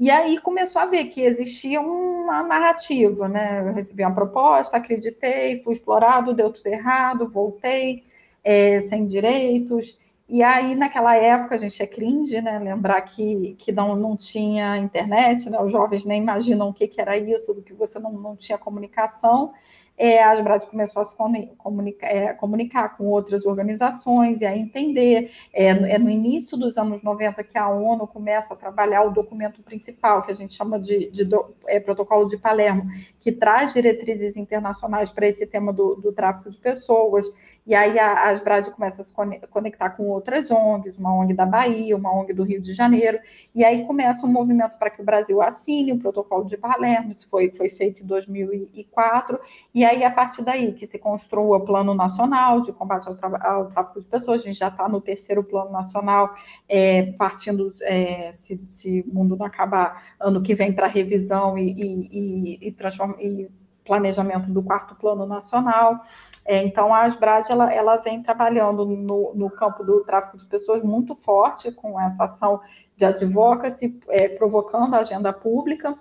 E 0.00 0.10
aí 0.10 0.38
começou 0.38 0.80
a 0.80 0.86
ver 0.86 1.04
que 1.10 1.20
existia 1.20 1.78
uma 1.78 2.42
narrativa, 2.42 3.28
né? 3.28 3.60
Eu 3.60 3.74
recebi 3.74 4.02
uma 4.02 4.14
proposta, 4.14 4.78
acreditei, 4.78 5.60
fui 5.60 5.74
explorado, 5.74 6.32
deu 6.32 6.50
tudo 6.50 6.66
errado, 6.68 7.28
voltei 7.28 8.04
é, 8.42 8.80
sem 8.80 9.06
direitos. 9.06 9.98
E 10.26 10.42
aí, 10.42 10.74
naquela 10.74 11.14
época, 11.16 11.54
a 11.54 11.58
gente 11.58 11.82
é 11.82 11.86
cringe, 11.86 12.40
né? 12.40 12.58
Lembrar 12.58 13.02
que, 13.02 13.54
que 13.58 13.72
não, 13.72 13.94
não 13.94 14.16
tinha 14.16 14.78
internet, 14.78 15.50
né? 15.50 15.60
Os 15.60 15.70
jovens 15.70 16.06
nem 16.06 16.22
imaginam 16.22 16.70
o 16.70 16.72
que, 16.72 16.88
que 16.88 16.98
era 16.98 17.18
isso, 17.18 17.52
do 17.52 17.60
que 17.60 17.74
você 17.74 17.98
não, 17.98 18.12
não 18.12 18.34
tinha 18.34 18.56
comunicação. 18.56 19.52
É, 20.00 20.22
a 20.22 20.30
Asbrad 20.30 20.64
começou 20.64 21.02
a 21.02 21.04
se 21.04 21.14
comunicar, 21.14 22.06
é, 22.06 22.32
comunicar, 22.32 22.96
com 22.96 23.04
outras 23.04 23.44
organizações 23.44 24.40
e 24.40 24.46
a 24.46 24.56
entender. 24.56 25.30
É, 25.52 25.66
é, 25.66 25.98
no 25.98 26.08
início 26.08 26.56
dos 26.56 26.78
anos 26.78 27.02
90 27.02 27.44
que 27.44 27.58
a 27.58 27.68
ONU 27.68 28.06
começa 28.06 28.54
a 28.54 28.56
trabalhar 28.56 29.02
o 29.02 29.10
documento 29.10 29.62
principal, 29.62 30.22
que 30.22 30.32
a 30.32 30.34
gente 30.34 30.54
chama 30.54 30.80
de, 30.80 31.10
de 31.10 31.22
do, 31.26 31.54
é, 31.66 31.78
Protocolo 31.78 32.26
de 32.26 32.38
Palermo, 32.38 32.84
que 33.20 33.30
traz 33.30 33.74
diretrizes 33.74 34.38
internacionais 34.38 35.10
para 35.10 35.28
esse 35.28 35.46
tema 35.46 35.70
do, 35.70 35.96
do, 35.96 36.12
tráfico 36.12 36.48
de 36.48 36.56
pessoas. 36.56 37.26
E 37.66 37.74
aí 37.74 37.98
a, 37.98 38.12
a 38.12 38.28
Asbrad 38.30 38.70
começa 38.70 39.02
a 39.02 39.04
se 39.04 39.12
conectar 39.50 39.90
com 39.90 40.04
outras 40.04 40.50
ONGs, 40.50 40.96
uma 40.96 41.14
ONG 41.14 41.34
da 41.34 41.44
Bahia, 41.44 41.94
uma 41.94 42.10
ONG 42.10 42.32
do 42.32 42.42
Rio 42.42 42.62
de 42.62 42.72
Janeiro, 42.72 43.18
e 43.54 43.62
aí 43.62 43.84
começa 43.84 44.24
um 44.24 44.32
movimento 44.32 44.78
para 44.78 44.88
que 44.88 45.02
o 45.02 45.04
Brasil 45.04 45.42
assine 45.42 45.92
o 45.92 45.98
Protocolo 45.98 46.46
de 46.46 46.56
Palermo, 46.56 47.10
isso 47.10 47.28
foi, 47.28 47.50
foi 47.50 47.68
feito 47.68 48.02
em 48.02 48.06
2004, 48.06 49.38
e 49.74 49.84
aí, 49.90 50.04
a 50.04 50.10
partir 50.10 50.42
daí, 50.42 50.72
que 50.72 50.86
se 50.86 50.98
construa 50.98 51.58
o 51.58 51.64
Plano 51.64 51.94
Nacional 51.94 52.62
de 52.62 52.72
Combate 52.72 53.08
ao, 53.08 53.16
ao 53.42 53.66
Tráfico 53.66 54.00
de 54.00 54.06
Pessoas, 54.06 54.40
a 54.40 54.44
gente 54.44 54.58
já 54.58 54.68
está 54.68 54.88
no 54.88 55.00
terceiro 55.00 55.44
Plano 55.44 55.70
Nacional, 55.70 56.34
é, 56.68 57.12
partindo, 57.12 57.74
é, 57.82 58.32
se, 58.32 59.04
o 59.06 59.14
mundo 59.14 59.36
não 59.36 59.46
acabar, 59.46 60.02
ano 60.18 60.42
que 60.42 60.54
vem 60.54 60.72
para 60.72 60.86
revisão 60.86 61.58
e, 61.58 61.72
e, 61.72 62.68
e, 62.68 62.68
e, 62.68 63.50
planejamento 63.84 64.50
do 64.50 64.62
quarto 64.62 64.94
Plano 64.94 65.26
Nacional. 65.26 66.00
É, 66.44 66.62
então, 66.62 66.94
a 66.94 67.02
Asbrad, 67.02 67.48
ela, 67.50 67.72
ela 67.72 67.96
vem 67.96 68.22
trabalhando 68.22 68.84
no, 68.86 69.34
no 69.34 69.50
campo 69.50 69.84
do 69.84 70.04
tráfico 70.04 70.38
de 70.38 70.46
pessoas 70.46 70.82
muito 70.82 71.14
forte, 71.14 71.72
com 71.72 72.00
essa 72.00 72.24
ação 72.24 72.60
de 72.96 73.04
advocacy, 73.04 73.98
é, 74.08 74.28
provocando 74.28 74.94
a 74.94 74.98
agenda 74.98 75.32
pública 75.32 75.98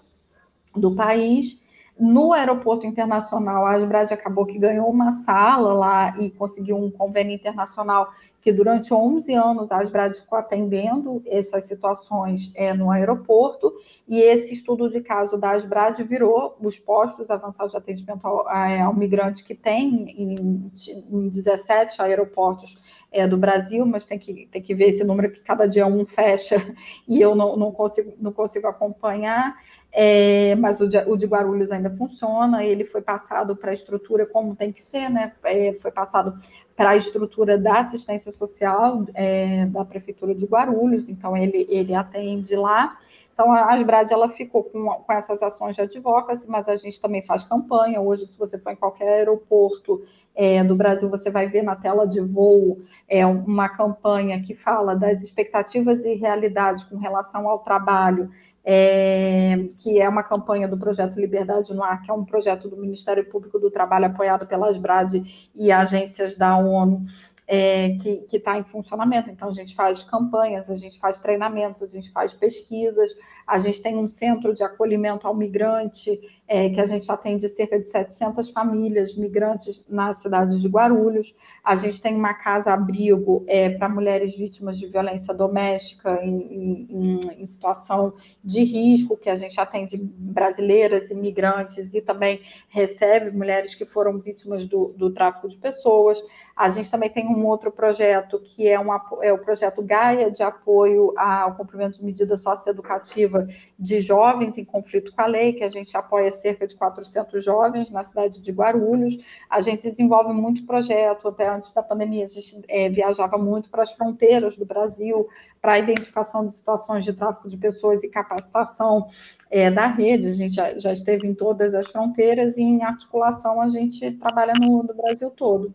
do 0.75 0.95
país, 0.95 1.61
no 2.00 2.32
aeroporto 2.32 2.88
internacional, 2.88 3.66
a 3.66 3.72
Asbrad 3.72 4.12
acabou 4.12 4.45
que 4.45 4.58
ganhou 4.58 4.89
uma 4.89 5.12
sala 5.12 5.74
lá 5.74 6.18
e 6.18 6.32
conseguiu 6.32 6.78
um 6.78 6.89
convênio 6.89 7.34
internacional 7.34 8.10
que 8.41 8.54
durante 8.54 8.93
11 8.93 9.34
anos 9.34 9.72
a 9.72 9.80
Asbrad 9.80 10.16
ficou 10.16 10.38
atendendo 10.38 11.22
essas 11.26 11.66
situações 11.66 12.52
é, 12.56 12.74
no 12.74 12.89
aeroporto, 12.89 13.74
e 14.08 14.20
esse 14.20 14.54
estudo 14.54 14.89
de 14.89 15.02
caso 15.02 15.38
da 15.38 15.52
Asbrad 15.52 16.00
virou 16.00 16.58
os 16.60 16.80
postos 16.80 17.30
avançados 17.30 17.74
de 17.74 17.78
atendimento 17.78 18.26
ao, 18.26 18.47
ao 18.47 18.95
migrante 18.95 19.43
que 19.43 19.54
tem 19.54 20.10
em, 20.18 20.72
em 21.12 21.30
17 21.30 22.02
aeroportos 22.02 22.80
é, 23.12 23.28
do 23.28 23.38
Brasil, 23.38 23.86
mas 23.86 24.06
tem 24.06 24.18
que, 24.18 24.47
tem 24.47 24.62
que 24.62 24.74
ver 24.74 24.89
esse 24.89 25.04
número 25.04 25.32
que 25.32 25.41
cada 25.41 25.68
dia 25.68 25.86
um 25.86 26.06
fecha 26.06 26.56
e 27.08 27.22
eu 27.22 27.36
não, 27.36 27.58
não, 27.58 27.72
consigo, 27.72 28.14
não 28.20 28.32
consigo 28.32 28.68
acompanhar. 28.68 29.58
É, 29.91 30.55
mas 30.55 30.79
o 30.79 30.87
de, 30.87 30.97
o 30.99 31.17
de, 31.17 31.25
Guarulhos 31.25 31.71
ainda 31.71 31.89
funciona, 31.89 32.63
ele 32.63 32.85
foi 32.85 33.01
passado 33.01 33.55
para 33.55 33.71
a 33.71 33.73
estrutura 33.73 34.25
como 34.25 34.55
tem 34.55 34.71
que 34.71 34.81
ser, 34.81 35.09
né? 35.09 35.33
É, 35.43 35.73
foi 35.81 35.91
passado 35.91 36.39
para 36.75 36.91
a 36.91 36.97
estrutura 36.97 37.57
da 37.57 37.79
assistência 37.79 38.31
social 38.31 39.05
é, 39.13 39.65
da 39.65 39.83
Prefeitura 39.83 40.35
de 40.35 40.45
Guarulhos, 40.45 41.09
então 41.09 41.35
ele, 41.35 41.65
ele 41.69 41.93
atende 41.93 42.55
lá. 42.55 42.97
Então, 43.33 43.53
a 43.53 43.73
Asbrad, 43.73 44.11
ela 44.11 44.27
ficou 44.27 44.65
com, 44.65 44.85
com 44.85 45.13
essas 45.13 45.41
ações 45.41 45.73
de 45.73 45.81
advocacy, 45.81 46.49
mas 46.49 46.67
a 46.67 46.75
gente 46.75 46.99
também 46.99 47.21
faz 47.21 47.41
campanha. 47.41 48.01
Hoje, 48.01 48.27
se 48.27 48.37
você 48.37 48.57
for 48.57 48.71
em 48.71 48.75
qualquer 48.75 49.07
aeroporto 49.13 50.03
é, 50.35 50.61
do 50.61 50.75
Brasil, 50.75 51.09
você 51.09 51.31
vai 51.31 51.47
ver 51.47 51.63
na 51.63 51.73
tela 51.73 52.05
de 52.05 52.19
voo 52.19 52.81
é, 53.07 53.25
uma 53.25 53.69
campanha 53.69 54.41
que 54.41 54.53
fala 54.53 54.93
das 54.93 55.23
expectativas 55.23 56.03
e 56.03 56.15
realidades 56.15 56.83
com 56.83 56.97
relação 56.97 57.47
ao 57.47 57.59
trabalho 57.59 58.29
é, 58.72 59.57
que 59.80 59.99
é 59.99 60.07
uma 60.07 60.22
campanha 60.22 60.67
do 60.67 60.78
projeto 60.78 61.20
Liberdade 61.20 61.74
no 61.74 61.84
Ar, 61.84 62.03
que 62.03 62.11
é 62.11 62.13
um 62.13 62.24
projeto 62.24 62.70
do 62.70 62.78
Ministério 62.78 63.28
Público 63.28 63.57
do 63.57 63.72
Trabalho 63.72 64.05
apoiado 64.05 64.45
pela 64.45 64.70
Asbrad 64.70 65.11
e 65.55 65.72
agências 65.72 66.38
da 66.38 66.55
ONU, 66.55 67.03
é, 67.52 67.97
que 68.00 68.38
está 68.38 68.60
em 68.60 68.64
funcionamento. 68.64 69.32
Então, 69.32 69.50
a 69.50 69.52
gente 69.52 69.74
faz 69.74 70.04
campanhas, 70.04 70.70
a 70.70 70.76
gente 70.76 71.00
faz 71.00 71.20
treinamentos, 71.20 71.82
a 71.82 71.88
gente 71.88 72.12
faz 72.12 72.32
pesquisas, 72.32 73.12
a 73.47 73.58
gente 73.58 73.82
tem 73.82 73.97
um 73.97 74.08
centro 74.08 74.54
de 74.54 74.64
acolhimento 74.64 75.26
ao 75.26 75.36
migrante, 75.36 76.22
é, 76.47 76.70
que 76.70 76.80
a 76.80 76.86
gente 76.86 77.12
atende 77.12 77.50
cerca 77.50 77.80
de 77.80 77.88
700 77.88 78.52
famílias 78.52 79.16
migrantes 79.16 79.84
na 79.89 80.14
cidade 80.14 80.60
de 80.60 80.68
Guarulhos. 80.68 81.36
A 81.64 81.76
gente 81.76 82.00
tem 82.00 82.16
uma 82.16 82.36
casa-abrigo 82.36 83.43
é, 83.47 83.70
para 83.70 83.89
mulheres 83.89 84.36
vítimas 84.36 84.78
de 84.78 84.86
violência 84.88 85.34
doméstica 85.34 86.24
em, 86.24 86.88
em, 86.89 87.20
em, 87.41 87.45
situação 87.47 88.14
de 88.43 88.64
risco, 88.64 89.18
que 89.18 89.30
a 89.30 89.36
gente 89.36 89.60
atende 89.60 89.97
brasileiras, 89.97 91.10
imigrantes 91.10 91.95
e 91.95 92.02
também 92.02 92.41
recebe 92.68 93.36
mulheres 93.36 93.74
que 93.74 93.86
foram 93.86 94.20
vítimas 94.20 94.66
do, 94.66 94.93
do 94.97 95.12
tráfico 95.12 95.47
de 95.47 95.58
pessoas. 95.58 96.20
A 96.56 96.70
gente 96.70 96.89
também 96.89 97.10
tem 97.10 97.28
um 97.28 97.38
outro 97.45 97.71
projeto, 97.71 98.39
que 98.39 98.67
é, 98.67 98.79
um, 98.79 98.89
é 99.21 99.31
o 99.31 99.37
projeto 99.37 99.81
Gaia, 99.81 100.31
de 100.31 100.43
apoio 100.43 101.13
ao 101.17 101.55
cumprimento 101.55 101.97
de 101.99 102.03
medida 102.05 102.37
socioeducativa 102.37 103.47
de 103.77 103.99
jovens 103.99 104.57
em 104.57 104.65
conflito 104.65 105.11
com 105.13 105.21
a 105.21 105.25
lei, 105.25 105.53
que 105.53 105.63
a 105.63 105.69
gente 105.69 105.95
apoia 105.95 106.31
cerca 106.31 106.65
de 106.65 106.75
400 106.75 107.43
jovens 107.43 107.89
na 107.91 108.03
cidade 108.03 108.41
de 108.41 108.51
Guarulhos. 108.51 109.17
A 109.49 109.61
gente 109.61 109.83
desenvolve 109.83 110.33
muito 110.33 110.65
projeto, 110.65 111.27
até 111.27 111.47
antes 111.47 111.71
da 111.71 111.83
pandemia, 111.83 112.25
a 112.25 112.27
gente 112.27 112.61
é, 112.67 112.89
viajava 112.89 113.37
muito 113.37 113.69
para 113.69 113.83
as 113.83 113.91
fronteiras 113.91 114.55
do 114.55 114.65
Brasil, 114.65 115.27
para 115.61 115.73
a 115.73 115.79
identificação 115.79 116.47
de 116.47 116.55
situações 116.55 117.03
de 117.03 117.13
tráfico 117.13 117.49
de 117.49 117.57
pessoas 117.57 118.03
e 118.03 118.09
capacitação 118.09 119.07
é, 119.49 119.69
da 119.69 119.87
rede. 119.87 120.27
A 120.27 120.33
gente 120.33 120.55
já, 120.55 120.77
já, 120.79 120.93
esteve 120.93 121.27
em 121.27 121.33
todas 121.33 121.73
as 121.73 121.87
fronteiras 121.87 122.57
e 122.57 122.61
em 122.61 122.83
articulação 122.83 123.61
a 123.61 123.67
gente 123.67 124.11
trabalha 124.11 124.53
no, 124.53 124.83
no 124.83 124.93
Brasil 124.93 125.29
todo. 125.29 125.73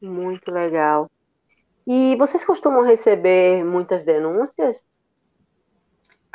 Muito 0.00 0.50
legal. 0.50 1.10
E 1.86 2.16
vocês 2.16 2.44
costumam 2.44 2.82
receber 2.82 3.64
muitas 3.64 4.04
denúncias? 4.04 4.84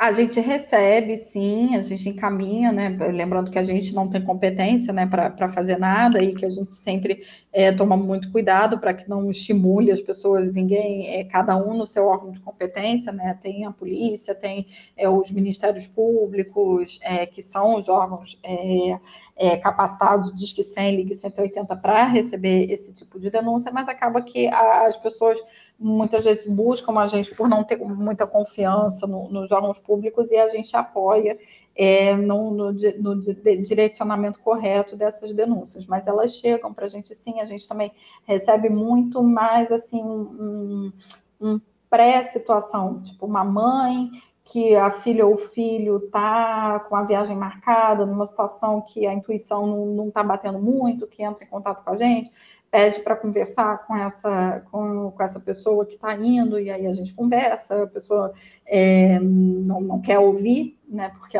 A 0.00 0.12
gente 0.12 0.40
recebe, 0.40 1.14
sim, 1.14 1.76
a 1.76 1.82
gente 1.82 2.08
encaminha, 2.08 2.72
né? 2.72 2.88
Lembrando 3.12 3.50
que 3.50 3.58
a 3.58 3.62
gente 3.62 3.94
não 3.94 4.08
tem 4.08 4.24
competência 4.24 4.94
né, 4.94 5.04
para 5.04 5.50
fazer 5.50 5.78
nada 5.78 6.22
e 6.22 6.34
que 6.34 6.46
a 6.46 6.48
gente 6.48 6.74
sempre 6.74 7.22
é, 7.52 7.70
toma 7.70 7.98
muito 7.98 8.32
cuidado 8.32 8.80
para 8.80 8.94
que 8.94 9.06
não 9.06 9.30
estimule 9.30 9.92
as 9.92 10.00
pessoas, 10.00 10.50
ninguém, 10.54 11.06
é, 11.06 11.24
cada 11.24 11.54
um 11.54 11.76
no 11.76 11.86
seu 11.86 12.06
órgão 12.06 12.30
de 12.30 12.40
competência, 12.40 13.12
né? 13.12 13.38
Tem 13.42 13.66
a 13.66 13.72
polícia, 13.72 14.34
tem 14.34 14.66
é, 14.96 15.06
os 15.06 15.30
ministérios 15.30 15.86
públicos, 15.86 16.98
é, 17.02 17.26
que 17.26 17.42
são 17.42 17.78
os 17.78 17.86
órgãos 17.86 18.38
é, 18.42 18.98
é, 19.36 19.58
capacitados, 19.58 20.34
diz 20.34 20.50
que 20.54 20.62
100, 20.62 20.96
ligue 20.96 21.14
180 21.14 21.76
para 21.76 22.04
receber 22.04 22.72
esse 22.72 22.94
tipo 22.94 23.20
de 23.20 23.30
denúncia, 23.30 23.70
mas 23.70 23.86
acaba 23.86 24.22
que 24.22 24.48
a, 24.48 24.86
as 24.86 24.96
pessoas 24.96 25.38
muitas 25.80 26.24
vezes 26.24 26.46
buscam 26.46 26.98
a 26.98 27.06
gente 27.06 27.34
por 27.34 27.48
não 27.48 27.64
ter 27.64 27.78
muita 27.78 28.26
confiança 28.26 29.06
no, 29.06 29.30
nos 29.30 29.50
órgãos 29.50 29.78
públicos 29.78 30.30
e 30.30 30.36
a 30.36 30.46
gente 30.48 30.76
apoia 30.76 31.38
é, 31.74 32.14
no, 32.14 32.50
no, 32.50 32.72
no, 32.72 33.22
direcionamento 33.64 34.38
correto 34.40 34.94
dessas 34.94 35.32
denúncias, 35.32 35.86
mas 35.86 36.06
elas 36.06 36.34
chegam 36.34 36.74
para 36.74 36.84
a 36.84 36.88
gente 36.88 37.14
sim, 37.14 37.40
a 37.40 37.46
gente 37.46 37.66
também 37.66 37.90
recebe 38.26 38.68
muito 38.68 39.22
mais 39.22 39.72
assim 39.72 40.02
um, 40.02 40.92
um 41.40 41.60
pré-situação, 41.88 43.00
tipo 43.00 43.24
uma 43.24 43.42
mãe 43.42 44.10
que 44.44 44.74
a 44.74 44.90
filha 45.00 45.24
ou 45.24 45.34
o 45.34 45.38
filho 45.38 45.98
está 45.98 46.80
com 46.80 46.96
a 46.96 47.04
viagem 47.04 47.36
marcada, 47.36 48.04
numa 48.04 48.26
situação 48.26 48.80
que 48.82 49.06
a 49.06 49.14
intuição 49.14 49.86
não 49.86 50.08
está 50.08 50.24
batendo 50.24 50.58
muito, 50.58 51.06
que 51.06 51.22
entra 51.22 51.44
em 51.44 51.46
contato 51.46 51.84
com 51.84 51.90
a 51.90 51.96
gente, 51.96 52.30
pede 52.70 53.00
para 53.00 53.16
conversar 53.16 53.84
com 53.86 53.96
essa, 53.96 54.62
com, 54.70 55.10
com 55.10 55.22
essa 55.22 55.40
pessoa 55.40 55.84
que 55.84 55.94
está 55.94 56.14
indo, 56.14 56.58
e 56.58 56.70
aí 56.70 56.86
a 56.86 56.94
gente 56.94 57.12
conversa, 57.12 57.82
a 57.82 57.86
pessoa 57.86 58.32
é, 58.64 59.18
não, 59.18 59.80
não 59.80 60.00
quer 60.00 60.20
ouvir, 60.20 60.78
né, 60.88 61.10
porque 61.18 61.36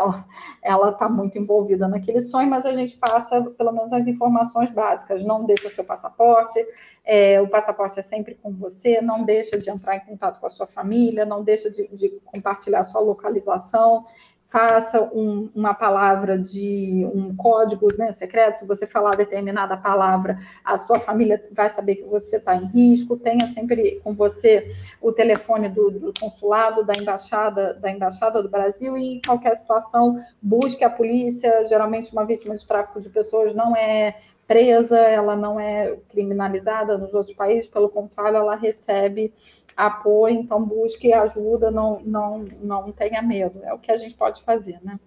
ela 0.63 0.91
está 0.91 1.09
muito 1.09 1.39
envolvida 1.39 1.87
naquele 1.87 2.21
sonho, 2.23 2.51
mas 2.51 2.65
a 2.67 2.75
gente 2.75 2.97
passa 2.97 3.43
pelo 3.43 3.73
menos 3.73 3.93
as 3.93 4.09
informações 4.09 4.73
básicas, 4.73 5.25
não 5.25 5.45
deixa 5.45 5.71
seu 5.71 5.85
passaporte, 5.85 6.59
é, 7.05 7.41
o 7.41 7.49
passaporte 7.49 7.99
é 7.99 8.03
sempre 8.03 8.35
com 8.35 8.53
você, 8.53 9.01
não 9.01 9.25
deixa 9.25 9.59
de 9.59 9.71
entrar 9.71 9.97
em 9.97 10.01
contato 10.01 10.41
com 10.41 10.47
a 10.47 10.51
sua 10.51 10.67
família, 10.67 11.25
não 11.25 11.43
deixa 11.43 11.71
de, 11.71 11.89
de 11.89 12.11
compartilhar 12.25 12.85
sua 12.85 13.01
localização, 13.01 14.05
faça 14.51 15.01
um, 15.15 15.49
uma 15.55 15.73
palavra 15.73 16.37
de 16.37 17.09
um 17.15 17.35
código 17.37 17.87
né, 17.97 18.11
secreto, 18.11 18.59
se 18.59 18.67
você 18.67 18.85
falar 18.85 19.15
determinada 19.15 19.77
palavra, 19.77 20.41
a 20.65 20.77
sua 20.77 20.99
família 20.99 21.43
vai 21.53 21.71
saber 21.71 21.97
que 21.97 22.05
você 22.05 22.37
está 22.37 22.57
em 22.57 22.67
risco, 22.67 23.17
tenha 23.17 23.47
sempre 23.47 24.01
com 24.03 24.13
você 24.13 24.67
o 25.01 25.13
telefone 25.13 25.69
do, 25.69 25.91
do, 25.93 26.13
consulado, 26.19 26.85
da 26.85 26.97
embaixada, 26.97 27.75
da 27.75 27.93
embaixada 27.93 28.43
do 28.43 28.49
Brasil, 28.49 28.99
e 28.99 29.19
em 29.19 29.23
qualquer 29.23 29.57
situação, 29.57 30.21
busque 30.43 30.83
a 30.83 30.91
polícia, 30.91 31.65
geralmente 31.69 32.13
uma 32.13 32.27
vítima 32.27 32.57
de 32.57 32.67
tráfico 32.67 33.01
de 33.01 33.09
pessoas 33.09 33.55
não 33.55 33.77
é 33.77 34.17
presa, 34.51 34.99
ela 34.99 35.37
não 35.37 35.61
é 35.61 35.97
criminalizada 36.09 36.99
nos 36.99 37.15
outros 37.15 37.37
países, 37.37 37.69
pelo 37.69 37.89
contrário, 37.89 38.37
ela 38.37 38.57
recebe 38.57 39.33
apoio, 39.77 40.35
então 40.35 40.67
busque 40.67 41.13
ajuda, 41.13 41.71
não, 41.71 42.01
não, 42.01 42.45
não 42.61 42.91
tenha 42.91 43.23
medo. 43.23 43.61
É 43.63 43.73
o 43.73 43.79
que 43.79 43.93
a 43.93 43.97
gente 43.97 44.17
pode 44.17 44.43
fazer, 44.43 44.81
né? 44.83 44.99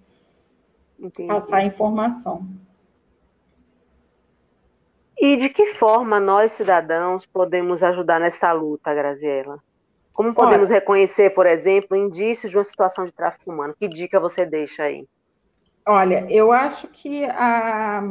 Entendi. 0.97 1.27
Passar 1.27 1.65
informação. 1.65 2.47
E 5.19 5.35
de 5.35 5.49
que 5.49 5.65
forma 5.73 6.21
nós, 6.21 6.53
cidadãos, 6.53 7.25
podemos 7.25 7.83
ajudar 7.83 8.21
nessa 8.21 8.49
luta, 8.53 8.93
Graziela? 8.93 9.61
Como 10.13 10.33
podemos 10.33 10.69
Olha, 10.69 10.79
reconhecer, 10.79 11.31
por 11.31 11.45
exemplo, 11.45 11.97
indícios 11.97 12.49
de 12.49 12.57
uma 12.57 12.63
situação 12.63 13.03
de 13.03 13.11
tráfico 13.11 13.51
humano? 13.51 13.75
Que 13.77 13.89
dica 13.89 14.21
você 14.21 14.45
deixa 14.45 14.83
aí? 14.83 15.05
Olha, 15.85 16.25
eu 16.31 16.53
acho 16.53 16.87
que 16.87 17.25
a 17.25 18.01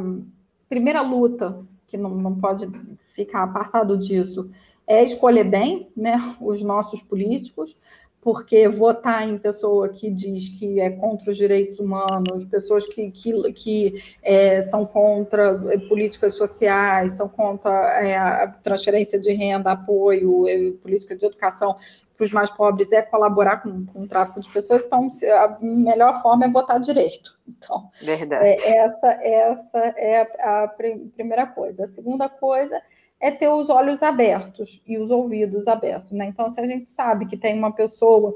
primeira 0.73 1.01
luta, 1.03 1.63
que 1.85 1.95
não, 1.95 2.09
não 2.09 2.35
pode 2.35 2.67
ficar 3.15 3.43
apartado 3.43 3.95
disso, 3.95 4.49
é 4.87 5.03
escolher 5.03 5.43
bem 5.43 5.87
né, 5.95 6.35
os 6.41 6.63
nossos 6.63 6.99
políticos, 7.03 7.77
porque 8.19 8.67
votar 8.67 9.29
em 9.29 9.37
pessoa 9.37 9.89
que 9.89 10.09
diz 10.09 10.49
que 10.57 10.79
é 10.79 10.89
contra 10.89 11.29
os 11.29 11.37
direitos 11.37 11.77
humanos, 11.77 12.45
pessoas 12.45 12.87
que, 12.87 13.11
que, 13.11 13.53
que 13.53 14.01
é, 14.23 14.61
são 14.61 14.83
contra 14.83 15.61
é, 15.69 15.77
políticas 15.77 16.35
sociais, 16.35 17.11
são 17.11 17.29
contra 17.29 17.71
é, 18.01 18.17
a 18.17 18.47
transferência 18.47 19.19
de 19.19 19.31
renda, 19.33 19.73
apoio, 19.73 20.47
é, 20.47 20.71
política 20.81 21.15
de 21.15 21.25
educação 21.25 21.75
para 22.23 22.25
os 22.25 22.31
mais 22.31 22.49
pobres 22.49 22.91
é 22.91 23.01
colaborar 23.01 23.57
com, 23.57 23.85
com, 23.85 24.01
o 24.01 24.07
tráfico 24.07 24.39
de 24.39 24.49
pessoas, 24.49 24.85
então 24.85 25.09
a 25.31 25.57
melhor 25.61 26.21
forma 26.21 26.45
é 26.45 26.49
votar 26.49 26.79
direito. 26.79 27.37
Então, 27.47 27.89
Verdade. 28.01 28.47
É, 28.47 28.77
essa, 28.77 29.07
essa 29.07 29.79
é 29.97 30.21
a, 30.39 30.63
a 30.63 30.67
primeira 30.67 31.45
coisa. 31.47 31.83
A 31.83 31.87
segunda 31.87 32.29
coisa 32.29 32.81
é 33.19 33.31
ter 33.31 33.49
os 33.49 33.69
olhos 33.69 34.01
abertos 34.01 34.81
e 34.85 34.97
os 34.97 35.11
ouvidos 35.11 35.67
abertos, 35.67 36.11
né? 36.11 36.25
Então, 36.25 36.47
se 36.49 36.59
a 36.59 36.65
gente 36.65 36.89
sabe 36.89 37.25
que 37.25 37.37
tem 37.37 37.57
uma 37.57 37.71
pessoa 37.71 38.35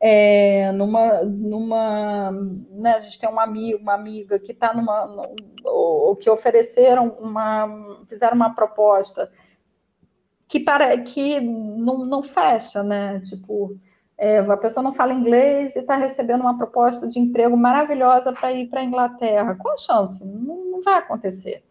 é, 0.00 0.70
numa, 0.72 1.22
numa, 1.22 2.30
né, 2.70 2.94
a 2.94 3.00
gente 3.00 3.18
tem 3.18 3.28
uma 3.28 3.42
amiga, 3.42 3.78
uma 3.78 3.94
amiga 3.94 4.38
que 4.38 4.52
está 4.52 4.72
numa, 4.72 5.28
ou 5.64 6.14
que 6.14 6.30
ofereceram 6.30 7.08
uma, 7.18 7.68
fizeram 8.08 8.36
uma 8.36 8.54
proposta 8.54 9.30
que 10.48 10.58
para 10.58 10.96
que 10.98 11.40
não, 11.40 12.06
não 12.06 12.22
fecha, 12.22 12.82
né? 12.82 13.20
Tipo, 13.20 13.76
é, 14.16 14.38
a 14.38 14.56
pessoa 14.56 14.82
não 14.82 14.94
fala 14.94 15.12
inglês 15.12 15.76
e 15.76 15.80
está 15.80 15.96
recebendo 15.96 16.40
uma 16.40 16.56
proposta 16.56 17.06
de 17.06 17.18
emprego 17.18 17.56
maravilhosa 17.56 18.32
para 18.32 18.52
ir 18.52 18.68
para 18.68 18.80
a 18.80 18.84
Inglaterra. 18.84 19.54
Qual 19.54 19.74
a 19.74 19.76
chance? 19.76 20.24
Não, 20.24 20.64
não 20.64 20.82
vai 20.82 20.94
acontecer, 20.94 21.62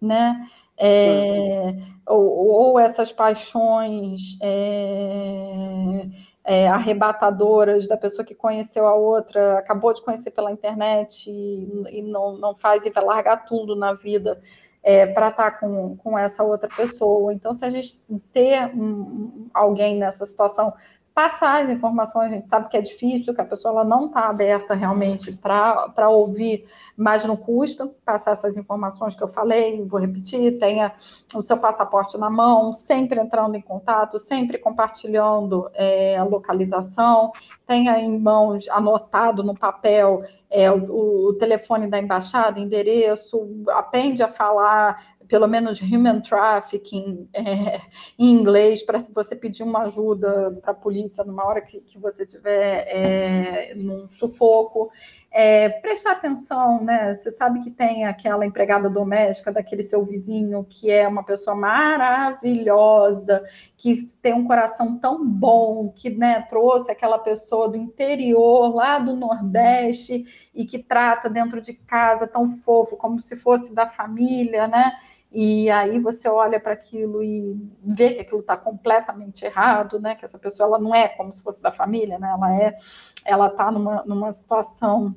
né? 0.00 0.46
É, 0.80 1.74
ou, 2.06 2.70
ou, 2.70 2.78
essas 2.78 3.10
paixões 3.10 4.38
é, 4.40 6.06
é, 6.44 6.68
arrebatadoras 6.68 7.88
da 7.88 7.96
pessoa 7.96 8.24
que 8.24 8.34
conheceu 8.34 8.86
a 8.86 8.94
outra, 8.94 9.58
acabou 9.58 9.92
de 9.92 10.02
conhecer 10.04 10.30
pela 10.30 10.52
internet 10.52 11.28
e, 11.28 11.98
e 11.98 12.02
não, 12.02 12.36
não 12.36 12.54
faz 12.54 12.86
e 12.86 12.90
vai 12.90 13.04
largar 13.04 13.44
tudo 13.44 13.74
na 13.74 13.92
vida 13.92 14.40
é, 14.88 15.04
para 15.04 15.28
estar 15.28 15.50
tá 15.50 15.58
com, 15.58 15.98
com 15.98 16.18
essa 16.18 16.42
outra 16.42 16.66
pessoa. 16.74 17.30
Então, 17.34 17.52
se 17.52 17.62
a 17.62 17.68
gente 17.68 18.00
ter 18.32 18.74
um, 18.74 19.50
alguém 19.52 19.98
nessa 19.98 20.24
situação 20.24 20.72
passar 21.18 21.64
as 21.64 21.70
informações, 21.70 22.30
a 22.30 22.34
gente 22.36 22.48
sabe 22.48 22.68
que 22.68 22.76
é 22.76 22.80
difícil, 22.80 23.34
que 23.34 23.40
a 23.40 23.44
pessoa 23.44 23.82
não 23.82 24.06
está 24.06 24.28
aberta 24.28 24.72
realmente 24.72 25.32
para 25.32 26.08
ouvir, 26.08 26.64
mas 26.96 27.24
não 27.24 27.36
custa 27.36 27.92
passar 28.04 28.30
essas 28.30 28.56
informações 28.56 29.16
que 29.16 29.24
eu 29.24 29.26
falei, 29.26 29.84
vou 29.84 29.98
repetir, 29.98 30.60
tenha 30.60 30.92
o 31.34 31.42
seu 31.42 31.58
passaporte 31.58 32.16
na 32.16 32.30
mão, 32.30 32.72
sempre 32.72 33.18
entrando 33.18 33.56
em 33.56 33.60
contato, 33.60 34.16
sempre 34.16 34.58
compartilhando 34.58 35.68
é, 35.74 36.16
a 36.16 36.22
localização, 36.22 37.32
tenha 37.66 37.98
em 37.98 38.16
mãos, 38.16 38.68
anotado 38.68 39.42
no 39.42 39.56
papel, 39.56 40.22
é, 40.48 40.70
o, 40.70 41.30
o 41.30 41.32
telefone 41.32 41.88
da 41.88 41.98
embaixada, 41.98 42.60
endereço, 42.60 43.44
aprende 43.70 44.22
a 44.22 44.28
falar 44.28 45.17
pelo 45.28 45.46
menos 45.46 45.80
human 45.80 46.20
trafficking 46.20 47.28
é, 47.34 47.80
em 48.18 48.32
inglês, 48.32 48.82
para 48.82 48.98
você 49.14 49.36
pedir 49.36 49.62
uma 49.62 49.84
ajuda 49.84 50.58
para 50.62 50.72
a 50.72 50.74
polícia 50.74 51.22
numa 51.22 51.46
hora 51.46 51.60
que, 51.60 51.80
que 51.80 51.98
você 51.98 52.26
tiver 52.26 52.86
é, 52.88 53.74
num 53.74 54.08
sufoco. 54.08 54.90
É, 55.30 55.68
prestar 55.68 56.12
atenção, 56.12 56.82
né? 56.82 57.12
Você 57.12 57.30
sabe 57.30 57.60
que 57.60 57.70
tem 57.70 58.06
aquela 58.06 58.46
empregada 58.46 58.88
doméstica 58.88 59.52
daquele 59.52 59.82
seu 59.82 60.02
vizinho 60.02 60.64
que 60.64 60.90
é 60.90 61.06
uma 61.06 61.22
pessoa 61.22 61.54
maravilhosa, 61.54 63.44
que 63.76 64.06
tem 64.22 64.32
um 64.32 64.46
coração 64.46 64.98
tão 64.98 65.28
bom, 65.28 65.92
que 65.94 66.08
né, 66.08 66.40
trouxe 66.48 66.90
aquela 66.90 67.18
pessoa 67.18 67.68
do 67.68 67.76
interior, 67.76 68.74
lá 68.74 68.98
do 68.98 69.14
Nordeste, 69.14 70.24
e 70.54 70.64
que 70.64 70.78
trata 70.78 71.28
dentro 71.28 71.60
de 71.60 71.74
casa 71.74 72.26
tão 72.26 72.50
fofo, 72.50 72.96
como 72.96 73.20
se 73.20 73.36
fosse 73.36 73.74
da 73.74 73.86
família, 73.86 74.66
né? 74.66 74.92
E 75.30 75.70
aí 75.70 75.98
você 75.98 76.28
olha 76.28 76.58
para 76.58 76.72
aquilo 76.72 77.22
e 77.22 77.54
vê 77.82 78.14
que 78.14 78.20
aquilo 78.20 78.40
está 78.40 78.56
completamente 78.56 79.44
errado, 79.44 80.00
né? 80.00 80.14
Que 80.14 80.24
essa 80.24 80.38
pessoa 80.38 80.66
ela 80.66 80.78
não 80.78 80.94
é 80.94 81.08
como 81.08 81.30
se 81.30 81.42
fosse 81.42 81.60
da 81.60 81.70
família, 81.70 82.18
né? 82.18 82.30
Ela 82.30 82.56
é, 82.56 82.76
ela 83.24 83.46
está 83.48 83.70
numa, 83.70 84.02
numa 84.04 84.32
situação 84.32 85.14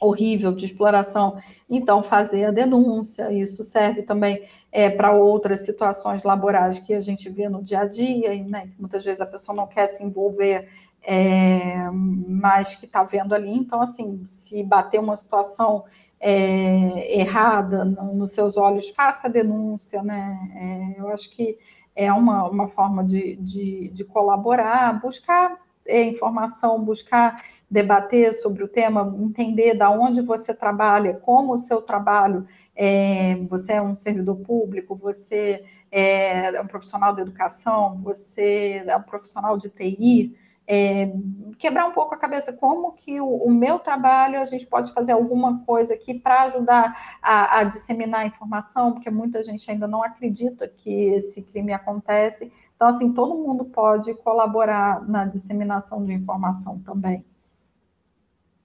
horrível 0.00 0.52
de 0.54 0.64
exploração. 0.64 1.40
Então 1.68 2.04
fazer 2.04 2.44
a 2.44 2.50
denúncia. 2.52 3.32
Isso 3.32 3.64
serve 3.64 4.02
também 4.02 4.46
é, 4.70 4.88
para 4.88 5.12
outras 5.12 5.64
situações 5.64 6.22
laborais 6.22 6.78
que 6.78 6.94
a 6.94 7.00
gente 7.00 7.28
vê 7.28 7.48
no 7.48 7.62
dia 7.62 7.80
a 7.80 7.84
dia, 7.84 8.32
e, 8.34 8.44
né? 8.44 8.70
Muitas 8.78 9.04
vezes 9.04 9.20
a 9.20 9.26
pessoa 9.26 9.56
não 9.56 9.66
quer 9.66 9.88
se 9.88 10.04
envolver 10.04 10.68
é, 11.04 11.90
mas 11.90 12.76
que 12.76 12.86
está 12.86 13.02
vendo 13.02 13.34
ali. 13.34 13.50
Então, 13.50 13.80
assim, 13.80 14.24
se 14.24 14.62
bater 14.62 15.00
uma 15.00 15.16
situação 15.16 15.84
é, 16.24 17.20
errada 17.20 17.84
no, 17.84 18.14
nos 18.14 18.30
seus 18.30 18.56
olhos, 18.56 18.88
faça 18.90 19.26
a 19.26 19.30
denúncia, 19.30 20.04
né? 20.04 20.94
É, 20.96 21.00
eu 21.00 21.08
acho 21.08 21.28
que 21.28 21.58
é 21.96 22.12
uma, 22.12 22.48
uma 22.48 22.68
forma 22.68 23.04
de, 23.04 23.34
de, 23.36 23.90
de 23.92 24.04
colaborar, 24.04 25.00
buscar 25.02 25.58
é, 25.84 26.04
informação, 26.04 26.80
buscar 26.80 27.44
debater 27.68 28.32
sobre 28.34 28.62
o 28.62 28.68
tema, 28.68 29.12
entender 29.18 29.74
da 29.74 29.90
onde 29.90 30.20
você 30.20 30.54
trabalha, 30.54 31.14
como 31.14 31.54
o 31.54 31.58
seu 31.58 31.82
trabalho, 31.82 32.46
é, 32.76 33.36
você 33.48 33.72
é 33.72 33.82
um 33.82 33.96
servidor 33.96 34.36
público, 34.36 34.94
você 34.94 35.64
é 35.90 36.60
um 36.60 36.66
profissional 36.66 37.14
da 37.14 37.22
educação, 37.22 38.00
você 38.00 38.84
é 38.86 38.96
um 38.96 39.02
profissional 39.02 39.58
de 39.58 39.68
TI, 39.68 40.36
é, 40.66 41.12
quebrar 41.58 41.86
um 41.86 41.92
pouco 41.92 42.14
a 42.14 42.18
cabeça 42.18 42.52
como 42.52 42.92
que 42.92 43.20
o, 43.20 43.26
o, 43.26 43.50
meu 43.50 43.78
trabalho 43.78 44.40
a 44.40 44.44
gente 44.44 44.66
pode 44.66 44.92
fazer 44.92 45.12
alguma 45.12 45.64
coisa 45.64 45.94
aqui 45.94 46.14
para 46.14 46.42
ajudar 46.44 47.18
a, 47.20 47.58
a, 47.58 47.64
disseminar 47.64 48.20
a 48.20 48.26
informação, 48.26 48.92
porque 48.92 49.10
muita 49.10 49.42
gente 49.42 49.70
ainda 49.70 49.86
não 49.86 50.02
acredita 50.02 50.68
que 50.68 51.08
esse 51.08 51.42
crime 51.42 51.72
acontece. 51.72 52.52
Então, 52.76 52.88
assim, 52.88 53.12
todo 53.12 53.34
mundo 53.34 53.64
pode 53.64 54.14
colaborar 54.14 55.06
na 55.08 55.24
disseminação 55.24 56.04
de 56.04 56.12
informação 56.12 56.78
também. 56.80 57.24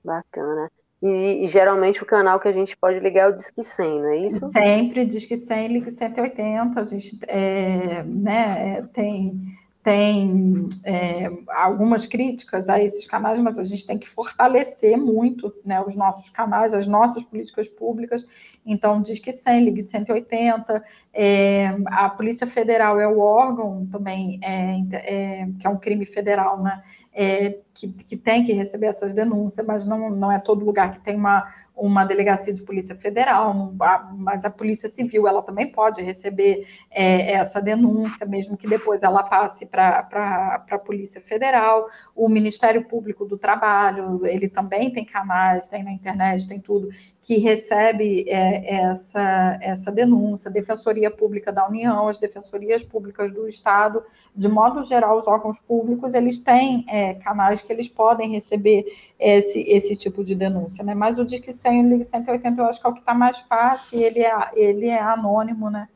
Bacana. 0.03 0.71
E, 1.01 1.45
e, 1.45 1.47
geralmente 1.47 2.01
o 2.01 2.05
canal 2.05 2.39
que 2.39 2.47
a 2.47 2.51
gente 2.51 2.75
pode 2.75 2.99
ligar 2.99 3.25
é 3.25 3.27
o 3.27 3.33
Disque 3.33 3.61
100, 3.61 4.01
não 4.01 4.09
é 4.09 4.17
isso? 4.17 4.49
Sempre, 4.49 5.05
Disque 5.05 5.35
100, 5.35 5.67
ligue 5.67 5.91
180, 5.91 6.79
a 6.79 6.83
gente 6.85 7.19
é, 7.27 8.01
né, 8.03 8.77
é, 8.77 8.81
tem 8.81 9.39
tem 9.87 10.67
é, 10.83 11.31
algumas 11.47 12.05
críticas 12.05 12.67
a 12.67 12.83
esses 12.83 13.07
canais, 13.07 13.39
mas 13.39 13.57
a 13.57 13.63
gente 13.63 13.87
tem 13.87 13.97
que 13.97 14.09
fortalecer 14.09 14.97
muito 14.97 15.55
né, 15.63 15.79
os 15.79 15.95
nossos 15.95 16.29
canais, 16.29 16.73
as 16.73 16.85
nossas 16.85 17.23
políticas 17.23 17.69
públicas. 17.69 18.25
Então, 18.65 19.01
diz 19.01 19.17
que 19.17 19.31
100, 19.31 19.63
ligue 19.63 19.81
180. 19.81 20.83
É, 21.13 21.67
a 21.85 22.09
Polícia 22.09 22.45
Federal 22.45 22.99
é 22.99 23.07
o 23.07 23.19
órgão 23.19 23.87
também, 23.89 24.41
é, 24.43 24.77
é 24.91 25.47
que 25.57 25.65
é 25.65 25.69
um 25.69 25.77
crime 25.77 26.05
federal, 26.05 26.61
né? 26.61 26.83
É, 27.13 27.57
que, 27.73 27.87
que, 27.87 28.17
tem 28.17 28.43
que 28.45 28.51
receber 28.51 28.87
essas 28.87 29.13
denúncias, 29.13 29.65
mas 29.65 29.85
não, 29.85 30.09
não 30.09 30.29
é 30.29 30.37
todo 30.37 30.65
lugar 30.65 30.95
que 30.95 30.99
tem 30.99 31.15
uma, 31.15 31.47
uma 31.77 32.03
delegacia 32.03 32.53
de 32.53 32.63
polícia 32.63 32.95
federal, 32.95 33.71
mas 34.15 34.43
a 34.43 34.49
polícia 34.49 34.89
civil 34.89 35.27
ela 35.27 35.43
também 35.43 35.71
pode 35.71 36.01
receber 36.01 36.67
é, 36.89 37.33
essa 37.33 37.61
denúncia, 37.61 38.25
mesmo 38.25 38.57
que 38.57 38.67
depois 38.67 39.03
ela 39.03 39.21
passe 39.23 39.65
para 39.65 40.65
a 40.69 40.77
polícia 40.79 41.21
federal. 41.21 41.87
O 42.15 42.27
Ministério 42.27 42.83
Público 42.85 43.25
do 43.25 43.37
Trabalho 43.37 44.25
ele 44.25 44.49
também 44.49 44.91
tem 44.91 45.05
canais, 45.05 45.67
tem 45.67 45.83
na 45.83 45.91
internet, 45.91 46.47
tem 46.47 46.59
tudo 46.59 46.89
que 47.27 47.39
recebe 47.39 48.25
é, 48.29 48.75
essa, 48.75 49.59
essa 49.61 49.91
denúncia, 49.91 50.49
Defensoria 50.49 51.11
Pública 51.11 51.51
da 51.51 51.67
União, 51.67 52.07
as 52.07 52.17
defensorias 52.17 52.83
públicas 52.83 53.33
do 53.33 53.49
Estado, 53.49 54.01
de 54.33 54.47
modo 54.47 54.81
geral, 54.83 55.19
os 55.19 55.27
órgãos 55.27 55.59
públicos, 55.59 56.13
eles 56.13 56.39
têm 56.39 56.85
é, 56.87 57.15
canais 57.15 57.61
que 57.61 57.73
eles 57.73 57.89
podem 57.89 58.31
receber 58.31 58.85
esse, 59.19 59.59
esse 59.59 59.95
tipo 59.97 60.23
de 60.23 60.35
denúncia, 60.35 60.85
né? 60.85 60.95
Mas 60.95 61.17
o 61.17 61.25
Disque 61.25 61.51
100 61.69 61.81
e 61.81 61.85
o 61.85 61.89
Ligue 61.89 62.03
180 62.03 62.61
eu 62.61 62.65
acho 62.65 62.79
que 62.79 62.87
é 62.87 62.89
o 62.89 62.93
que 62.93 62.99
está 62.99 63.13
mais 63.13 63.39
fácil, 63.39 63.99
ele 63.99 64.19
é, 64.23 64.51
ele 64.53 64.87
é 64.87 64.99
anônimo, 64.99 65.69
né? 65.69 65.87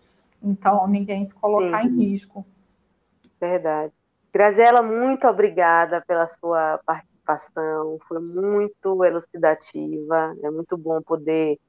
Então, 0.41 0.87
ninguém 0.87 1.23
se 1.23 1.35
colocar 1.35 1.83
Sim. 1.83 1.89
em 1.89 2.11
risco. 2.11 2.45
Verdade. 3.39 3.93
Graziela, 4.33 4.81
muito 4.81 5.27
obrigada 5.27 6.01
pela 6.01 6.27
sua 6.27 6.79
participação 6.85 7.11
participação, 7.31 7.97
foi 8.07 8.19
muito 8.19 9.03
elucidativa, 9.05 10.35
é 10.43 10.49
muito 10.49 10.77
bom 10.77 11.01
poder 11.01 11.59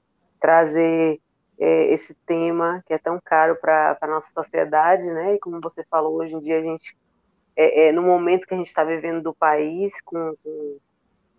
trazer 0.41 1.21
é, 1.59 1.93
esse 1.93 2.15
tema 2.27 2.83
que 2.87 2.93
é 2.93 2.99
tão 2.99 3.21
caro 3.23 3.57
para 3.57 3.97
a 4.01 4.07
nossa 4.07 4.33
sociedade, 4.33 5.05
né? 5.11 5.35
E 5.35 5.39
como 5.39 5.61
você 5.63 5.85
falou, 5.85 6.15
hoje 6.17 6.35
em 6.35 6.41
dia 6.41 6.59
a 6.59 6.63
gente, 6.63 6.97
é, 7.55 7.89
é 7.89 7.93
no 7.93 8.03
momento 8.03 8.47
que 8.47 8.55
a 8.55 8.57
gente 8.57 8.67
está 8.67 8.83
vivendo 8.83 9.23
do 9.23 9.35
país, 9.35 10.01
com, 10.03 10.35
com, 10.43 10.79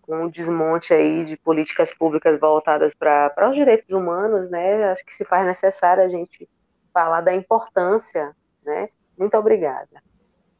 com 0.03 0.25
um 0.25 0.29
desmonte 0.29 0.93
aí 0.93 1.25
de 1.25 1.37
políticas 1.37 1.93
públicas 1.93 2.39
voltadas 2.39 2.93
para 2.93 3.49
os 3.49 3.55
direitos 3.55 3.89
humanos, 3.89 4.49
né? 4.49 4.91
Acho 4.91 5.05
que 5.05 5.15
se 5.15 5.25
faz 5.25 5.45
necessário 5.45 6.03
a 6.03 6.09
gente 6.09 6.47
falar 6.93 7.21
da 7.21 7.33
importância, 7.33 8.35
né? 8.63 8.89
Muito 9.17 9.35
obrigada. 9.37 10.03